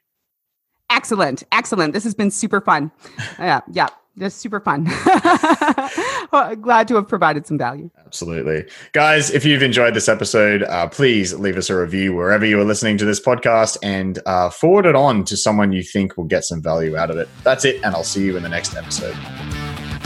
Excellent. 0.91 1.43
Excellent. 1.53 1.93
This 1.95 2.05
has 2.05 2.15
been 2.15 2.31
super 2.31 2.61
fun. 2.61 2.93
Yeah. 3.39 3.61
Yeah. 3.73 3.89
Just 4.19 4.39
super 4.39 4.61
fun. 4.61 4.85
well, 6.33 6.57
glad 6.57 6.89
to 6.89 6.97
have 6.97 7.09
provided 7.09 7.47
some 7.47 7.59
value. 7.59 7.91
Absolutely. 8.05 8.65
Guys, 8.93 9.31
if 9.31 9.45
you've 9.45 9.63
enjoyed 9.63 9.95
this 9.95 10.09
episode, 10.09 10.63
uh, 10.65 10.89
please 10.89 11.35
leave 11.35 11.57
us 11.57 11.71
a 11.71 11.77
review 11.77 12.15
wherever 12.15 12.45
you 12.45 12.61
are 12.61 12.65
listening 12.65 12.99
to 12.99 13.05
this 13.05 13.21
podcast 13.21 13.77
and 13.83 14.19
uh, 14.27 14.51
forward 14.51 14.87
it 14.87 14.97
on 14.97 15.25
to 15.25 15.37
someone 15.37 15.73
you 15.73 15.83
think 15.83 16.17
will 16.17 16.25
get 16.25 16.45
some 16.45 16.61
value 16.61 16.97
out 16.97 17.11
of 17.11 17.17
it. 17.19 17.29
That's 17.45 17.65
it, 17.65 17.77
and 17.85 17.95
I'll 17.95 18.05
see 18.05 18.25
you 18.25 18.37
in 18.37 18.43
the 18.43 18.49
next 18.49 18.77
episode. 18.77 19.17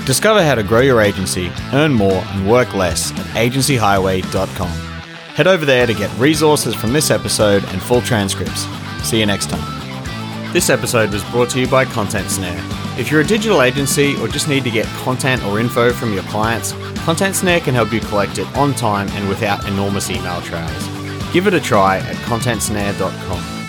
Discover 0.05 0.43
how 0.43 0.57
to 0.57 0.63
grow 0.63 0.81
your 0.81 1.01
agency, 1.01 1.51
earn 1.73 1.93
more, 1.95 2.13
and 2.13 2.51
work 2.51 2.75
less 2.75 3.13
at 3.13 3.27
agencyhighway.com. 3.37 4.69
Head 4.69 5.47
over 5.47 5.65
there 5.65 5.87
to 5.87 5.95
get 5.95 6.11
resources 6.19 6.75
from 6.75 6.93
this 6.93 7.11
episode 7.11 7.65
and 7.67 7.81
full 7.81 8.03
transcripts. 8.03 8.67
See 9.03 9.21
you 9.21 9.27
next 9.27 9.49
time. 9.49 9.82
This 10.53 10.69
episode 10.69 11.15
was 11.15 11.25
brought 11.31 11.49
to 11.51 11.61
you 11.61 11.67
by 11.67 11.87
Content 11.87 12.29
Snare. 12.29 12.63
If 12.99 13.11
you're 13.11 13.23
a 13.23 13.27
digital 13.27 13.63
agency 13.63 14.17
or 14.17 14.29
just 14.29 14.49
need 14.49 14.65
to 14.65 14.71
get 14.71 14.85
content 14.99 15.43
or 15.47 15.59
info 15.59 15.95
from 15.95 16.13
your 16.13 16.25
clients, 16.25 16.73
Content 17.07 17.35
Snare 17.35 17.61
can 17.61 17.73
help 17.73 17.91
you 17.91 18.01
collect 18.01 18.37
it 18.37 18.47
on 18.55 18.75
time 18.75 19.09
and 19.13 19.27
without 19.31 19.67
enormous 19.67 20.11
email 20.11 20.43
trails. 20.43 20.89
Give 21.33 21.47
it 21.47 21.55
a 21.55 21.61
try 21.61 22.01
at 22.01 22.17
contentsnare.com. 22.27 23.62